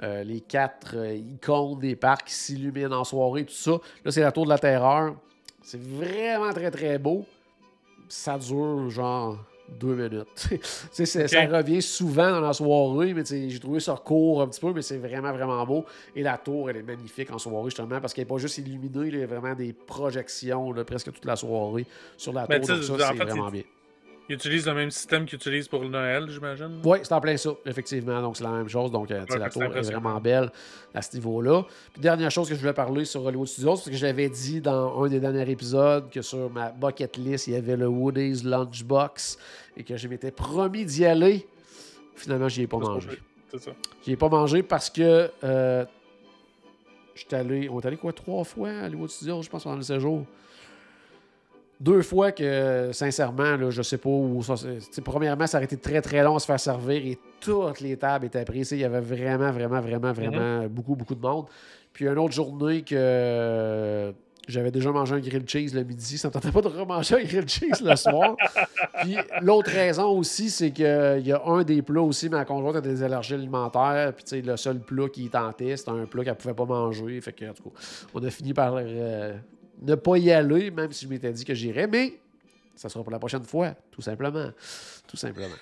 [0.00, 3.72] les quatre icônes des parcs qui s'illuminent en soirée, tout ça.
[4.04, 5.14] Là, c'est la Tour de la Terreur.
[5.62, 7.24] C'est vraiment très, très beau.
[8.08, 9.38] Ça dure, genre,
[9.68, 10.48] deux minutes.
[10.92, 14.72] C'est- Ça revient souvent dans la soirée, mais j'ai trouvé ça court un petit peu,
[14.72, 15.84] mais c'est vraiment, vraiment beau.
[16.14, 19.08] Et la tour, elle est magnifique en soirée, justement, parce qu'elle n'est pas juste illuminée,
[19.08, 21.86] il y a vraiment des projections là, presque toute la soirée
[22.16, 22.68] sur la Mais tour.
[22.76, 23.62] Donc ça, en c'est fait, vraiment bien.
[24.28, 26.80] Ils utilisent le même système qu'ils utilisent pour le Noël, j'imagine.
[26.82, 28.22] Oui, c'est en plein ça, effectivement.
[28.22, 28.90] Donc, c'est la même chose.
[28.90, 30.50] Donc, euh, Ouais, la tour est vraiment belle
[30.94, 31.64] à ce niveau-là.
[31.92, 35.02] Puis, dernière chose que je voulais parler sur Hollywood Studios, c'est que j'avais dit dans
[35.02, 39.36] un des derniers épisodes que sur ma bucket list, il y avait le Woody's Lunchbox
[39.76, 41.46] et que je m'étais promis d'y aller.
[42.16, 43.10] Finalement, j'y ai pas mangé.
[43.50, 43.72] C'est ça.
[44.06, 45.84] J'y ai pas mangé parce que euh,
[47.14, 47.68] j'étais allé.
[47.68, 50.24] On est allé quoi trois fois à Hollywood Studios, je pense, pendant le séjour.
[51.84, 54.54] Deux fois que, sincèrement, là, je sais pas où ça.
[55.04, 58.24] Premièrement, ça aurait été très très long à se faire servir et toutes les tables
[58.24, 58.70] étaient prises.
[58.70, 61.44] Il y avait vraiment, vraiment, vraiment, vraiment beaucoup, beaucoup de monde.
[61.92, 64.14] Puis une autre journée que
[64.48, 66.16] j'avais déjà mangé un grilled cheese le midi.
[66.16, 68.34] Ça ne me tentait pas de remanger un grilled cheese le soir.
[69.02, 72.80] Puis l'autre raison aussi, c'est qu'il y a un des plats aussi, ma conjointe a
[72.80, 74.14] des allergies alimentaires.
[74.14, 77.20] Puis le seul plat qui tentait, c'était un plat qu'elle pouvait pas manger.
[77.20, 77.80] Fait que, en tout cas,
[78.14, 79.34] on a fini par euh,
[79.84, 81.86] ne pas y aller, même si je m'étais dit que j'irais.
[81.86, 82.14] Mais
[82.74, 84.50] ça sera pour la prochaine fois, tout simplement.
[85.06, 85.54] Tout simplement.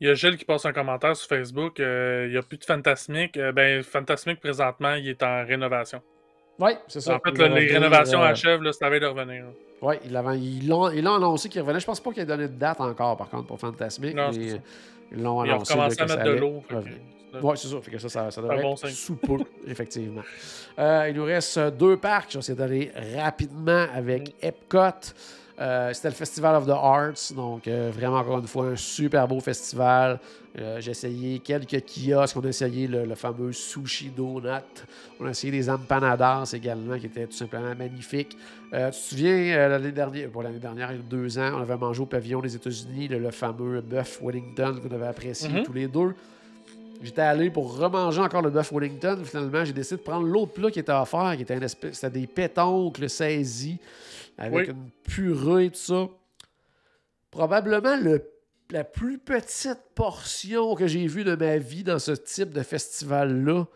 [0.00, 1.78] Il y a Gilles qui passe un commentaire sur Facebook.
[1.78, 3.36] euh, il n'y a plus de Fantasmic.
[3.36, 6.00] Euh, ben, Fantasmic, présentement, il est en rénovation.
[6.58, 7.16] Oui, c'est ça.
[7.16, 9.44] En fait, Il là, les revenir, rénovations euh, achèvent, là, c'est à veille de revenir.
[9.82, 11.80] Oui, ils l'ont l'ont annoncé qu'il revenait.
[11.80, 14.14] Je pense pas qu'il ait donné de date encore, par contre, pour Fantasmic.
[14.14, 14.62] Non, mais c'est ça.
[15.12, 15.74] Ils l'ont Ils ont annoncé.
[15.76, 16.62] là, à mettre de l'eau.
[17.42, 17.80] Oui, c'est ça.
[17.80, 19.36] Fait que ça, ça, ça devrait un bon être sous peu,
[19.66, 20.22] effectivement.
[20.78, 22.30] Euh, il nous reste deux parcs.
[22.30, 25.12] Je vais essayer d'aller rapidement avec Epcot.
[25.60, 27.32] Euh, C'était le Festival of the Arts.
[27.36, 30.18] Donc, euh, vraiment, encore une fois, un super beau festival.
[30.58, 32.36] Euh, J'ai essayé quelques kiosques.
[32.36, 34.64] On a essayé le, le fameux Sushi Donut.
[35.20, 38.36] On a essayé des empanadas également, qui étaient tout simplement magnifiques.
[38.72, 41.76] Tu te souviens, l'année dernière, pour l'année dernière, il y a deux ans, on avait
[41.76, 45.62] mangé au pavillon des États-Unis le, le fameux bœuf Wellington qu'on avait apprécié Mhm.
[45.64, 46.14] tous les deux.
[47.02, 49.18] J'étais allé pour remanger encore le bœuf Wellington.
[49.24, 52.20] Finalement, j'ai décidé de prendre l'autre plat qui était offert, qui était une espèce, c'était
[52.20, 53.78] des pétoncles saisis
[54.40, 54.74] avec Oui.
[54.74, 56.08] une purée et tout ça.
[57.30, 58.28] Probablement le-
[58.70, 63.66] la plus petite portion que j'ai vue de ma vie dans ce type de festival-là.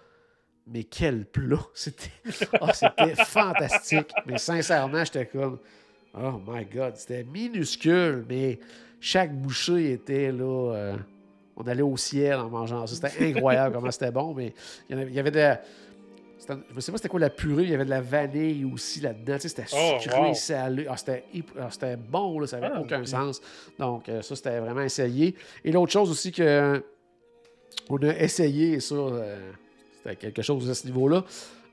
[0.66, 1.60] Mais quel plat!
[1.74, 2.10] C'était
[2.72, 4.12] c'était fantastique.
[4.26, 5.58] Mais sincèrement, j'étais comme
[6.16, 8.60] Oh my God, c'était minuscule, mais
[9.00, 10.72] chaque bouchée était là.
[10.74, 10.96] euh,
[11.56, 13.08] on allait au ciel en mangeant ça.
[13.08, 14.54] C'était incroyable comment c'était bon, mais
[14.88, 15.54] il y, en avait, il y avait de.
[16.46, 19.00] Je ne sais pas c'était quoi la purée, il y avait de la vanille aussi
[19.00, 19.34] là-dedans.
[19.36, 20.34] Tu sais, c'était Oh, sucré, wow.
[20.34, 20.86] salé.
[20.90, 21.24] Ah, c'était,
[21.58, 23.40] ah, c'était bon, là, ça n'avait Ah, aucun sens.
[23.78, 25.34] Donc, euh, ça, c'était vraiment essayé.
[25.64, 26.82] Et l'autre chose aussi que
[27.88, 29.52] on a essayé, et ça, euh,
[29.96, 31.24] c'était quelque chose à ce niveau-là.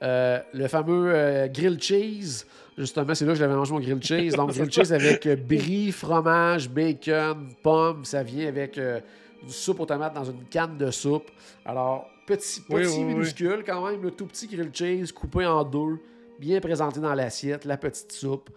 [0.04, 2.46] Euh, le fameux euh, grilled cheese,
[2.78, 4.34] justement, c'est là que j'avais mangé mon grilled cheese.
[4.36, 8.06] Donc, grilled cheese avec euh, brie, fromage, bacon, pommes.
[8.06, 11.30] Ça vient avec du soupe aux tomates dans une canne de soupe.
[11.66, 13.04] Alors, petit, petit oui, oui.
[13.04, 16.00] minuscule quand même, le tout petit grilled cheese coupé en deux,
[16.40, 18.50] bien présenté dans l'assiette, la petite soupe.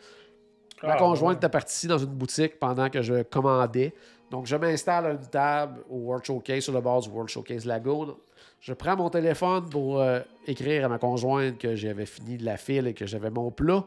[0.83, 1.37] Ma Ah, conjointe ouais.
[1.39, 3.95] était partie dans une boutique pendant que je commandais.
[4.31, 7.65] Donc, je m'installe à une table au World Showcase, sur le bord du World Showcase
[7.65, 8.17] Lagoon.
[8.61, 12.57] Je prends mon téléphone pour euh, écrire à ma conjointe que j'avais fini de la
[12.57, 13.85] file et que j'avais mon plat.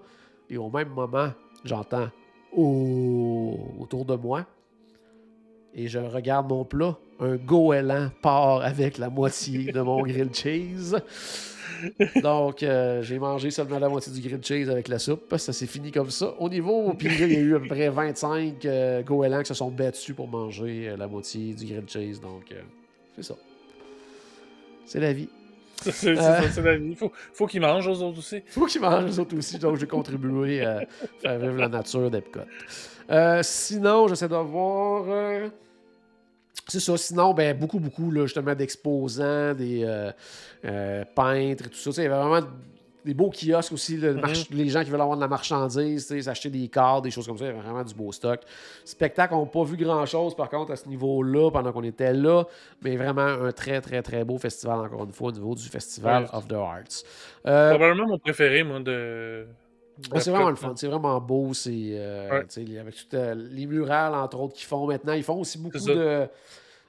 [0.50, 1.32] Et au même moment,
[1.66, 2.10] j'entends
[2.56, 4.46] Oh autour de moi.
[5.74, 6.98] Et je regarde mon plat.
[7.20, 10.96] Un goéland part avec la moitié de mon grilled cheese.
[12.22, 15.36] Donc, euh, j'ai mangé seulement la moitié du grilled cheese avec la soupe.
[15.38, 16.34] Ça s'est fini comme ça.
[16.40, 19.54] Au niveau, puis il y a eu à peu près 25 euh, goélands qui se
[19.54, 22.20] sont battus pour manger euh, la moitié du grilled cheese.
[22.22, 22.54] Donc,
[23.16, 23.36] c'est ça.
[24.86, 25.30] C'est la vie.
[25.84, 26.96] C'est c'est ça, c'est la vie.
[26.96, 28.42] Faut, faut qu'ils mangent aux autres aussi.
[28.48, 30.82] Faut qu'ils mangent les autres aussi, donc j'ai contribué à
[31.22, 32.40] faire vivre la nature d'Epcot.
[33.44, 35.52] Sinon, j'essaie de voir.
[36.68, 36.98] C'est ça.
[36.98, 40.12] Sinon, ben, beaucoup, beaucoup, là, justement, d'exposants, des euh,
[40.66, 41.92] euh, peintres et tout ça.
[42.02, 42.46] Il y avait vraiment
[43.06, 44.24] des beaux kiosques aussi, là, Mhm.
[44.52, 47.46] les gens qui veulent avoir de la marchandise, s'acheter des cartes, des choses comme ça.
[47.46, 48.42] Il y avait vraiment du beau stock.
[48.84, 52.44] Spectacle, on n'a pas vu grand-chose, par contre, à ce niveau-là, pendant qu'on était là.
[52.82, 56.24] Mais vraiment un très, très, très beau festival, encore une fois, au niveau du Festival
[56.24, 56.30] Ouais.
[56.34, 57.04] of the Arts.
[57.46, 59.48] Euh, Probablement mon préféré, moi, de.
[60.12, 61.54] Ouais, c'est vraiment le fun, c'est vraiment beau.
[61.54, 62.80] C'est euh, Ouais.
[62.80, 65.14] avec tout, euh, les murales, entre autres, qu'ils font maintenant.
[65.14, 66.28] Ils font aussi beaucoup de.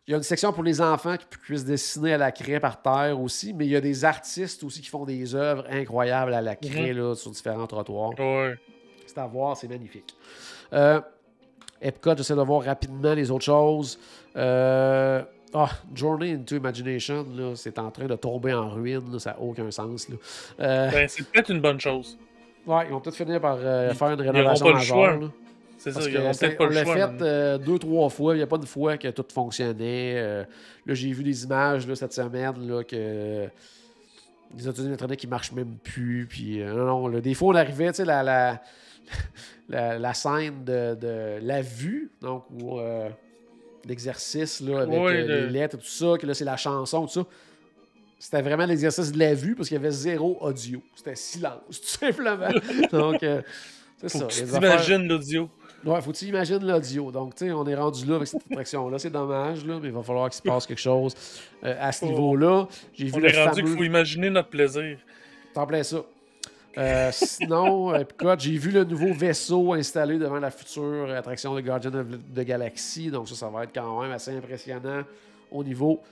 [0.06, 2.60] Il y a une section pour les enfants qui pu- puissent dessiner à la craie
[2.60, 6.32] par terre aussi, mais il y a des artistes aussi qui font des œuvres incroyables
[6.32, 8.18] à la craie là, sur différents trottoirs.
[8.18, 8.54] Ouais.
[9.06, 10.14] C'est à voir, c'est magnifique.
[10.72, 11.00] Euh,
[11.82, 13.98] Epcot, j'essaie de voir rapidement les autres choses.
[14.34, 15.22] Euh,
[15.54, 19.40] ah, Journey into Imagination, là, c'est en train de tomber en ruine, là, ça n'a
[19.40, 20.06] aucun sens.
[20.58, 22.18] Euh, Ben, c'est peut-être une bonne chose.
[22.68, 25.18] Ouais, ils vont peut-être finir par euh, Ils- faire une ils rénovation pas le choix.
[25.80, 26.94] C'est ça, ils c'est- peut-être pas on le l'a choix.
[26.94, 27.18] fait man.
[27.22, 28.34] euh, deux, trois fois.
[28.34, 30.14] Il n'y a pas une fois que tout fonctionnait.
[30.16, 30.44] Euh,
[30.86, 33.46] là, j'ai vu des images là, cette semaine là, que
[34.56, 36.26] les autoroutes électroniques qui marchent même plus.
[36.28, 38.60] Puis, euh, non, non, là, des fois, on arrivait, tu sais, la, la,
[39.68, 43.08] la, la scène de, de la vue, donc, où euh,
[43.86, 47.02] l'exercice là, avec euh, le- les lettres et tout ça, que là, c'est la chanson,
[47.06, 47.24] tout ça.
[48.18, 50.82] C'était vraiment l'exercice de la vue parce qu'il y avait zéro audio.
[50.96, 52.48] C'était silence, tout simplement.
[52.92, 53.42] donc, euh,
[53.98, 54.26] c'est ça.
[54.26, 55.48] tu affaires- l'audio.
[55.84, 57.12] Ouais, faut que tu imagines l'audio.
[57.12, 58.98] Donc, tu sais, on est rendu là avec cette attraction-là.
[58.98, 61.14] C'est dommage, là, mais il va falloir qu'il se passe quelque chose
[61.62, 62.08] euh, à ce Oh.
[62.08, 62.66] niveau-là.
[62.94, 64.98] J'ai vu On le est rendu qu'il faut imaginer notre plaisir.
[65.54, 65.98] T'en plais ça.
[66.76, 71.60] Euh, sinon, euh, Epcot, j'ai vu le nouveau vaisseau installé devant la future attraction de
[71.60, 73.10] Guardian of the Galaxy.
[73.10, 75.02] Donc, ça, ça va être quand même assez impressionnant
[75.50, 76.06] au niveau euh,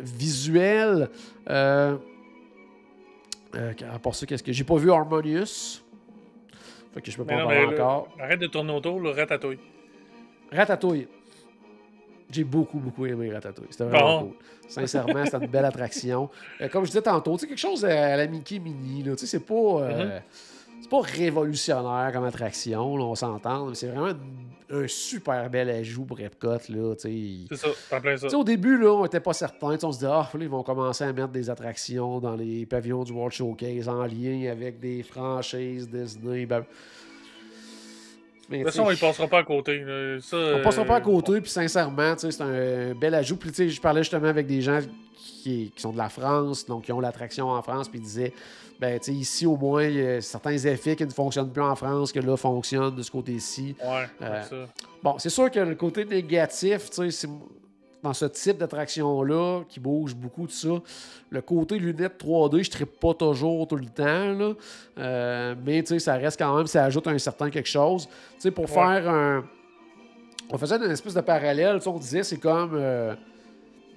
[0.00, 1.08] visuel.
[1.48, 1.96] Euh,
[3.54, 5.82] euh, à part ça, qu'est-ce que j'ai pas vu Harmonious.
[6.94, 8.08] Fait que je peux pas en parler encore.
[8.18, 9.58] arrête de tourner autour, le ratatouille.
[10.52, 11.08] Ratatouille.
[12.30, 13.68] J'ai beaucoup, beaucoup aimé Ratatouille.
[13.70, 14.26] C'était vraiment Bon.
[14.28, 14.36] cool.
[14.68, 16.28] Sincèrement, c'était une belle attraction.
[16.60, 19.04] Euh, comme je disais tantôt, c'est quelque chose à la Mickey Mini.
[19.04, 19.12] là.
[19.12, 20.18] Tu sais, C'est pas, euh,
[20.80, 24.06] c'est pas révolutionnaire comme attraction, là, on s'entend, mais c'est vraiment
[24.70, 26.58] un, un super bel ajout pour Epcot.
[26.58, 28.36] C'est ça, t'en plein ça.
[28.36, 29.76] Au début, là, on n'était pas certain.
[29.82, 33.04] On se dit, ah, là, ils vont commencer à mettre des attractions dans les pavillons
[33.04, 36.46] du World Showcase en lien avec des franchises Disney.
[36.46, 36.64] ben-
[38.48, 39.82] Mais, De toute façon, il passera pas à côté.
[40.20, 43.36] Ça, on passera pas à euh, côté, puis sincèrement, c'est un bel ajout.
[43.36, 44.78] Puis je parlais justement avec des gens
[45.16, 48.32] qui, qui sont de la France, donc qui ont l'attraction en France, puis ils disaient,
[48.78, 51.62] ben, tu sais, ici au moins, il y a certains effets qui ne fonctionnent plus
[51.62, 53.74] en France, que là, fonctionnent de ce côté-ci.
[53.82, 54.56] Ouais, Euh, ça.
[55.02, 57.28] Bon, c'est sûr que le côté négatif, tu sais,
[58.02, 60.68] dans ce type d'attraction-là, qui bouge beaucoup de ça,
[61.30, 64.52] le côté lunettes 3D, je ne pas toujours tout le temps, là.
[64.98, 68.06] Euh, mais tu sais, ça reste quand même, ça ajoute un certain quelque chose.
[68.06, 68.70] Tu sais, pour Ouais.
[68.70, 69.44] faire un.
[70.50, 72.72] On faisait une espèce de parallèle, on disait, c'est comme.
[72.74, 73.14] euh,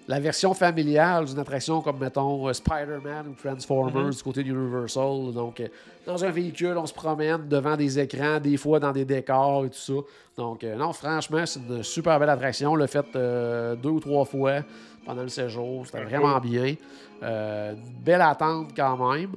[0.09, 4.09] la version familiale d'une attraction comme, mettons, euh, Spider-Man ou Transformers Mhm.
[4.11, 5.31] du côté d'Universal.
[5.33, 5.67] Donc, euh,
[6.05, 9.69] dans un véhicule, on se promène devant des écrans, des fois dans des décors et
[9.69, 9.93] tout ça.
[10.35, 12.71] Donc, euh, non, franchement, c'est une super belle attraction.
[12.71, 14.61] On l'a fait euh, deux ou trois fois
[15.05, 15.85] pendant le séjour.
[15.85, 16.73] C'était Ouais, vraiment bien.
[17.21, 19.33] Euh, une belle attente quand même.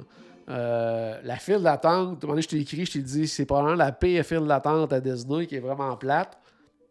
[0.49, 4.47] Euh, la file d'attente, je t'ai écrit, je t'ai dit, c'est probablement la pire file
[4.47, 6.39] d'attente à Disney qui est vraiment plate.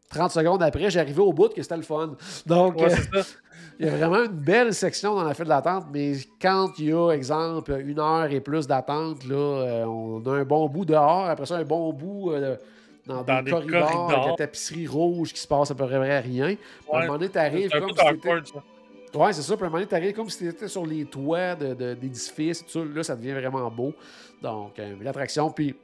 [0.09, 2.15] 30 secondes après, j'arrivais au bout que c'était le fun.
[2.45, 3.23] Donc, Ouais, euh.
[3.81, 6.93] il y a vraiment une belle section dans la file d'attente, mais quand il y
[6.93, 11.25] a, exemple, une heure et plus d'attente, là, euh, on a un bon bout dehors,
[11.25, 12.55] après ça, un bon bout euh,
[13.07, 14.27] dans, Dans des, des corridors, avec corridors.
[14.27, 16.55] la tapisserie rouge qui se passe à peu près rien.
[16.55, 16.59] Puis
[16.91, 17.05] À un Ouais.
[17.07, 18.63] moment donné, t'arrives comme si awkward, ça.
[19.19, 19.55] Ouais, c'est ça.
[19.57, 22.61] Puis à un moment donné, t'arrives comme si t'étais sur les toits de- de- d'édifices.
[22.61, 22.79] et tout ça.
[22.95, 23.93] Là, ça devient vraiment beau.
[24.41, 25.49] Donc, euh, l'attraction.
[25.51, 25.77] Puis, tu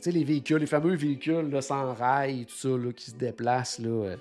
[0.00, 3.78] sais, les véhicules, les fameux véhicules là, sans rail tout ça, là, qui se déplacent,
[3.78, 4.16] là, euh,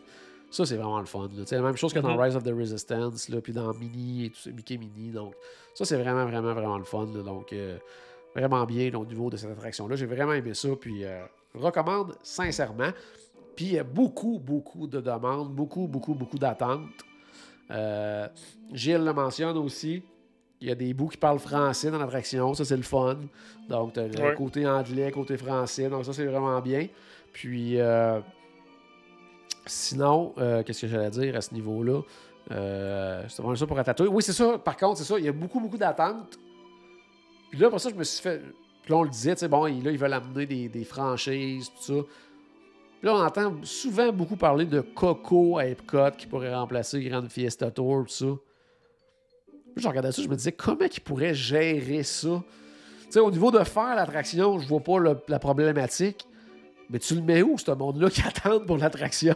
[0.51, 1.27] ça, c'est vraiment le fun.
[1.35, 1.45] là.
[1.45, 2.19] Sais, la même chose que dans Mhm.
[2.21, 5.09] Rise of the Resistance, là, puis dans Mini et tout ça, Mickey Mini.
[5.11, 5.33] Donc,
[5.73, 7.07] ça, c'est vraiment, vraiment, vraiment le fun.
[7.15, 7.23] là.
[7.23, 7.77] Donc, euh,
[8.35, 9.95] vraiment bien au niveau de cette attraction-là.
[9.95, 11.23] J'ai vraiment aimé ça, puis euh,
[11.55, 12.91] je recommande sincèrement.
[13.55, 16.87] Puis il y a beaucoup, beaucoup de demandes, beaucoup, beaucoup, beaucoup d'attentes.
[17.69, 18.27] Euh,
[18.73, 20.03] Gilles le mentionne aussi.
[20.59, 23.17] Il y a des bouts qui parlent français dans l'attraction, ça c'est le fun.
[23.67, 24.35] Donc, tu as le Ouais.
[24.35, 26.87] côté anglais, côté français, donc ça c'est vraiment bien.
[27.33, 28.19] Puis, euh,
[29.65, 32.01] sinon, euh, qu'est-ce que j'allais dire à ce niveau-là?
[32.51, 34.07] Euh, c'est vraiment ça pour Ratatouille.
[34.07, 36.37] Oui, c'est ça, par contre, c'est ça, il y a beaucoup, beaucoup d'attentes.
[37.49, 38.41] Puis là, pour ça, je me suis fait.
[38.83, 41.93] Puis là, on le disait, tu sais, bon, là, ils veulent amener des, franchises, tout
[41.93, 42.03] ça.
[42.99, 47.27] Puis là, on entend souvent beaucoup parler de Coco à Epcot qui pourrait remplacer Grand
[47.29, 48.25] Fiesta Tour, tout ça.
[49.75, 52.43] Puis je regardais ça, je me disais, comment ils pourraient gérer ça?
[53.05, 54.97] Tu sais, au niveau de faire l'attraction, je vois pas
[55.27, 56.25] la problématique.
[56.91, 59.33] Mais tu le mets où, ce monde-là qui attend pour l'attraction?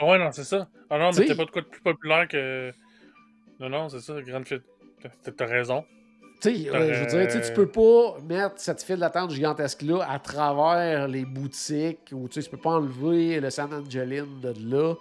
[0.00, 0.66] Ouais, non, c'est ça.
[0.88, 2.72] Ah non, mais t'es pas de quoi de plus populaire que.
[3.60, 4.62] Non, non, c'est ça, Grande Fête.
[5.22, 5.84] T'as- T'as raison.
[6.42, 10.18] Tu sais, euh, je veux dire, tu peux pas mettre cette file d'attente gigantesque-là à
[10.18, 14.94] travers les boutiques ou tu sais, tu peux pas enlever le San Angeline de là.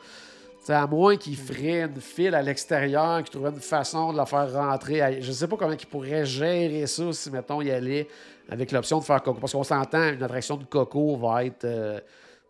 [0.69, 4.17] Tu sais, à moins qu'ils feraient une file à l'extérieur, qu'ils trouveraient une façon de
[4.17, 5.19] la faire rentrer.
[5.19, 8.07] Je sais pas comment ils pourraient gérer ça si, mettons, y allait
[8.47, 9.39] avec l'option de faire Coco.
[9.39, 11.99] Parce qu'on s'entend, une attraction de Coco va être euh,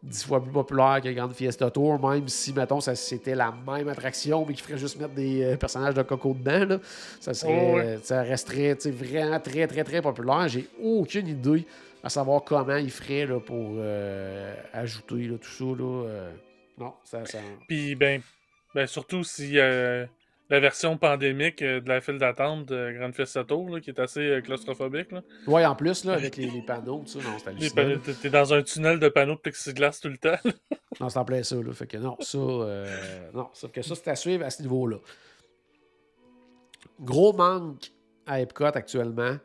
[0.03, 3.87] dix fois plus populaire que Grande Fiesta Tour, même si, mettons, ça, c'était la même
[3.87, 6.65] attraction, mais qu'ils ferait juste mettre des euh, personnages de Coco dedans.
[6.65, 6.79] Là.
[7.21, 7.99] Ça, serait, Oh, ouais.
[8.03, 10.49] ça resterait vraiment très, très, très populaire.
[10.49, 11.65] J'ai aucune idée
[12.03, 15.63] à savoir comment ils feraient là, pour euh, ajouter là, tout ça.
[15.63, 16.03] Là,
[16.79, 17.25] non, ça.
[17.25, 17.39] ça...
[17.67, 18.21] Puis, ben,
[18.73, 20.05] ben surtout si euh,
[20.49, 23.99] la version pandémique euh, de la file d'attente de Grande Fiesta Tour, là, qui est
[23.99, 25.11] assez euh, claustrophobique.
[25.11, 25.21] Là.
[25.47, 28.63] Ouais, en plus, là, avec les, les panneaux, tout ça, non, c'est T'es dans un
[28.63, 30.37] tunnel de panneaux de plexiglas tout le temps.
[30.99, 31.55] Non, c'est en plein ça.
[31.55, 31.71] Là.
[31.73, 32.37] Fait que non, ça.
[32.37, 34.97] euh, non, sauf que ça, c'est à suivre à ce niveau-là.
[36.99, 37.91] Gros manque
[38.25, 39.37] à Epcot actuellement,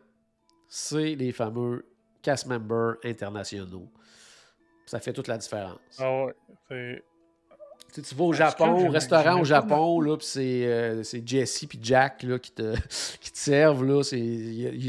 [0.69, 1.85] c'est les fameux
[2.23, 3.89] cast members internationaux.
[4.87, 5.79] Ça fait toute la différence.
[5.99, 6.35] ah ouais.
[6.69, 7.05] c'est-
[7.95, 11.27] Tu, sais, tu vas au Japon, au restaurant au Japon, là, puis c'est, euh, c'est
[11.27, 12.75] Jesse puis Jack là, qui, te,
[13.21, 13.85] qui te servent.
[13.85, 14.89] Là, c'est, il, y a, il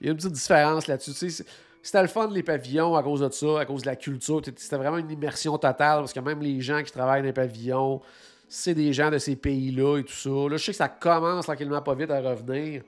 [0.00, 1.12] y a une petite différence là-dessus.
[1.12, 1.46] Tu sais, c'est-
[1.82, 4.40] c'était le fun, les pavillons, à cause de ça, à cause de la culture.
[4.56, 8.00] C'était vraiment une immersion totale, parce que même les gens qui travaillent dans les pavillons,
[8.48, 10.28] c'est des gens de ces pays-là et tout ça.
[10.30, 12.82] Là, je sais que ça commence tranquillement pas vite à revenir.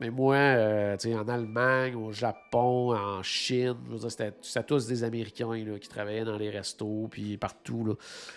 [0.00, 3.74] Mais moi, euh, en Allemagne, au Japon, en Chine,
[4.08, 7.84] c'était, tous des Américains là, qui travaillaient dans les restos, puis partout.
[7.84, 7.94] Là.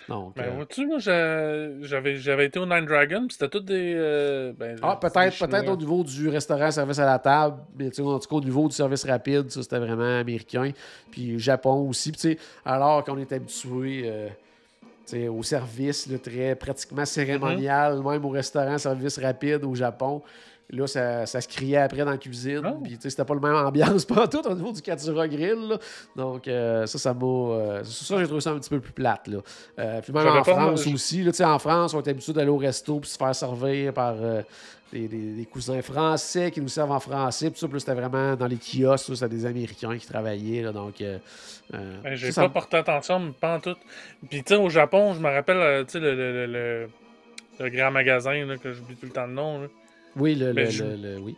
[0.08, 3.60] Donc, Ben, euh, vois-tu, moi, j'ai- j'avais j'avais été au Nine Dragon, puis c'était tous
[3.60, 3.94] des.
[3.96, 8.18] euh, ben, Ah, peut-être peut-être au niveau du restaurant service à la table, mais en
[8.18, 10.72] tout cas au niveau du service rapide, ça c'était vraiment américain.
[11.12, 17.98] Puis Japon aussi, Puis, alors qu'on est habitué euh, au service là, très pratiquement cérémonial,
[17.98, 18.10] Mm-hmm.
[18.12, 20.22] même au restaurant service rapide au Japon.
[20.74, 22.62] Là, ça, ça se criait après dans la cuisine.
[22.64, 22.74] Ah.
[22.82, 25.68] Puis, tu sais, c'était pas le même ambiance pas tout au niveau du Katsura Grill.
[25.68, 25.76] là.
[26.16, 27.26] Donc, euh, ça, ça m'a.
[27.26, 29.28] euh, ça, j'ai trouvé ça un petit peu plus plate.
[29.28, 29.38] Là.
[29.78, 31.22] Euh, puis même en France aussi.
[31.24, 33.92] Là, tu sais, en France, on est habitué d'aller au resto puis se faire servir
[33.92, 34.14] par
[34.92, 37.50] des, des- des cousins français qui nous servent en français.
[37.50, 39.14] Puis ça, là, c'était vraiment dans les kiosques.
[39.14, 40.62] C'était des Américains qui travaillaient.
[40.62, 40.72] là.
[40.72, 41.18] donc, euh,
[41.70, 43.76] Ben, j'ai ça, pas ça- porté attention, mais pas en tout.
[44.30, 46.88] Puis, tu sais, au Japon, je me rappelle, tu sais, le, le, le, le-
[47.60, 49.60] le grand magasin, là, que j'oublie tout le temps le nom.
[49.60, 49.66] là.
[50.16, 51.36] Oui, le, le- je- le- oui.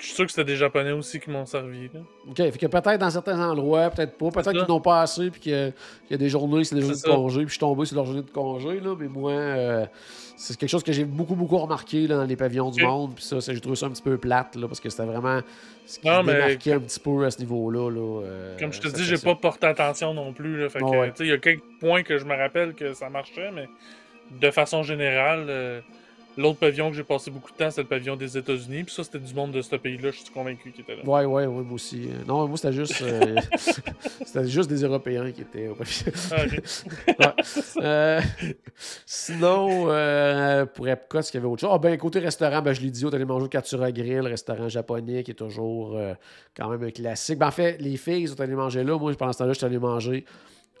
[0.00, 1.90] Je suis sûr que c'était des Japonais aussi qui m'ont servi.
[1.92, 1.98] Là.
[2.30, 4.30] OK, fait que peut-être dans certains endroits, peut-être pas.
[4.30, 5.72] Peut-être qu'ils n'ont pas assez, puis qu'il
[6.08, 8.04] y a des journées, c'est des journées de congé, puis je suis tombé sur leur
[8.04, 9.86] journée de congé, là, mais moi, euh,
[10.36, 13.24] c'est quelque chose que j'ai beaucoup, beaucoup remarqué là, dans les pavillons du monde, puis
[13.24, 15.40] ça, ça, j'ai trouvé ça un petit peu plate, là, parce que c'était vraiment
[15.84, 17.90] ce qui Non, mais- démarquait un petit peu à ce niveau-là.
[17.90, 20.60] Là, euh, Comme je te dis, j'ai pas porté attention non plus.
[20.60, 21.10] Là, fait que, Ah ouais.
[21.10, 23.68] tu sais, il y a quelques points que je me rappelle que ça marchait, mais
[24.30, 25.80] de façon générale, euh,
[26.38, 28.84] l'autre pavillon que j'ai passé beaucoup de temps, c'était le pavillon des États-Unis.
[28.84, 31.02] Puis ça, c'était du monde de ce pays-là, je suis convaincu qu'il était là.
[31.04, 32.08] Ouais, ouais, ouais, moi aussi.
[32.08, 33.36] Euh, Non, moi, c'était juste, euh,
[34.24, 36.12] c'était juste des Européens qui étaient au pavillon.
[36.30, 36.62] Ah, ok.
[37.18, 37.82] Ouais.
[37.82, 38.20] Euh,
[39.04, 41.70] sinon, euh, pour Epcot, est-ce qu'il y avait autre chose?
[41.72, 44.68] Ah, ben, côté restaurant, ben, je l'ai dit, on allé manger au Katsura Grill, restaurant
[44.68, 45.98] japonais qui est toujours
[46.56, 47.38] quand même un classique.
[47.38, 48.96] Ben, en fait, les filles sont allées manger là.
[48.96, 50.24] Moi, pendant ce temps-là, je suis allé manger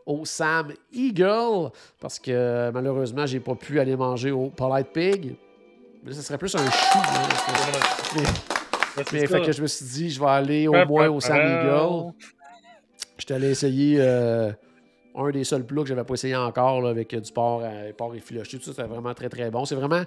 [0.06, 1.70] au Sam Eagle
[2.00, 5.36] parce que malheureusement, j'ai pas pu aller manger au Polite Pig.
[6.08, 6.98] Mais là, ce serait plus un chou.
[8.16, 8.22] mais,
[9.12, 9.26] mais ça.
[9.38, 11.36] fait que je me suis dit, je vais aller au moins au Sam.
[11.36, 12.12] Eagle.
[13.18, 14.50] J'étais allé essayer euh,
[15.14, 17.92] un des seuls plats que j'avais pas essayé encore là, avec euh, du porc, à-
[17.92, 18.56] porc effiloché.
[18.58, 19.66] Tout ça, c'était vraiment très très bon.
[19.66, 20.02] C'est vraiment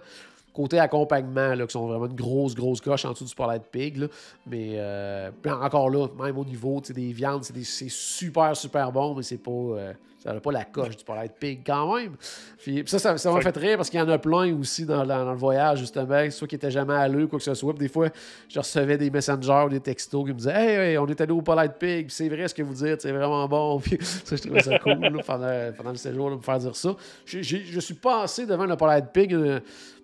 [0.53, 3.97] côté accompagnement, là, qui sont vraiment une grosse, grosse coche en dessous du Spotlight Pig.
[3.97, 4.07] là.
[4.47, 9.37] Mais euh, encore là, même au niveau des viandes, c'est super, super bon, mais c'est
[9.37, 9.51] pas.
[9.51, 12.11] euh, ça n'a pas la coche du Spotlight Pig quand même.
[12.59, 15.25] Puis, ça, ça m'a fait rire parce qu'il y en a plein aussi dans, dans-
[15.25, 17.73] dans le voyage, justement, soit qui n'étaient jamais allés ou quoi que ce soit.
[17.73, 18.07] Puis des fois,
[18.47, 21.31] je recevais des messengers ou des textos qui me disaient Hey, hey, on est allé
[21.31, 23.79] au Polite Pig, c'est vrai ce que vous dites, c'est vraiment bon.
[23.83, 26.75] Puis ça, je trouvais ça cool là, pendant, pendant le séjour de me faire dire
[26.75, 26.95] ça.
[27.25, 29.59] Je suis passé devant le Polite Pig une,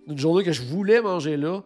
[0.08, 1.64] une journée que je voulais manger là.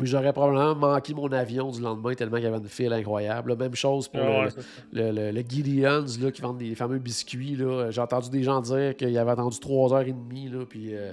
[0.00, 3.50] Mais j'aurais probablement manqué mon avion du lendemain tellement qu'il y avait une file incroyable.
[3.50, 4.52] La même chose pour Ah le, ouais,
[4.92, 7.56] le, le- le Gideon's là, qui vendent des fameux biscuits.
[7.56, 7.90] là.
[7.90, 10.52] J'ai entendu des gens dire qu'ils avaient attendu 3h30.
[10.52, 11.12] Là, puis euh,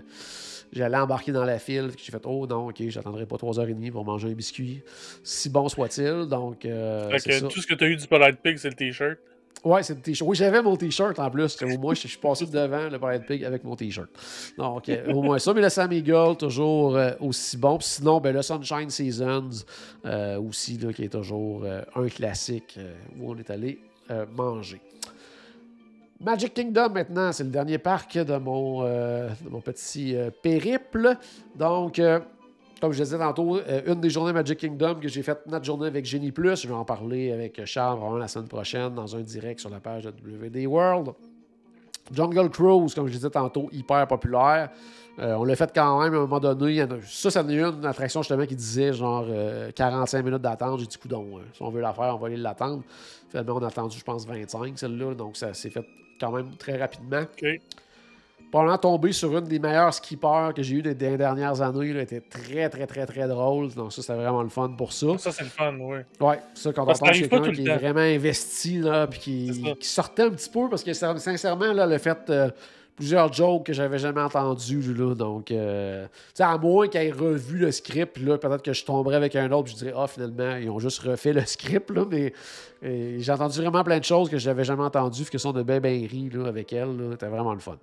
[0.72, 1.90] j'allais embarquer dans la file.
[1.98, 4.84] J'ai fait Oh non, ok, j'attendrai pas 3h30 pour manger un biscuit.
[5.24, 6.28] Si bon soit-il.
[6.30, 7.48] Donc, euh, Fait c'est que ça.
[7.48, 9.18] tout ce que tu as eu du Polite Pig, c'est le t-shirt?
[9.64, 10.30] Ouais, c'est le t-shirt.
[10.30, 11.58] Oui, j'avais mon t-shirt en plus.
[11.64, 14.10] Au moins, je suis passé devant le Pirate Pig avec mon t-shirt.
[14.58, 15.54] Donc, au moins ça.
[15.54, 17.80] Mais le Sammy Gull, toujours euh, aussi bon.
[17.80, 19.66] Sinon, ben, le Sunshine Seasons
[20.06, 22.80] euh, aussi, qui est toujours euh, un classique
[23.20, 23.80] où on est allé
[24.36, 24.80] manger.
[26.20, 31.18] Magic Kingdom, maintenant, c'est le dernier parc de mon, de mon petit périple.
[31.56, 32.00] Donc,
[32.82, 35.88] comme je disais tantôt, euh, une des journées Magic Kingdom que j'ai fait notre journée
[35.88, 36.62] avec Jenny Plus.
[36.62, 39.80] Je vais en parler avec Charles vraiment la semaine prochaine dans un direct sur la
[39.80, 41.14] page de WD World.
[42.12, 44.70] Jungle Cruise, comme je disais tantôt, hyper populaire.
[45.18, 46.86] Euh, on l'a fait quand même à un moment donné.
[47.06, 50.80] Ça, ça en est une attraction justement qui disait genre euh, 45 minutes d'attente.
[50.80, 52.84] J'ai dit, coudon, euh, si on veut la faire, on va aller l'attendre.
[53.30, 55.14] Finalement, on a attendu, je pense, 25 celle-là.
[55.16, 55.86] Donc, ça s'est fait
[56.20, 57.24] quand même très rapidement.
[58.56, 61.90] Probablement tombé sur une des meilleures skippers que j'ai eu des, des dernières années.
[61.90, 63.74] Elle était très, très, très, très drôle.
[63.74, 65.08] Donc, ça, c'était vraiment le fun pour ça.
[65.18, 65.98] Ça, c'est le fun, oui.
[66.22, 70.22] Ouais, ça, quand on Parce pas quelqu'un qui est vraiment investi, là, puis qui, sortait
[70.22, 72.50] un petit peu, parce que sin- sincèrement, là, le fait euh,
[72.96, 76.08] plusieurs jokes que j'avais jamais entendus, là, donc, euh,
[76.40, 79.68] à moins qu'ils aient revu le script, là, peut-être que je tomberais avec un autre,
[79.68, 82.32] je dirais, ah, finalement, ils ont juste refait le script, là, mais
[82.86, 85.52] euh, j'ai entendu vraiment plein de choses que je n'avais jamais entendues, puis que sont
[85.52, 87.76] de bien, bien ri, là, avec elle, là, c'était vraiment le fun.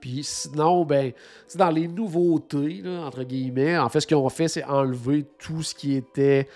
[0.00, 1.12] Puis sinon, ben,
[1.46, 5.24] c'est dans les nouveautés, là, entre guillemets, en fait, ce qu'ils ont fait, c'est enlever
[5.38, 6.48] tout ce qui était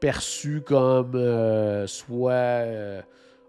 [0.00, 3.00] perçu comme euh, soit euh,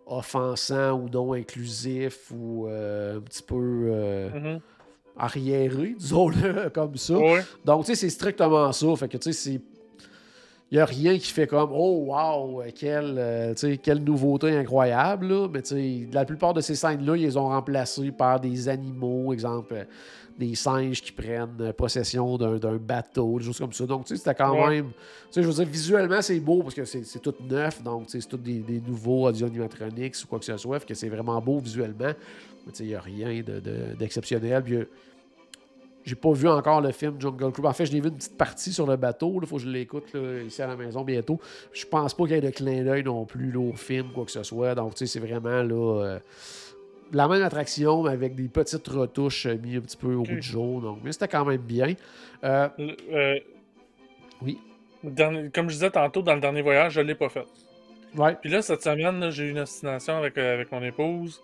[0.06, 3.91] offensant ou non inclusif ou euh, un petit peu
[4.34, 4.60] Mhm.
[5.18, 7.15] arriéré, disons-le comme ça.
[7.65, 8.95] Donc, tu sais, c'est strictement ça.
[8.95, 9.61] Fait que, tu sais, c'est.
[10.69, 15.27] Il n'y a rien qui fait comme Oh, wow, quelle, euh, quelle nouveauté incroyable.
[15.27, 15.48] là.
[15.52, 19.31] Mais tu sais, la plupart de ces scènes-là, ils les ont remplacées par des animaux,
[19.31, 19.84] exemple, euh,
[20.38, 23.85] des singes qui prennent possession d'un bateau, des choses comme ça.
[23.85, 24.76] Donc, tu sais, c'était quand Ouais.
[24.81, 24.91] même.
[25.34, 27.81] Je veux dire, visuellement, c'est beau parce que c'est tout neuf.
[27.81, 30.80] Donc, c'est tout des, des nouveaux audio animatronics ou quoi que ce soit.
[30.80, 32.11] Fait que c'est vraiment beau visuellement.
[32.68, 34.64] Mais il n'y a rien de- de- d'exceptionnel.
[34.69, 34.85] Euh,
[36.07, 37.67] j'ai pas vu encore le film Jungle Cruise.
[37.67, 39.38] En fait, je l'ai vu une petite partie sur le bateau.
[39.41, 40.15] Il faut que je l'écoute
[40.45, 41.39] ici à la maison bientôt.
[41.73, 44.25] Je pense pas qu'il y ait de clin d'œil non plus là, au film, quoi
[44.25, 44.73] que ce soit.
[44.73, 46.19] Donc, tu sais, c'est vraiment là, euh,
[47.11, 50.35] la même attraction, mais avec des petites retouches euh, mises un petit peu au bout
[50.35, 50.81] du jour.
[50.81, 51.93] Donc, mais c'était quand même bien.
[52.43, 53.41] Euh, Le-
[54.41, 54.57] oui.
[55.03, 57.45] dernier- comme je disais tantôt, dans le dernier voyage, je l'ai pas fait.
[58.15, 58.35] Ouais.
[58.41, 61.41] Puis là, cette semaine, j'ai eu une destination avec, avec mon épouse.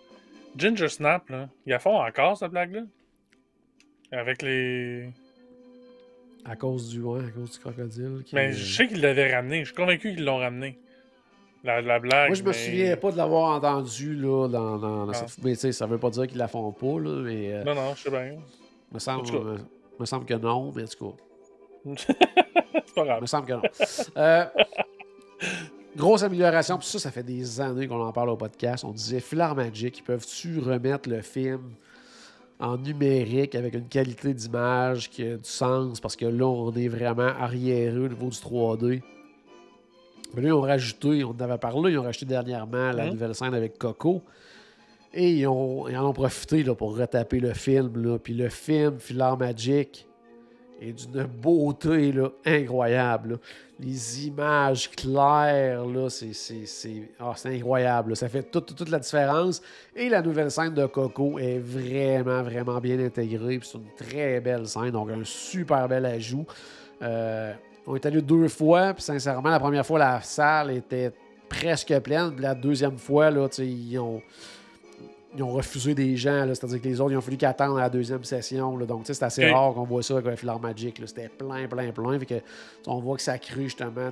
[0.56, 1.48] Ginger Snap, là.
[1.66, 2.82] Ils la font encore, cette blague-là?
[4.12, 5.10] Avec les.
[6.44, 8.22] À cause du, ouais, à cause du crocodile.
[8.24, 9.60] qui- Mais je sais qu'ils l'avaient ramené.
[9.60, 10.78] Je suis convaincu qu'ils l'ont ramené.
[11.64, 12.28] La, la blague.
[12.28, 15.26] Moi, je me mais- souviens pas de l'avoir entendu là, dans, dans- dans Ah.
[15.26, 15.42] cette.
[15.42, 17.74] Mais tu sais, ça veut pas dire qu'ils la font pas, là, mais euh, Non,
[17.74, 18.36] non, je sais bien.
[18.92, 19.56] me, semble, me,
[19.98, 21.16] me semble que non, mais en tout cas.
[22.86, 23.20] C'est pas grave.
[23.22, 23.62] me semble que non.
[24.18, 24.44] Euh,
[25.96, 26.76] grosse amélioration.
[26.78, 28.84] Puis ça, ça fait des années qu'on en parle au podcast.
[28.84, 31.72] On disait Filar Magic, ils peuvent-tu remettre le film
[32.64, 36.00] en numérique avec une qualité d'image qui a du sens?
[36.00, 39.02] Parce que là, on est vraiment arriéré au niveau du 3D.
[40.34, 43.12] Mais là, ils ont rajouté, on en avait parlé, ils ont rajouté dernièrement la Mhm.
[43.12, 44.22] nouvelle scène avec Coco.
[45.12, 47.92] Et ils, ont, ils en ont profité là, pour retaper le film.
[48.02, 48.18] Là.
[48.18, 50.06] Puis le film, Filar Magic,
[50.80, 53.38] est d'une beauté là, incroyable.
[53.80, 58.16] Les images claires, là, c'est, c'est, c'est- ah, c'est incroyable.
[58.16, 59.60] Ça fait toute, la différence.
[59.96, 63.58] Et la nouvelle scène de Coco est vraiment, vraiment bien intégrée.
[63.58, 66.46] Puis c'est une très belle scène, donc un super bel ajout.
[67.02, 67.52] Euh,
[67.86, 71.12] on est allé deux fois, puis sincèrement, la première fois, la salle était
[71.48, 72.32] presque pleine.
[72.32, 74.22] Puis la deuxième fois, là, ils ont
[75.36, 78.22] ils ont refusé des gens, c'est-à-dire que les autres, ils ont fallu qu'attendre la deuxième
[78.24, 78.76] session.
[78.76, 78.86] là.
[78.86, 81.00] donc, tu sais, c'est assez rare qu'on voit ça avec Filar Magic.
[81.06, 82.18] C'était plein, plein, plein.
[82.18, 82.34] Fait que,
[82.86, 84.10] on voit que ça crue, justement.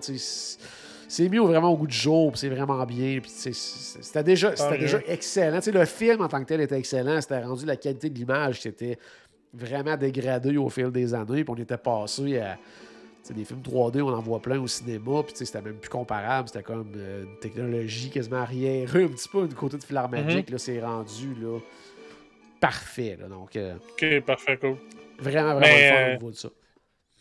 [1.09, 3.21] C'est mis vraiment au goût du jour, c'est vraiment bien.
[3.27, 5.61] C'était déjà, déjà excellent.
[5.65, 7.21] Le film en tant que tel était excellent.
[7.21, 8.99] C'était rendu la qualité de l'image, c'était
[9.53, 11.45] vraiment dégradé au fil des années.
[11.45, 12.59] Puis on était passé à
[13.23, 16.49] c'est des films 3D, on en voit plein au cinéma, puis c'était même plus comparable.
[16.49, 20.49] C'était comme euh, une technologie quasiment arrière, un petit peu du côté de Filar Magic.
[20.49, 20.53] Mhm.
[20.53, 21.59] Là, c'est rendu là,
[22.61, 23.17] parfait.
[23.21, 24.77] Là, donc, euh, Ok, parfait, cool.
[25.19, 26.49] vraiment, vraiment Mais, le fun euh, au niveau de ça.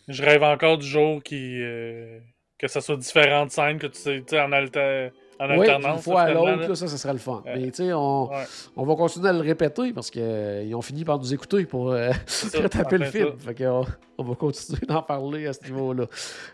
[0.08, 2.20] Je rêve encore du jour qui, euh,
[2.58, 5.12] que ça soit différentes scènes, que tu sais, tu sais, en, alter-
[5.42, 5.98] en Oui, alternance.
[5.98, 7.42] une fois à l'autre, ça, ça serait le fun.
[7.48, 8.44] Euh, Mais tu sais, on, Ouais,
[8.76, 12.12] on va continuer à le répéter parce qu'ils ont fini par nous écouter pour euh,
[12.28, 13.32] ça, taper le film.
[13.40, 13.86] Fait qu'on
[14.18, 16.06] on va continuer d'en parler à ce niveau-là.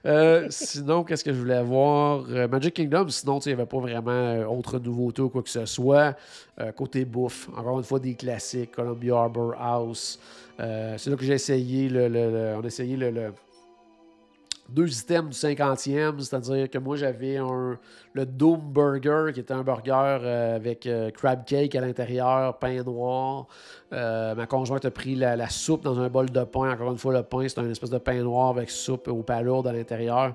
[0.06, 2.24] Euh, sinon, qu'est-ce que je voulais voir?
[2.30, 5.50] Euh, Magic Kingdom, sinon, il n'y avait pas vraiment euh, autre nouveauté ou quoi que
[5.50, 6.16] ce soit.
[6.60, 10.20] Euh, côté bouffe, encore une fois, des classiques, Columbia Harbor House.
[10.60, 13.34] Euh, c'est là que j'ai essayé, le, le- le- on a essayé le, le-
[14.70, 17.80] deux items du 50e, c'est-à-dire que moi j'avais un
[18.14, 19.92] le Doom Burger qui était un burger
[20.22, 23.48] euh, avec euh, crab cake à l'intérieur, pain noir.
[23.94, 26.72] Euh, ma conjointe a pris la, la soupe dans un bol de pain.
[26.72, 29.68] Encore une fois, le pain, c'est un espèce de pain noir avec soupe au palourde
[29.68, 30.34] à l'intérieur.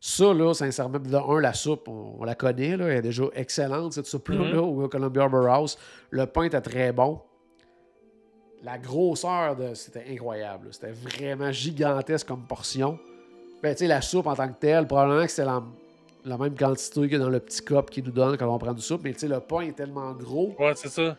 [0.00, 3.24] Ça, là, sincèrement, de un, la soupe, on, on la connaît, là, elle est déjà
[3.34, 4.58] excellente, cette soupe-là, Mhm.
[4.58, 5.78] au Columbia Harbor House.
[6.10, 7.20] Le pain était très bon.
[8.62, 10.68] La grosseur, de, c'était incroyable.
[10.72, 12.98] C'était vraiment gigantesque comme portion.
[13.64, 15.62] Ben, tu sais, la soupe en tant que telle, probablement que c'est la,
[16.26, 18.82] la même quantité que dans le petit cup qu'ils nous donnent quand on prend du
[18.82, 20.54] soupe, mais tu sais, le pain est tellement gros.
[20.58, 21.16] Ouais, c'est ça.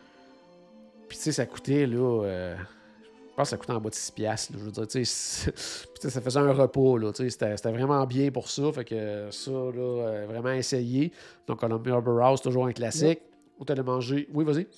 [1.08, 2.22] Puis, tu sais, ça coûtait, là.
[2.24, 4.52] euh, je pense que ça coûtait en bas de 6 piastres.
[4.52, 4.58] là.
[4.60, 5.50] Je veux dire, tu sais,
[6.08, 7.12] ça faisait un repas, là.
[7.12, 8.70] Tu sais, c'était c'était vraiment bien pour ça.
[8.72, 11.10] Fait que ça, là, euh, vraiment essayé.
[11.48, 13.22] Donc, Columbia Harbor House, toujours un classique.
[13.58, 14.28] Où t'allais manger?
[14.32, 14.68] Oui, vas-y.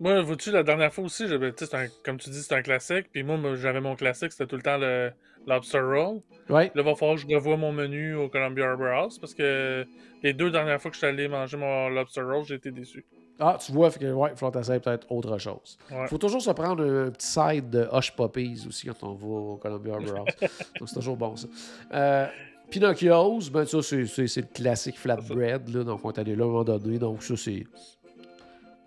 [0.00, 3.06] Moi, vois-tu, la dernière fois aussi, un- comme tu dis, c'est un classique.
[3.12, 5.12] Puis moi, j'avais mon classique, c'était tout le temps le
[5.46, 6.20] Lobster Roll.
[6.48, 6.64] Ouais.
[6.66, 9.86] Là, il va falloir que je revoie mon menu au Columbia Harbor House parce que
[10.22, 13.04] les deux dernières fois que je suis allé manger mon Lobster Roll, j'ai été déçu.
[13.40, 15.78] Ah, tu vois, fait que, ouais, il faut peut-être autre chose.
[15.92, 16.08] Ouais.
[16.08, 19.56] faut toujours se prendre un petit side de Hush Puppies aussi quand on va au
[19.56, 20.40] Columbia Harbor House.
[20.80, 21.46] Donc, c'est toujours bon, ça.
[21.94, 22.26] Euh,
[22.70, 25.68] Pinocchio's, ben ça, c'est le classique flatbread.
[25.74, 26.98] Là, donc, on est allé là à un moment donné.
[26.98, 27.64] Donc, ça, c'est.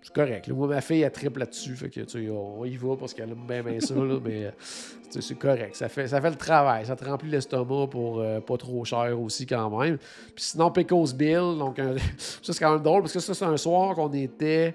[0.04, 0.48] C'est correct.
[0.48, 0.54] là.
[0.54, 1.76] Moi, ma fille, elle triple là-dessus.
[1.76, 3.94] Fait que, tu sais, on y va parce qu'elle aime bien, bien ça.
[3.94, 5.76] mais, euh, c'est correct.
[5.76, 6.84] Ça fait, ça fait le travail.
[6.86, 9.98] Ça te remplit l'estomac pour euh, pas trop cher aussi, quand même.
[9.98, 11.56] Puis sinon, Pickles Bill.
[11.58, 11.76] Donc,
[12.18, 14.74] ça, c'est quand même drôle parce que ça, c'est un soir qu'on était.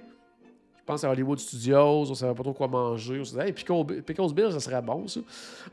[0.80, 3.20] Je pense à Hollywood Studios, on savait pas trop quoi manger.
[3.20, 5.20] On s'est dit, hey, Pickle- Pickles Bill, ça serait bon, ça.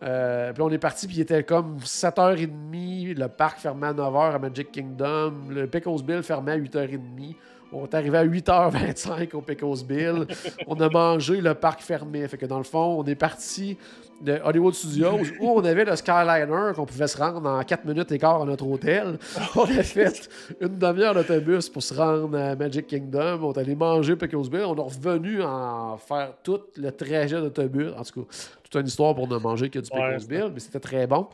[0.03, 4.35] Euh, puis on est parti, puis il était comme 7h30, le parc fermait à 9h
[4.35, 7.37] à Magic Kingdom, le Pickles Bill fermait à 8h30.
[7.75, 10.27] On est arrivé à 8h25 au Bill.
[10.69, 12.27] on a mangé, le parc fermé.
[12.29, 13.77] Fait que dans le fond, on est parti
[14.23, 18.13] de Hollywood Studios où on avait le Skyliner qu'on pouvait se rendre en 4 minutes
[18.13, 19.19] et quart à notre hôtel.
[19.57, 20.29] On a fait
[20.61, 23.41] une demi-heure d'autobus pour se rendre à Magic Kingdom.
[23.43, 24.65] On est allé manger Bill.
[24.67, 27.89] On est revenu en faire tout le trajet d'autobus.
[27.99, 30.61] En tout cas, toute une histoire pour ne manger que du Ouais, c'est Bill, mais
[30.61, 31.27] c'était très bon.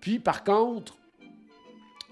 [0.00, 0.94] Puis par contre,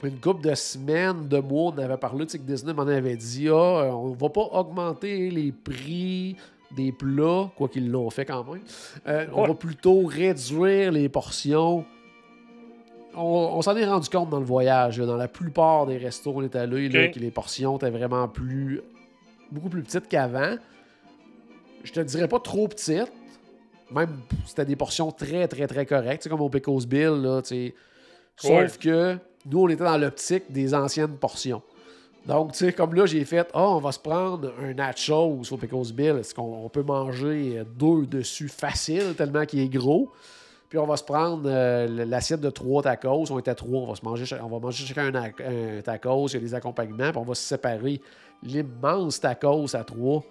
[0.09, 3.17] une couple de semaines, de mois, on avait parlé, tu sais, que Disney m'en avait
[3.17, 6.37] dit Ah, euh, on va pas augmenter les prix
[6.77, 8.63] des plats, quoi qu'ils l'ont fait quand même.
[9.07, 9.49] Euh, On Ouais.
[9.49, 11.85] va plutôt réduire les portions.
[13.15, 13.23] On,
[13.55, 14.99] on s'en est rendu compte dans le voyage.
[14.99, 15.05] là.
[15.07, 18.81] Dans la plupart des restos on est allé, là, que les portions étaient vraiment plus
[19.51, 20.57] beaucoup plus petites qu'avant.
[21.85, 23.13] Je te dirais pas trop petites.
[23.91, 26.27] Même, c'était des portions très, très, très correctes.
[26.27, 27.75] Comme au Pickles Bill, là, tu sais.
[28.37, 28.69] Sauf Ouais.
[28.81, 31.63] que nous, on était dans l'optique des anciennes portions.
[32.27, 35.57] Donc, tu sais, comme là, j'ai fait, ah, on va se prendre un nachos au
[35.57, 36.17] Pickles Bill.
[36.21, 40.09] Est-ce qu'on on peut manger euh, deux dessus facile, tellement qu'il est gros?
[40.69, 43.25] Puis on va se prendre euh, l'assiette de trois tacos.
[43.31, 45.43] On était trois, on va, se manger, on va manger chacun un, ac-
[45.79, 48.01] un tacos, il y a des accompagnements, puis on va se séparer
[48.43, 50.23] l'immense tacos à trois.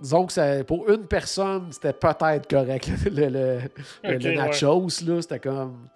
[0.00, 2.88] Disons que ça- pour une personne, c'était peut-être correct.
[3.04, 3.60] Le, le- le-
[4.16, 4.34] Ok, le ouais.
[4.36, 5.88] nachos, là, c'était comme.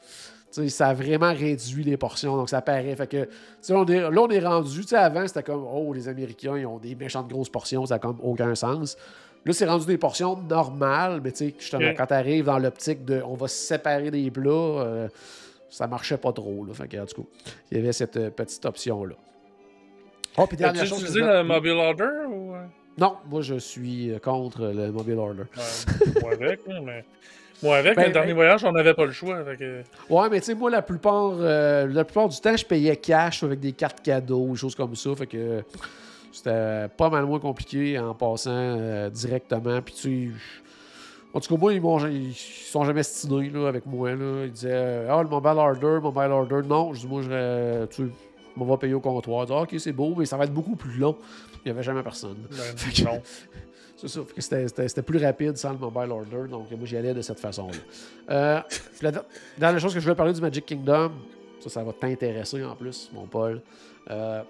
[0.53, 2.95] Tu sais, ça a vraiment réduit les portions, donc ça paraît.
[2.95, 3.29] Fait que,
[3.70, 4.83] on est, là, on est rendu.
[4.93, 8.19] Avant, c'était comme, oh, les Américains, ils ont des méchantes grosses portions, ça n'a comme
[8.23, 8.97] aucun sens.
[9.45, 13.05] Là, c'est rendu des portions normales, mais tu sais, justement, quand tu arrives dans l'optique
[13.05, 15.09] de on va se séparer des plats, euh,
[15.69, 16.65] ça marchait pas trop.
[16.65, 16.74] Là.
[16.74, 17.29] Fait que, tout cas,
[17.70, 19.15] il y avait cette euh, petite option-là.
[20.37, 21.01] Oh, puis dernière chose.
[21.01, 22.55] utilisé le mobile order ou.
[22.55, 22.65] euh?
[22.99, 25.45] Non, moi, je suis euh, contre le mobile order.
[25.57, 27.05] Ouais, moi avec, mais.
[27.62, 29.43] Moi avec, Ben, le dernier ben- voyage, on n'avait pas le choix.
[29.56, 29.82] Que...
[30.10, 33.43] Ouais, mais tu sais, moi, la plupart, euh, la plupart du temps, je payais cash
[33.43, 35.14] avec des cartes cadeaux, des choses comme ça.
[35.14, 35.62] Fait que
[36.32, 39.80] c'était pas mal moins compliqué en passant euh, directement.
[39.82, 40.40] Puis tu sais,
[41.34, 44.10] en tout cas, moi, ils, m'ont- ils sont jamais stinés là, avec moi.
[44.10, 44.44] Là.
[44.44, 46.60] Ils disaient Ah, le mobile order, mobile order.
[46.66, 48.10] Non, je dis, moi, je, tu sais,
[48.59, 49.44] on va payer au comptoir.
[49.44, 51.16] Ils disaient, ok, c'est beau, mais ça va être beaucoup plus long.
[51.64, 52.36] Il n'y avait jamais personne.
[52.51, 53.22] Ben, non.
[54.03, 54.87] C'est ça.
[54.89, 56.49] C'était plus rapide sans le mobile order.
[56.51, 57.79] Donc, moi, j'y allais de cette façon-là.
[58.31, 58.61] Euh,
[59.01, 59.12] la
[59.59, 61.12] dernière chose que je voulais parler du Magic Kingdom,
[61.61, 63.61] ça, ça va t'intéresser en plus, mon Paul.
[64.11, 64.43] Euh,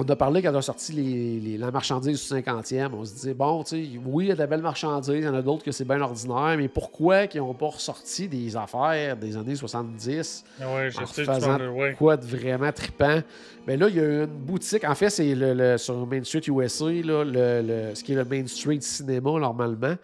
[0.00, 2.90] on a parlé quand on a sorti les, les- la marchandise du 50e.
[2.94, 5.24] On se disait, bon, tu sais, oui, il y a de la belle marchandise, il
[5.24, 8.56] y en a d'autres que c'est bien ordinaire, mais pourquoi qu'ils n'ont pas ressorti des
[8.56, 11.94] affaires des années 70 Ouais, je en sais, faisant ouais.
[11.98, 13.20] quoi de vraiment trippant?
[13.66, 14.84] Mais là, il y a une boutique.
[14.84, 18.16] En fait, c'est le, le- sur Main Street USA, là, le, le- ce qui est
[18.16, 19.94] le Main Street Cinéma normalement.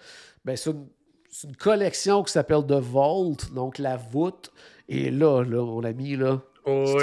[0.45, 0.87] Ben, c'est une,
[1.59, 4.53] collection qui s'appelle The Vault, donc la voûte.
[4.89, 6.99] Et là, là mon ami, là, Oh,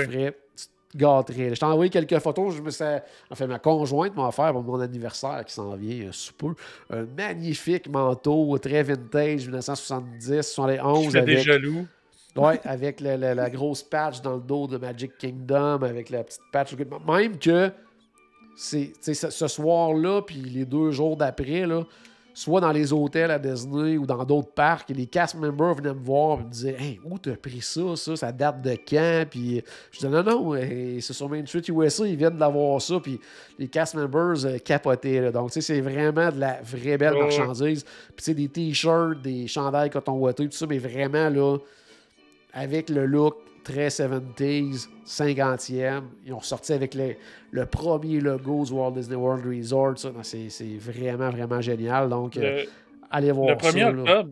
[0.96, 1.54] gâterais.
[1.56, 2.56] Je t'ai envoyé quelques photos.
[2.56, 2.84] Je me suis,
[3.30, 6.54] enfin, ma conjointe m'a offert pour mon anniversaire qui s'en vient euh, sous peu.
[6.90, 11.06] Un magnifique manteau très vintage, 1970, 71.
[11.06, 11.88] Je fais des avec- jaloux.
[12.38, 16.24] Ouais, avec le- le- la grosse patch dans le dos de Magic Kingdom, avec la
[16.24, 16.74] petite patch.
[17.06, 17.72] Même que
[18.56, 21.84] c'est, ce soir-là, puis les deux jours d'après, là,
[22.42, 26.04] soit dans les hôtels à Disney ou dans d'autres parcs, les cast members venaient me
[26.04, 29.26] voir et me disaient Hey, où t'as pris ça, ça, ça date de quand?
[29.30, 29.62] Puis
[29.92, 33.20] je disais Non, non, c'est sur Main Street USA, ils viennent d'avoir ça, puis
[33.60, 35.22] les cast members euh, capotaient.
[35.22, 35.32] là.
[35.32, 37.22] Donc, tu sais, c'est vraiment de la vraie belle ouais.
[37.22, 37.84] marchandise.
[37.84, 41.58] Puis, tu sais, des t-shirts, des chandails coton ouaté, tout ça, mais vraiment, là,
[42.54, 46.04] avec le look très 70s, 50e.
[46.26, 47.16] Ils ont ressorti avec le,
[47.52, 49.96] le premier logo du Walt Disney World Resort.
[50.24, 52.10] C'est vraiment, vraiment génial.
[52.10, 52.70] Donc, euh, Le,
[53.12, 53.90] allez voir le 1er ça.
[53.90, 54.30] octobre,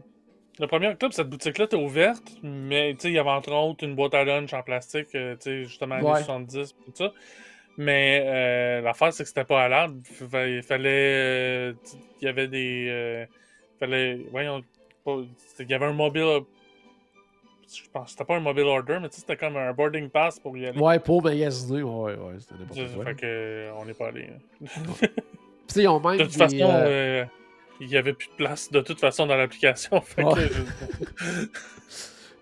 [0.59, 3.83] le 1er octobre, cette boutique-là était ouverte, mais tu sais, il y avait entre autres
[3.85, 6.19] une boîte à lunch en plastique, euh, tu sais, justement, années Ouais.
[6.23, 7.13] 70, tout ça.
[7.77, 9.89] Mais euh, l'affaire, c'est que c'était pas à l'art.
[10.21, 10.89] Il fallait.
[10.89, 11.73] euh,
[12.21, 13.25] Il y avait des.
[13.79, 14.19] fallait.
[14.31, 14.61] Voyons.
[15.07, 16.41] Il y avait un mobile.
[17.71, 20.09] Je pense que c'était pas un mobile order, mais tu sais, c'était comme un boarding
[20.09, 20.79] pass pour y aller.
[20.79, 21.83] Ouais, pour magasiner.
[21.83, 23.05] Ouais, ouais, c'était n'importe quoi.
[23.05, 24.27] fait que, euh, on n'est pas allé.
[24.31, 24.65] hein.
[25.99, 27.25] Même De toute des, façon, euh, euh,
[27.79, 30.01] il n'y avait plus de place de toute façon dans l'application.
[30.01, 31.45] Fait que, je-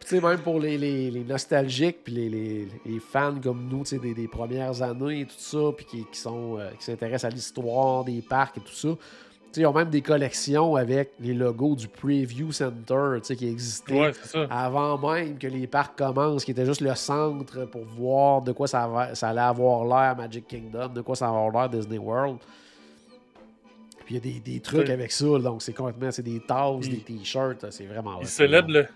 [0.06, 3.90] sais, même pour les, les- les nostalgiques, puis les, les- les fans comme nous, tu
[3.90, 7.26] sais, des, des premières années et tout ça, puis qui, qui sont, euh, qui s'intéressent
[7.32, 8.90] à l'histoire des parcs et tout ça.
[9.56, 13.56] Ils ont même des collections avec les logos du Preview Center, qui
[13.90, 14.45] Ouais, ça.
[14.52, 18.68] avant même que les parcs commencent, qui était juste le centre pour voir de quoi
[18.68, 21.98] ça, va- ça allait avoir l'air Magic Kingdom, de quoi ça va avoir l'air Disney
[21.98, 22.38] World.
[24.06, 24.91] Puis il y a des, des trucs Ouais.
[24.91, 28.19] avec ça, donc c'est complètement, c'est des tasses, Il- des t-shirts, c'est vraiment...
[28.19, 28.82] Il hot, célèbre, là.
[28.82, 28.88] le,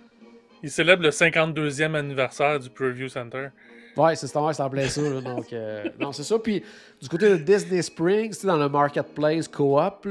[0.63, 3.47] il célèbre le 52e anniversaire du Preview Center.
[3.97, 5.01] Ouais, c'est ça, ouais, c'est en plein ça.
[5.01, 6.39] là, donc, euh, non, c'est ça.
[6.39, 6.63] Puis,
[7.01, 10.07] du côté de Disney Springs, dans le Marketplace Co-op,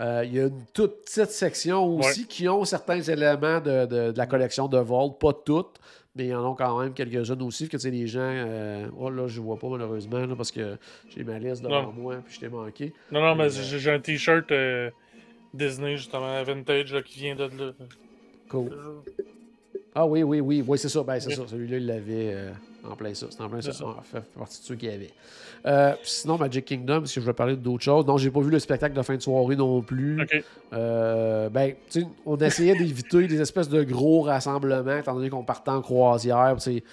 [0.00, 4.12] euh, il y a une toute petite section aussi qui ont certains éléments de, de-
[4.12, 5.10] de la collection de Vault.
[5.12, 5.78] Pas toutes,
[6.16, 7.66] mais il y en a quand même quelques-unes aussi.
[7.68, 8.20] Que, tu sais, les gens...
[8.22, 10.76] euh, oh là, je vois pas malheureusement là, parce que
[11.14, 11.92] j'ai ma liste devant Non.
[11.92, 12.92] moi puis je t'ai manqué.
[13.12, 14.52] Non, non, mais j'ai un t-shirt
[15.54, 17.72] Disney, justement, vintage, là, qui vient de là.
[18.48, 18.70] Cool.
[19.94, 20.64] Ah oui, oui, oui.
[20.66, 21.02] Oui, c'est ça.
[21.02, 21.34] Ben, c'est Oui.
[21.36, 21.42] ça.
[21.46, 22.36] Celui-là, il l'avait
[22.88, 23.26] en plein ça.
[23.30, 23.72] C'était en plein ça.
[23.72, 23.84] C'est ça.
[23.88, 25.10] Ah, fait partie de ceux qu'il y avait.
[25.66, 28.06] Euh, sinon, Magic Kingdom, si je veux parler d'autres choses.
[28.06, 30.20] Non, j'ai pas vu le spectacle de fin de soirée non plus.
[30.22, 30.44] Ok.
[30.72, 35.44] Euh, ben, tu sais, on essayait d'éviter des espèces de gros rassemblements, étant donné qu'on
[35.44, 36.54] partait en croisière.
[36.56, 36.84] tu sais.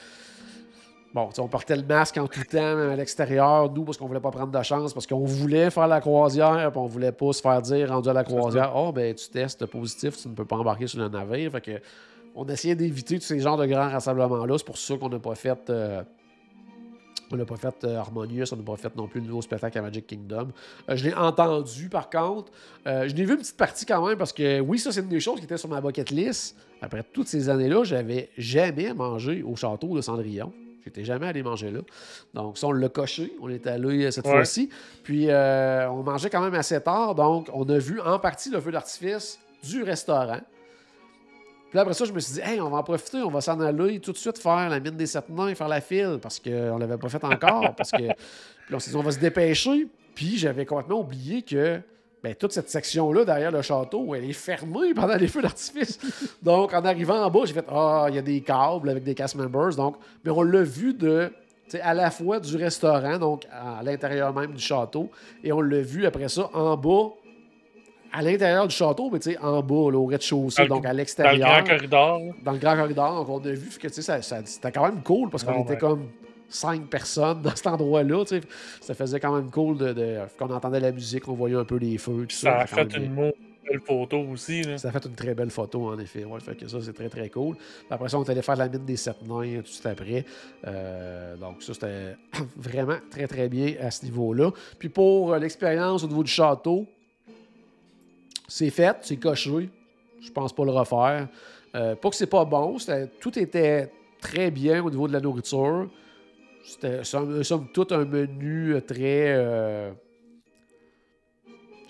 [1.11, 4.20] Bon, on portait le masque en tout temps, même à l'extérieur, nous, parce qu'on voulait
[4.20, 7.41] pas prendre de chance, parce qu'on voulait faire la croisière, puis on voulait pas se
[7.41, 10.57] faire dire, rendu à la croisière, oh, ben, tu testes positif, tu ne peux pas
[10.57, 11.52] embarquer sur le navire.
[11.52, 11.82] Fait que,
[12.35, 14.57] on essayait d'éviter tous ces genres de grands rassemblements-là.
[14.57, 15.69] C'est pour ça qu'on n'a pas fait.
[15.69, 16.01] euh,
[17.31, 19.77] on n'a pas fait euh, Harmonious, on n'a pas fait non plus le nouveau spectacle
[19.77, 20.47] à Magic Kingdom.
[20.89, 22.51] Euh, je l'ai entendu par contre.
[22.85, 25.19] Je l'ai vu une petite partie quand même parce que oui, ça c'est une des
[25.19, 26.56] choses qui était sur ma bucket list.
[26.81, 30.51] Après toutes ces années-là, j'avais jamais mangé au château de Cendrillon.
[30.84, 31.81] J'étais jamais allé manger là.
[32.34, 33.31] Donc ça, on l'a coché.
[33.41, 34.31] On est allé cette Ouais.
[34.31, 34.69] fois-ci.
[35.03, 37.14] Puis euh, on mangeait quand même assez tard.
[37.14, 40.39] Donc on a vu en partie le feu d'artifice du restaurant.
[41.70, 43.41] Puis là, après ça, je me suis dit, hey, on va en profiter, on va
[43.41, 46.40] s'en aller tout de suite faire la mine des sept nains, faire la file, parce
[46.40, 47.74] qu'on ne l'avait pas fait encore.
[47.78, 47.98] parce que
[48.70, 49.88] puis on s'est dit, on va se dépêcher.
[50.16, 51.80] Puis j'avais complètement oublié que
[52.22, 56.00] ben, toute cette section-là, derrière le château, elle est fermée pendant les feux d'artifice.
[56.44, 59.16] Donc, en arrivant en bas, j'ai fait, ah, il y a des câbles avec des
[59.16, 59.76] cast members.
[59.76, 61.32] Donc, mais on l'a vu de.
[61.82, 65.10] à la fois du restaurant, donc à l'intérieur même du château,
[65.44, 67.12] et on l'a vu après ça en bas,
[68.11, 70.91] à l'intérieur du château, mais tu sais, en bas, là, au rez-de-chaussée, donc à Dans
[70.94, 72.22] le l'extérieur grand corridor.
[72.44, 73.26] dans le grand corridor.
[73.30, 75.77] On a vu que ça, ça- c'était quand même cool parce qu'on était ouais.
[75.77, 76.07] comme
[76.48, 78.23] cinq personnes dans cet endroit-là.
[78.81, 81.77] Ça faisait quand même cool de, de- qu'on entendait la musique, on voyait un peu
[81.77, 82.26] les feux.
[82.27, 83.31] Tout ça, Ça a fait une bien.
[83.69, 84.64] belle photo aussi.
[84.64, 84.80] Là.
[84.80, 86.26] Ça a fait une très belle photo, en effet.
[86.26, 87.56] Ouais, fait que ça, c'est très, très cool.
[87.91, 90.26] Après ça, on est allé faire la mine des sept nains tout de suite après.
[90.65, 92.15] Euh, donc, ça, c'était
[92.57, 94.49] vraiment très, très bien à ce niveau-là.
[94.80, 96.88] Puis pour euh, l'expérience au niveau du château,
[98.49, 99.69] c'est fait, c'est coché.
[100.21, 101.27] Je pense pas le refaire.
[101.76, 102.77] Euh, pas que c'est pas bon,
[103.19, 105.89] tout était très bien au niveau de la nourriture.
[106.63, 109.34] C'était somme toute un menu très.
[109.35, 109.91] Euh,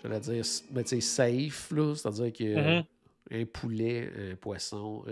[0.03, 1.95] j'allais dire, mais safe, là.
[1.95, 2.43] C'est-à-dire que.
[2.43, 2.85] Mm-hmm.
[3.31, 5.03] Un poulet, un poisson,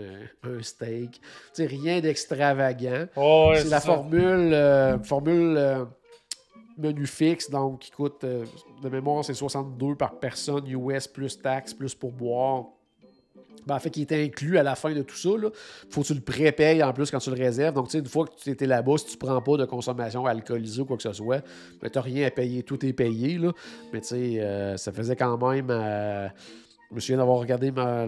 [0.42, 1.20] un, steak.
[1.52, 3.06] sais rien d'extravagant.
[3.14, 5.84] Oh, c'est la formule, euh, formule euh,
[6.78, 11.94] menu fixe, donc qui coûte, de mémoire, c'est 62 par personne US plus taxes, plus
[11.94, 12.66] pour boire
[13.68, 15.28] ben, en fait, qui était inclus à la fin de tout ça.
[15.28, 15.50] Là.
[15.90, 17.74] Faut que tu le prépayes en plus quand tu le réserves.
[17.74, 20.86] Donc, une fois que tu étais là-bas, si tu prends pas de consommation alcoolisée ou
[20.86, 21.44] quoi que ce soit,
[21.80, 22.62] ben, tu rien à payer.
[22.62, 23.36] Tout est payé.
[23.36, 23.52] Là.
[23.92, 25.68] Mais tu sais, euh, ça faisait quand même.
[25.70, 26.28] Euh,
[26.90, 28.06] je me souviens d'avoir regardé ma,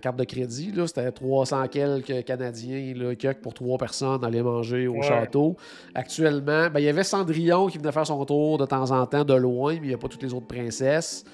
[0.00, 0.72] carte de crédit.
[0.86, 5.56] C'était 300 quelques Canadiens là, pour trois personnes aller manger au château.
[5.94, 9.24] Actuellement, ben, il y avait Cendrillon qui venait faire son tour de temps en temps
[9.24, 11.24] de loin, mais il n'y a pas toutes les autres princesses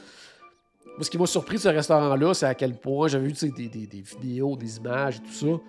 [1.04, 4.00] ce qui m'a surpris de ce restaurant-là, c'est à quel point j'avais vu des, des,
[4.00, 5.62] vidéos, des images et tout ça.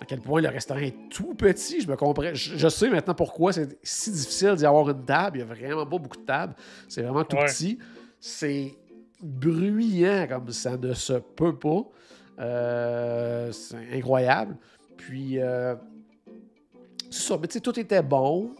[0.00, 1.80] À quel point le restaurant est tout petit.
[1.80, 2.34] Je me comprends.
[2.34, 5.38] Je, sais maintenant pourquoi c'est si difficile d'y avoir une table.
[5.38, 6.54] Il n'y a vraiment pas beaucoup de tables.
[6.88, 7.78] C'est vraiment tout petit.
[8.18, 8.74] C'est
[9.22, 11.84] bruyant comme ça ne se peut pas.
[12.40, 14.56] Euh, c'est incroyable.
[14.96, 15.74] Puis, euh,
[17.10, 17.38] c'est ça.
[17.40, 18.50] Mais tu sais, tout était bon,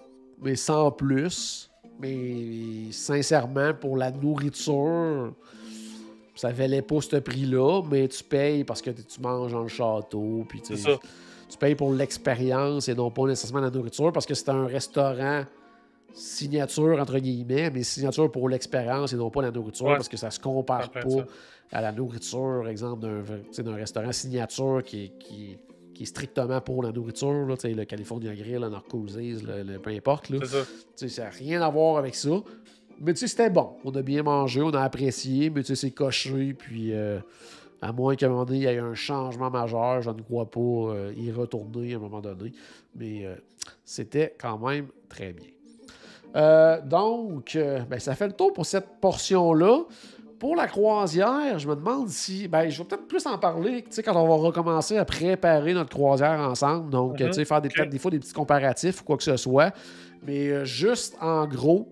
[0.41, 1.71] mais sans plus.
[2.01, 5.35] Mais sincèrement, pour la nourriture,
[6.35, 10.45] ça valait pas ce prix-là, mais tu payes parce que tu manges dans le château.
[10.49, 14.49] Puis tu, tu payes pour l'expérience et non pas nécessairement la nourriture parce que c'est
[14.49, 15.45] un restaurant
[16.15, 20.31] signature entre guillemets, mais signature pour l'expérience et non pas la nourriture parce que ça
[20.31, 21.27] se compare pas
[21.73, 25.57] à la nourriture, exemple, d'un restaurant signature qui, qui,
[25.95, 30.29] qui, est strictement pour la nourriture, là, le California Grill, le Narcosis, le, peu importe.
[30.29, 30.41] Là.
[30.95, 32.43] Ça n'a rien à voir avec ça.
[33.01, 33.71] Mais tu sais, c'était bon.
[33.85, 36.53] On a bien mangé, on a apprécié, mais tu sais, c'est coché.
[36.53, 37.19] Puis, euh,
[37.81, 40.51] à moins qu'à un moment donné, il y ait un changement majeur, je ne crois
[40.51, 42.53] pas euh, y retourner à un moment donné.
[42.95, 43.35] Mais euh,
[43.85, 45.49] c'était quand même très bien.
[46.35, 49.81] Donc, ben, ça fait le tour pour cette portion-là.
[50.39, 52.49] Pour la croisière, je me demande si.
[52.49, 56.41] Ben, je vais peut-être plus en parler quand on va recommencer à préparer notre croisière
[56.41, 56.91] ensemble.
[56.91, 59.37] Donc, tu sais, faire des, peut-être des fois des petits comparatifs ou quoi que ce
[59.37, 59.73] soit.
[60.25, 61.89] Mais juste en gros,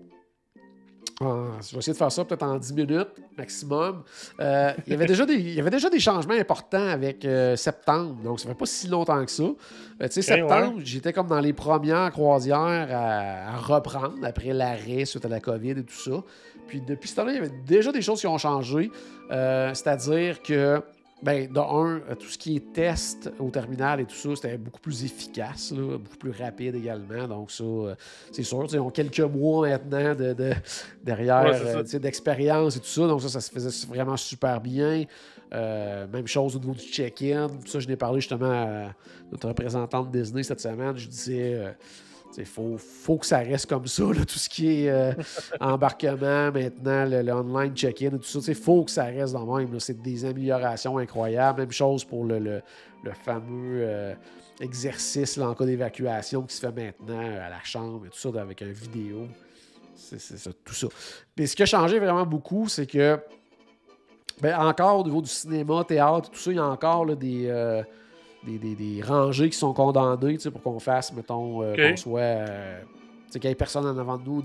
[1.21, 4.03] je vais essayer de faire ça peut-être en 10 minutes maximum.
[4.39, 7.55] Euh, il, y avait déjà des, il y avait déjà des changements importants avec euh,
[7.55, 9.43] septembre, donc ça fait pas si longtemps que ça.
[9.43, 9.55] Euh,
[10.01, 15.29] tu sais, septembre, j'étais comme dans les premières croisières à, reprendre après l'arrêt suite à
[15.29, 16.23] la COVID et tout ça.
[16.67, 18.89] Puis depuis ce temps-là, il y avait déjà des choses qui ont changé.
[19.29, 20.81] C'est-à-dire que
[21.23, 24.57] ben, de un, euh, tout ce qui est test au terminal et tout ça, c'était
[24.57, 27.27] beaucoup plus efficace, beaucoup plus rapide également.
[27.27, 27.95] Donc, ça, euh,
[28.31, 28.65] c'est sûr.
[28.71, 30.53] Ils ont quelques mois maintenant de,
[31.03, 33.07] derrière euh, d'expérience et tout ça.
[33.07, 35.05] Donc, ça, ça se faisait vraiment super bien.
[35.51, 37.47] même chose au niveau du check-in.
[37.65, 38.95] Ça, je n'ai parlé justement à
[39.31, 40.97] notre représentante Disney cette semaine.
[40.97, 41.75] Je disais
[42.37, 45.13] il faut, faut, que ça reste comme ça, tout ce qui est euh,
[45.59, 48.39] embarquement maintenant, le, online check-in et tout ça.
[48.47, 49.79] Il faut que ça reste dans le même.
[49.79, 51.61] C'est des améliorations incroyables.
[51.61, 52.61] Même chose pour le,
[53.23, 54.13] fameux euh,
[54.59, 58.61] exercice en cas d'évacuation qui se fait maintenant à la chambre et tout ça avec
[58.61, 59.27] une vidéo.
[59.95, 60.87] C'est tout ça.
[61.37, 63.19] Mais ce qui a changé vraiment beaucoup, c'est que
[64.41, 67.45] ben, encore au niveau du cinéma, théâtre, tout ça, il y a encore des.
[67.47, 67.83] Euh,
[68.43, 72.19] des, rangées qui sont condamnées pour qu'on fasse, mettons, euh, qu'on soit.
[72.19, 72.81] Euh,
[73.31, 74.43] qu'il n'y ait personne en avant de nous,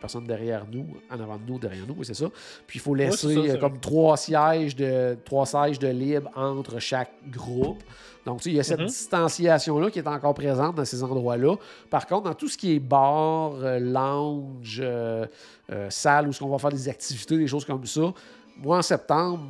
[0.00, 2.24] personne derrière nous, en avant de nous, derrière nous, c'est ça.
[2.66, 7.12] Puis il faut laisser euh, comme trois sièges de trois sièges de libre entre chaque
[7.30, 7.82] groupe.
[8.24, 8.86] Donc, il y a cette mm-hmm.
[8.86, 11.56] distanciation-là qui est encore présente dans ces endroits-là.
[11.90, 14.82] Par contre, dans tout ce qui est bar, lounge,
[15.90, 18.14] salle où on va faire des activités, des choses comme ça,
[18.56, 19.44] moi, en septembre,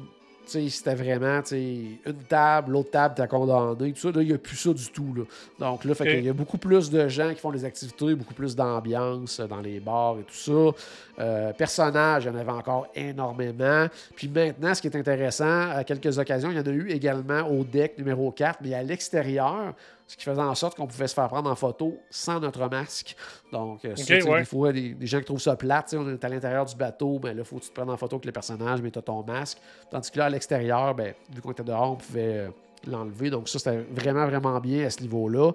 [0.49, 4.11] c'était vraiment une table, l'autre table t'as condamné, tout ça.
[4.11, 5.15] Là, il n'y a plus ça du tout.
[5.15, 5.23] Là.
[5.59, 8.57] Donc là, il y a beaucoup plus de gens qui font des activités, beaucoup plus
[8.57, 10.77] d'ambiance dans les bars et tout ça.
[11.21, 13.87] Euh, personnages, il y en avait encore énormément.
[14.15, 17.43] Puis maintenant, ce qui est intéressant, à quelques occasions, il y en a eu également
[17.43, 19.75] au deck numéro 4, mais à l'extérieur,
[20.09, 23.15] ce qui faisait en sorte qu'on pouvait se faire prendre en photo sans notre masque.
[23.53, 26.75] Donc, euh, des fois, des, gens qui trouvent ça plate, on est à l'intérieur du
[26.75, 28.91] bateau, ben là, il faut que tu te prennes en photo avec les personnages, mais
[28.91, 29.59] tu as ton masque.
[29.91, 32.49] Tandis que là, à l'extérieur, ben, vu qu'on était dehors, on pouvait euh,
[32.87, 33.29] l'enlever.
[33.29, 35.53] Donc, ça, c'était vraiment, vraiment bien à ce niveau-là.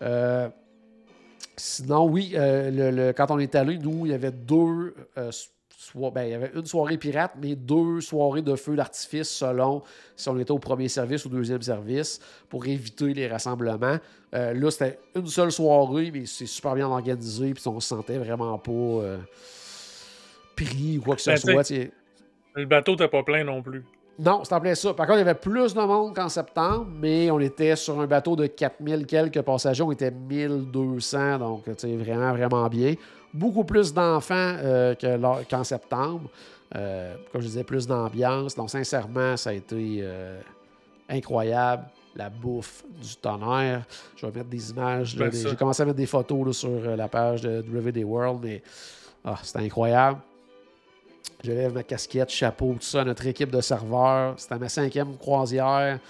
[0.00, 0.48] Euh,
[1.58, 4.94] sinon, oui, le, quand on est allé, nous, il y avait deux
[5.94, 9.82] ben, il y avait une soirée pirate, mais deux soirées de feu d'artifice selon
[10.14, 13.98] si on était au premier service ou deuxième service pour éviter les rassemblements.
[14.34, 18.18] Euh, là, c'était une seule soirée, mais c'est super bien organisé, puis on se sentait
[18.18, 19.18] vraiment pas euh,
[20.54, 21.90] pris ou quoi que ce ben, soit.
[22.54, 23.84] Le bateau n'était pas plein non plus.
[24.18, 24.92] Non, c'est en plein ça.
[24.92, 28.06] Par contre, il y avait plus de monde qu'en septembre, mais on était sur un
[28.06, 29.82] bateau de 4000 quelques passagers.
[29.82, 32.94] On était 1200, donc vraiment, vraiment bien.
[33.32, 34.94] Beaucoup plus d'enfants euh,
[35.48, 36.28] qu'en septembre.
[36.76, 38.54] Euh, comme je disais, plus d'ambiance.
[38.54, 40.40] Donc, sincèrement, ça a été euh,
[41.08, 41.84] incroyable.
[42.16, 43.84] La bouffe du tonnerre.
[44.16, 45.16] Je vais mettre des images.
[45.16, 48.62] J'ai commencé à mettre des photos sur la page de WD World, mais
[49.24, 50.18] ah, c'était incroyable.
[51.42, 54.34] Je lève ma casquette, chapeau, tout ça, notre équipe de serveurs.
[54.38, 56.00] C'était ma cinquième croisière.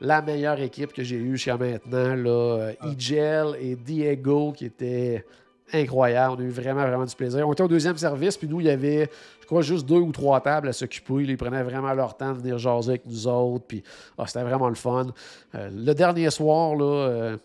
[0.00, 2.14] La meilleure équipe que j'ai eue jusqu'à maintenant.
[2.16, 5.24] Là, Igel et Diego qui étaient
[5.72, 6.36] incroyables.
[6.38, 7.46] On a eu vraiment, vraiment du plaisir.
[7.48, 9.10] On était au deuxième service, puis nous, il y avait,
[9.40, 11.24] je crois, juste deux ou trois tables à s'occuper.
[11.24, 13.64] Ils prenaient vraiment leur temps de venir jaser avec nous autres.
[13.66, 13.82] Puis
[14.18, 15.06] ah, c'était vraiment le fun.
[15.54, 17.36] Euh, le dernier soir, là, euh,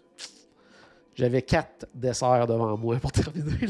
[1.16, 3.70] j'avais quatre desserts devant moi pour terminer.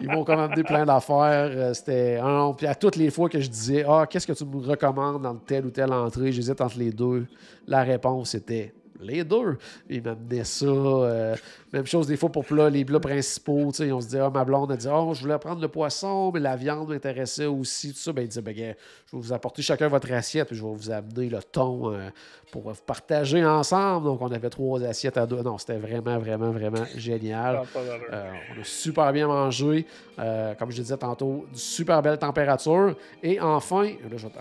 [0.00, 1.50] ils m'ont commandé plein d'affaires.
[1.50, 2.20] Euh, c'était
[2.56, 5.34] Puis à toutes les fois que je disais Ah, qu'est-ce que tu me recommandes dans
[5.34, 7.26] telle ou telle entrée J'hésite entre les deux.
[7.66, 8.72] La réponse était
[9.02, 9.58] les deux.
[9.88, 10.66] Ils m'amenaient ça.
[10.66, 11.36] Euh,
[11.72, 13.68] même chose des fois pour les plats principaux.
[13.68, 16.40] On se dit, ah, ma blonde a dit, oh, je voulais prendre le poisson, mais
[16.40, 17.92] la viande m'intéressait aussi.
[17.92, 18.12] Tout ça.
[18.12, 18.76] Ben, il disait, ben, je vais
[19.12, 22.08] vous apporter chacun votre assiette, puis je vais vous amener le thon euh,
[22.50, 24.06] pour vous partager ensemble.
[24.06, 25.42] Donc, on avait trois assiettes à deux.
[25.42, 27.62] Non, c'était vraiment, vraiment, vraiment génial.
[27.76, 29.86] Euh, on a super bien mangé.
[30.16, 32.96] comme je disais tantôt, super belle température.
[33.22, 34.32] Et enfin, là, je vais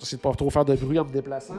[0.00, 1.54] essayer de pas trop faire de bruit en me déplaçant.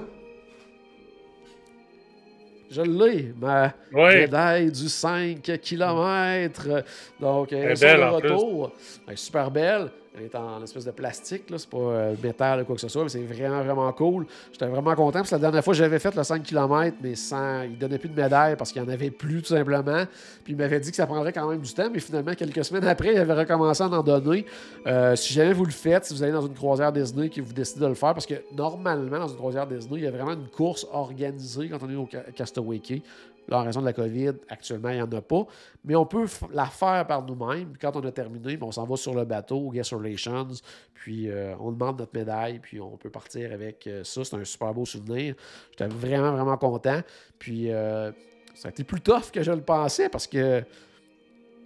[2.69, 6.84] Je l'ai, ma médaille du 5 km.
[7.19, 8.72] Donc, elle est le retour.
[9.07, 9.89] Elle est super belle.
[10.18, 11.44] Elle est en espèce de plastique.
[11.56, 14.26] C'est pas euh, métal ou quoi que ce soit, mais c'est vraiment, vraiment cool.
[14.52, 17.61] J'étais vraiment content parce que la dernière fois, j'avais fait le 5 km, mais sans.
[17.64, 20.06] Il donnait plus de médaille parce qu'il n'y en avait plus, tout simplement.
[20.44, 22.88] Puis il m'avait dit que ça prendrait quand même du temps, mais finalement, quelques semaines
[22.88, 24.45] après, il avait recommencé à en donner.
[24.88, 27.53] Euh, si jamais vous le faites, si vous allez dans une croisière Disney que vous
[27.53, 30.34] décidez de le faire, parce que normalement, dans une croisière Disney, il y a vraiment
[30.34, 33.02] une course organisée quand on est au Castaway Key.
[33.48, 35.45] Là, en raison de la COVID, actuellement, il n'y en a pas.
[35.86, 37.74] Mais on peut la faire par nous-mêmes.
[37.80, 40.48] Quand on a terminé, on s'en va sur le bateau, Guest Relations,
[40.94, 44.24] puis euh, on demande notre médaille, puis on peut partir avec euh, ça.
[44.24, 45.36] C'est un super beau souvenir.
[45.72, 47.02] J'étais vraiment, vraiment content.
[47.40, 48.11] Puis euh,
[48.53, 50.64] ça a été plus tough que je le pensais parce que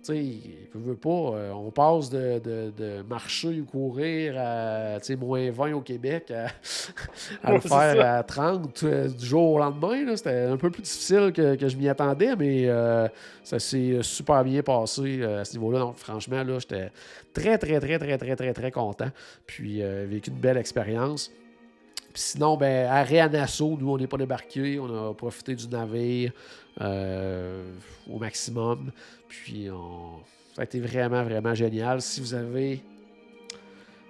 [0.03, 0.39] tu sais,
[0.73, 1.09] veut pas.
[1.09, 6.31] Euh, on passe de, marcher ou courir à moins 20 au Québec
[7.43, 10.15] à, le faire à 30 euh, du jour au lendemain.
[10.15, 13.07] C'était un peu plus difficile que, je m'y attendais, mais euh,
[13.43, 15.79] ça s'est super bien passé à ce niveau-là.
[15.79, 16.91] Donc, franchement, là, j'étais
[17.33, 19.09] très, très, très, très, très, très, très content.
[19.45, 21.31] Puis, vécu une belle expérience.
[22.11, 24.79] Puis sinon, ben, à Réanasso, nous, on n'est pas débarqué.
[24.79, 26.31] On a profité du navire
[26.79, 28.91] au maximum.
[29.27, 29.67] Puis
[30.55, 32.01] ça a été vraiment, vraiment génial.
[32.01, 32.81] Si vous avez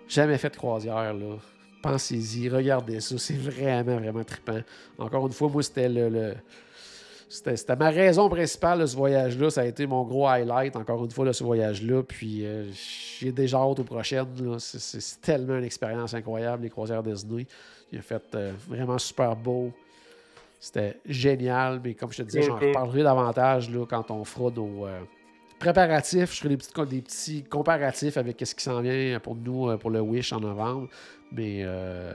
[0.08, 1.38] jamais fait de croisière, là,
[1.82, 3.18] pensez-y, regardez ça.
[3.18, 4.62] C'est vraiment, vraiment trippant.
[4.98, 6.36] Encore une fois, moi, c'était le,
[7.32, 9.50] c'était ma raison principale de ce voyage-là.
[9.50, 12.04] Ça a été mon gros highlight, encore une fois, de ce voyage-là.
[12.04, 12.66] Puis euh,
[13.20, 14.28] j'ai déjà hâte aux prochaines.
[14.60, 17.48] C'est tellement une expérience incroyable, les croisières Disney.
[17.92, 19.72] Il a fait euh, vraiment super beau.
[20.62, 24.86] C'était génial, mais comme je te disais, j'en reparlerai davantage là, quand on fera nos
[24.86, 25.00] euh,
[25.58, 26.36] préparatifs.
[26.36, 29.78] Je ferai des petits, des petits comparatifs avec ce qui s'en vient pour nous, euh,
[29.78, 30.88] pour le Wish en novembre.
[31.32, 32.14] Mais euh,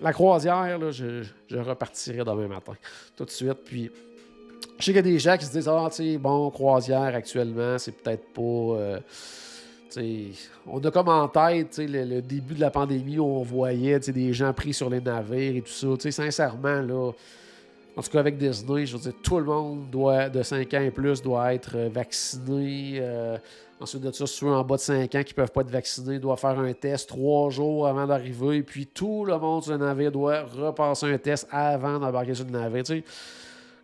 [0.00, 1.22] la croisière, là, je,
[1.52, 2.72] repartirai demain matin,
[3.16, 3.64] tout de suite.
[3.64, 3.92] Puis
[4.80, 7.14] je sais qu'il y a des gens qui se disent Ah, tu sais, bon, croisière
[7.14, 8.98] actuellement, c'est peut-être pas
[10.66, 14.52] on a comme en tête le, début de la pandémie où on voyait des gens
[14.52, 16.10] pris sur les navires et tout ça.
[16.10, 17.12] sincèrement,
[17.96, 20.80] en tout cas avec Disney, je veux dire, tout le monde doit, de 5 ans
[20.80, 22.98] et plus doit être euh, vacciné.
[23.00, 23.36] Euh,
[23.80, 26.18] ensuite de ça, ceux en bas de 5 ans qui ne peuvent pas être vaccinés
[26.18, 28.62] doivent faire un test trois jours avant d'arriver.
[28.62, 32.52] Puis tout le monde sur le navire doit repasser un test avant d'embarquer sur le
[32.52, 32.84] navire.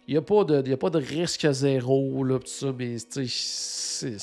[0.08, 2.38] Il n'y a, pas de, risque zéro, là,
[2.78, 4.16] mais c'est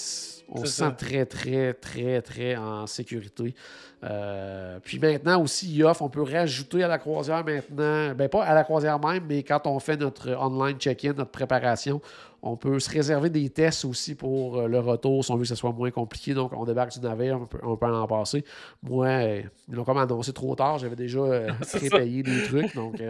[0.50, 3.56] on se sent très, très, très, très en sécurité.
[4.04, 8.54] Euh, puis maintenant aussi, IOF, on peut rajouter à la croisière maintenant, ben pas à
[8.54, 12.02] la croisière même, mais quand on fait notre online check-in, notre préparation,
[12.42, 15.48] on peut se réserver des tests aussi pour euh, le retour si on veut que
[15.48, 16.34] ce soit moins compliqué.
[16.34, 18.44] Donc, on débarque du navire, on peut, on peut en passer.
[18.82, 20.80] Moi, euh, ils l'ont comme annoncé trop tard.
[20.80, 21.22] J'avais déjà
[21.74, 22.76] prépayé des trucs.
[22.76, 23.02] Donc,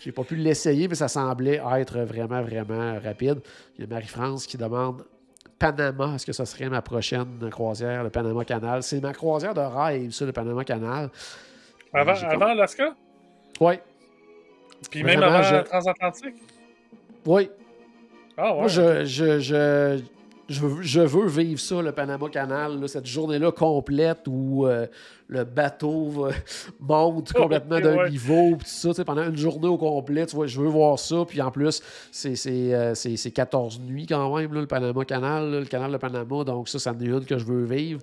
[0.00, 3.38] j'ai pas pu l'essayer, mais ça semblait être vraiment, vraiment rapide.
[3.78, 5.04] Il y a Marie-France qui demande
[5.62, 8.82] Panama, est-ce que ça serait ma prochaine croisière, le Panama Canal?
[8.82, 11.08] C'est ma croisière de rêve, ça, le Panama Canal.
[11.92, 12.94] Avant, avant Alaska?
[13.60, 13.74] Oui.
[14.90, 16.34] Puis même avant Transatlantique?
[17.24, 17.48] Oui.
[18.36, 18.60] Ah ouais.
[18.60, 20.00] Moi, je, je, je,
[20.52, 24.86] je veux, je veux vivre ça, le Panama Canal, là, cette journée-là complète où euh,
[25.28, 26.28] le bateau
[26.80, 28.10] monte complètement d'un ouais.
[28.10, 30.98] niveau, tout ça, tu sais, pendant une journée au complet, tu vois, je veux voir
[30.98, 34.66] ça, puis en plus, c'est c'est, euh, c'est- c'est 14 nuits quand même, là, le
[34.66, 37.44] Panama Canal, là, le canal de Panama, donc ça, ça en est une que je
[37.44, 38.00] veux vivre.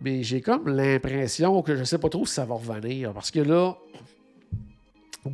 [0.00, 3.40] Mais j'ai comme l'impression que je sais pas trop si ça va revenir, parce que
[3.40, 3.76] là,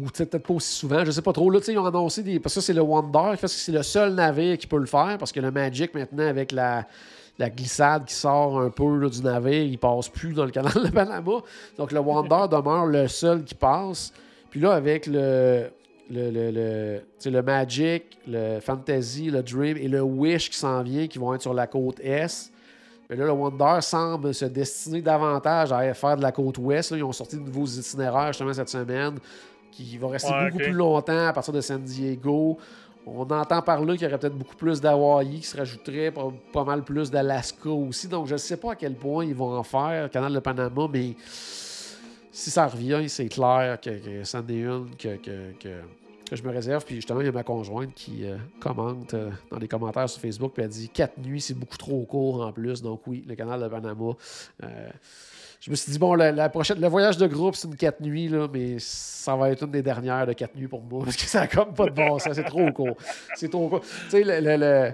[0.00, 1.50] ou peut-être pas aussi souvent, je sais pas trop.
[1.50, 2.40] Là, tu sais, ils ont annoncé des.
[2.40, 5.16] Parce que c'est le Wonder, parce que c'est le seul navire qui peut le faire,
[5.18, 6.86] parce que le Magic, maintenant, avec la,
[7.38, 10.72] la glissade qui sort un peu là, du navire, il passe plus dans le canal
[10.72, 11.38] de Panama.
[11.78, 14.12] Donc le Wonder demeure le seul qui passe.
[14.50, 15.70] Puis là, avec le.
[16.10, 21.06] Le, le, le, le Magic, le Fantasy, le Dream et le Wish qui s'en vient,
[21.06, 22.52] qui vont être sur la côte Est.
[23.08, 26.90] Mais là, le Wonder semble se destiner davantage à faire de la côte ouest.
[26.90, 26.98] là.
[26.98, 29.14] Ils ont sorti de nouveaux itinéraires justement cette semaine
[29.76, 32.59] qui va rester Ouais, beaucoup plus longtemps à partir de San Diego.
[33.06, 36.32] On entend par là qu'il y aurait peut-être beaucoup plus d'Hawaï qui se rajouterait, pas,
[36.52, 38.09] pas mal plus d'Alaska aussi.
[38.09, 40.38] Donc, je ne sais pas à quel point ils vont en faire, le canal de
[40.38, 41.14] Panama, mais
[42.32, 45.80] si ça revient, c'est clair que, que c'en est une que, que, que-
[46.30, 46.82] que je me réserve.
[46.86, 50.22] Puis justement, il y a ma conjointe qui euh, commente euh, dans les commentaires sur
[50.22, 52.80] Facebook, puis elle dit 4 nuits, c'est beaucoup trop court en plus.
[52.80, 54.12] Donc oui, le canal de Panama.
[54.62, 54.88] euh,
[55.64, 58.00] je me suis dit, bon, la, la prochaine, le voyage de groupe, c'est une 4
[58.02, 61.16] nuits, là, mais ça va être une des dernières de 4 nuits pour moi, parce
[61.16, 62.96] que ça n'a comme pas de bon sens, c'est trop court.
[63.34, 63.80] C'est trop court.
[63.80, 64.92] Tu sais, le- le-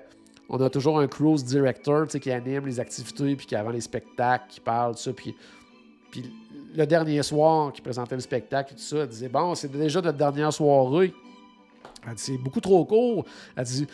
[0.48, 4.44] on a toujours un cruise director qui anime les activités, puis qui avant les spectacles,
[4.48, 5.34] qui parle de ça, puis
[6.12, 6.24] puis
[6.76, 10.01] le dernier soir, qui présentait le spectacle et tout ça, elle disait Bon, c'est déjà
[10.01, 11.12] notre dernière soirée.
[12.06, 13.24] Elle dit C'est beaucoup trop court.
[13.56, 13.86] Elle dit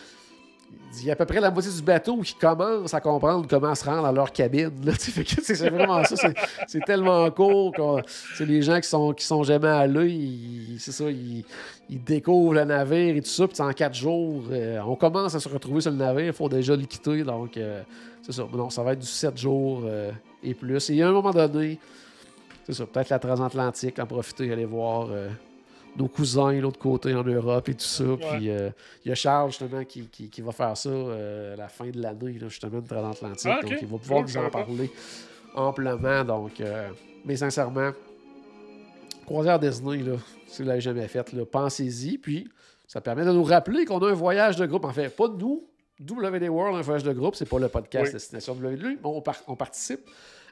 [1.01, 3.74] il y a à peu près la moitié du bateau qui commence à comprendre comment
[3.74, 4.70] se rendre à leur cabine.
[4.98, 6.30] C'est vraiment ça.
[6.66, 10.76] c'est- tellement court que les gens qui sont, qui sont jamais allés.
[10.78, 11.44] C'est ça, ils,
[11.88, 13.48] découvrent le navire et tout ça.
[13.48, 16.26] Puis en quatre jours, euh, on commence à se retrouver sur le navire.
[16.26, 17.22] Il faut déjà le quitter.
[17.24, 17.82] Donc, euh,
[18.22, 18.47] c'est ça.
[18.52, 20.10] Non, ça va être du 7 jours euh,
[20.43, 20.90] et plus.
[20.90, 21.78] Et à un moment donné,
[22.64, 25.09] c'est ça, peut-être la transatlantique, en profiter, aller voir
[25.98, 28.05] nos cousins de l'autre côté en Europe et tout ça.
[28.20, 28.70] Puis euh,
[29.05, 31.89] il y a Charles, justement, qui, qui- qui va faire ça euh, à la fin
[31.89, 33.51] de l'année, justement, une transatlantique.
[33.51, 33.62] Ah.
[33.62, 34.90] Donc, il va pouvoir nous en parler
[35.55, 36.24] amplement.
[36.24, 36.89] Donc, euh,
[37.24, 37.90] mais sincèrement,
[39.24, 40.16] croisière Disney, là,
[40.47, 42.18] si vous ne l'avez jamais fait, là, pensez-y.
[42.18, 42.48] Puis,
[42.86, 44.85] ça permet de nous rappeler qu'on a un voyage de groupe.
[44.85, 45.64] En fait, pas de nous.
[45.98, 48.12] WD World, un voyage de groupe, c'est pas le podcast Oui.
[48.12, 50.01] Destination WD, mais on, par- on participe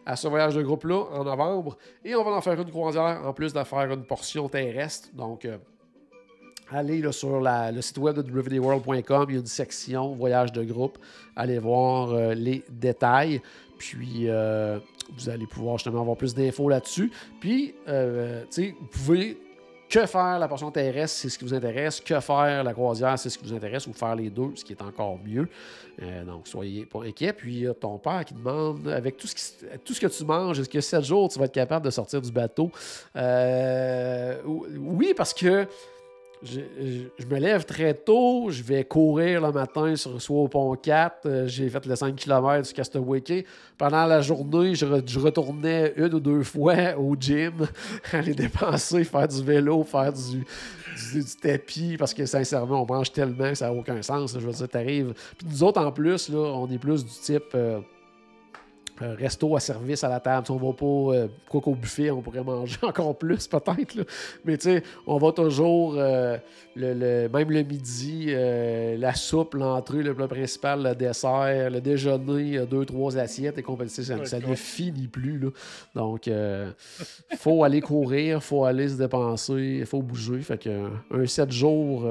[0.07, 1.77] à ce voyage de groupe-là en novembre.
[2.05, 5.09] Et on va en faire une croisière en plus de faire une portion terrestre.
[5.15, 5.59] Donc, euh,
[6.71, 10.99] allez sur le site web de wdworld.com, il y a une section voyage de groupe.
[11.37, 13.41] Allez voir euh, les détails.
[13.79, 14.79] Puis, euh,
[15.17, 17.11] vous allez pouvoir justement avoir plus d'infos là-dessus.
[17.41, 17.93] Puis, tu
[18.51, 19.39] sais, vous pouvez
[19.95, 22.01] que faire la portion terrestre, c'est ce qui vous intéresse.
[22.01, 23.87] Que faire la croisière, c'est ce qui vous intéresse.
[23.87, 25.49] Ou faire les deux, ce qui est encore mieux.
[26.03, 27.33] Euh, donc, soyez pas inquiets.
[27.33, 30.69] Puis, il y a ton père qui demande, avec tout ce, que tu manges, est-ce
[30.69, 32.71] que 7 jours, tu vas être capable de sortir du bateau?
[33.15, 35.67] Euh, oui, parce que
[36.43, 36.61] je,
[37.31, 41.47] me lève très tôt, je vais courir le matin sur soit au pont 4, euh,
[41.47, 43.23] j'ai fait le 5 km du Castaway.
[43.79, 47.67] Pendant la journée, je, re- je retournais une ou deux fois au gym,
[48.13, 50.45] aller dépenser, faire du vélo, faire du,
[51.43, 54.35] tapis, parce que sincèrement, on mange tellement que ça n'a aucun sens.
[54.35, 55.15] je veux dire, t'arrives.
[55.39, 57.55] Puis nous autres, en plus, là, on est plus du type.
[57.55, 57.81] euh,
[59.01, 60.47] resto à service à la table.
[60.47, 64.07] Sais, On va pas, euh, quoi qu'au buffet, on pourrait manger encore plus peut-être.
[64.45, 66.37] Mais tu sais, on va toujours, euh,
[66.77, 71.81] le, le- même le midi, euh, la soupe, l'entrée, le plat principal, le dessert, le
[71.81, 73.91] déjeuner, deux, trois assiettes et compagnie.
[73.91, 75.39] Ça, ça ne finit plus.
[75.39, 75.49] Là.
[75.95, 76.31] Donc,
[77.37, 80.41] faut aller courir, faut aller se dépenser, il faut bouger.
[80.41, 82.07] Fait que un 7 jours,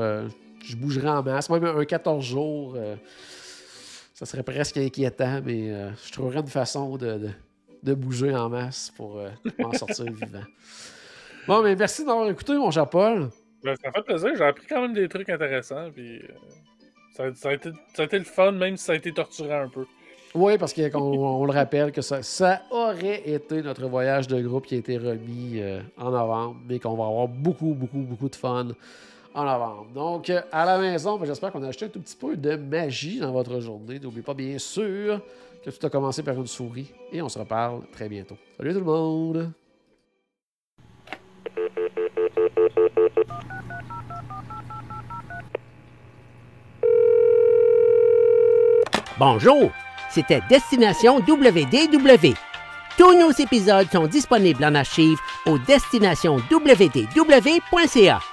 [0.64, 1.50] je bougerai en masse.
[1.50, 2.76] Même un 14 jours,
[4.14, 7.30] ça serait presque inquiétant, mais euh, je trouverais une façon de, de-
[7.84, 9.30] de bouger en masse pour euh,
[9.60, 10.44] m'en sortir vivant.
[11.48, 13.30] Bon, mais merci d'avoir écouté, mon cher Paul.
[13.64, 16.27] Ben, ça fait plaisir, j'ai appris quand même des trucs intéressants, puis euh,
[17.15, 19.61] ça, ça a été, ça a été le fun, même si ça a été torturant
[19.64, 19.85] un peu.
[20.35, 24.65] Oui, parce qu'on on le rappelle que ça, ça aurait été notre voyage de groupe
[24.65, 28.35] qui a été remis euh, en novembre, mais qu'on va avoir beaucoup, beaucoup, beaucoup de
[28.35, 28.69] fun
[29.34, 29.88] en novembre.
[29.94, 32.56] Donc, euh, à la maison, ben, j'espère qu'on a acheté un tout petit peu de
[32.56, 34.00] magie dans votre journée.
[34.00, 35.22] N'oubliez pas, bien sûr,
[35.64, 36.92] que tout a commencé par une souris.
[37.12, 38.38] Et on se reparle très bientôt.
[38.58, 39.52] Salut tout le monde!
[49.20, 49.70] Bonjour,
[50.10, 52.34] c'était Destination WDW.
[52.98, 58.33] Tous nos épisodes sont disponibles en archive au destinationwdw.ca.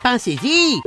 [0.00, 0.80] 放洗衣机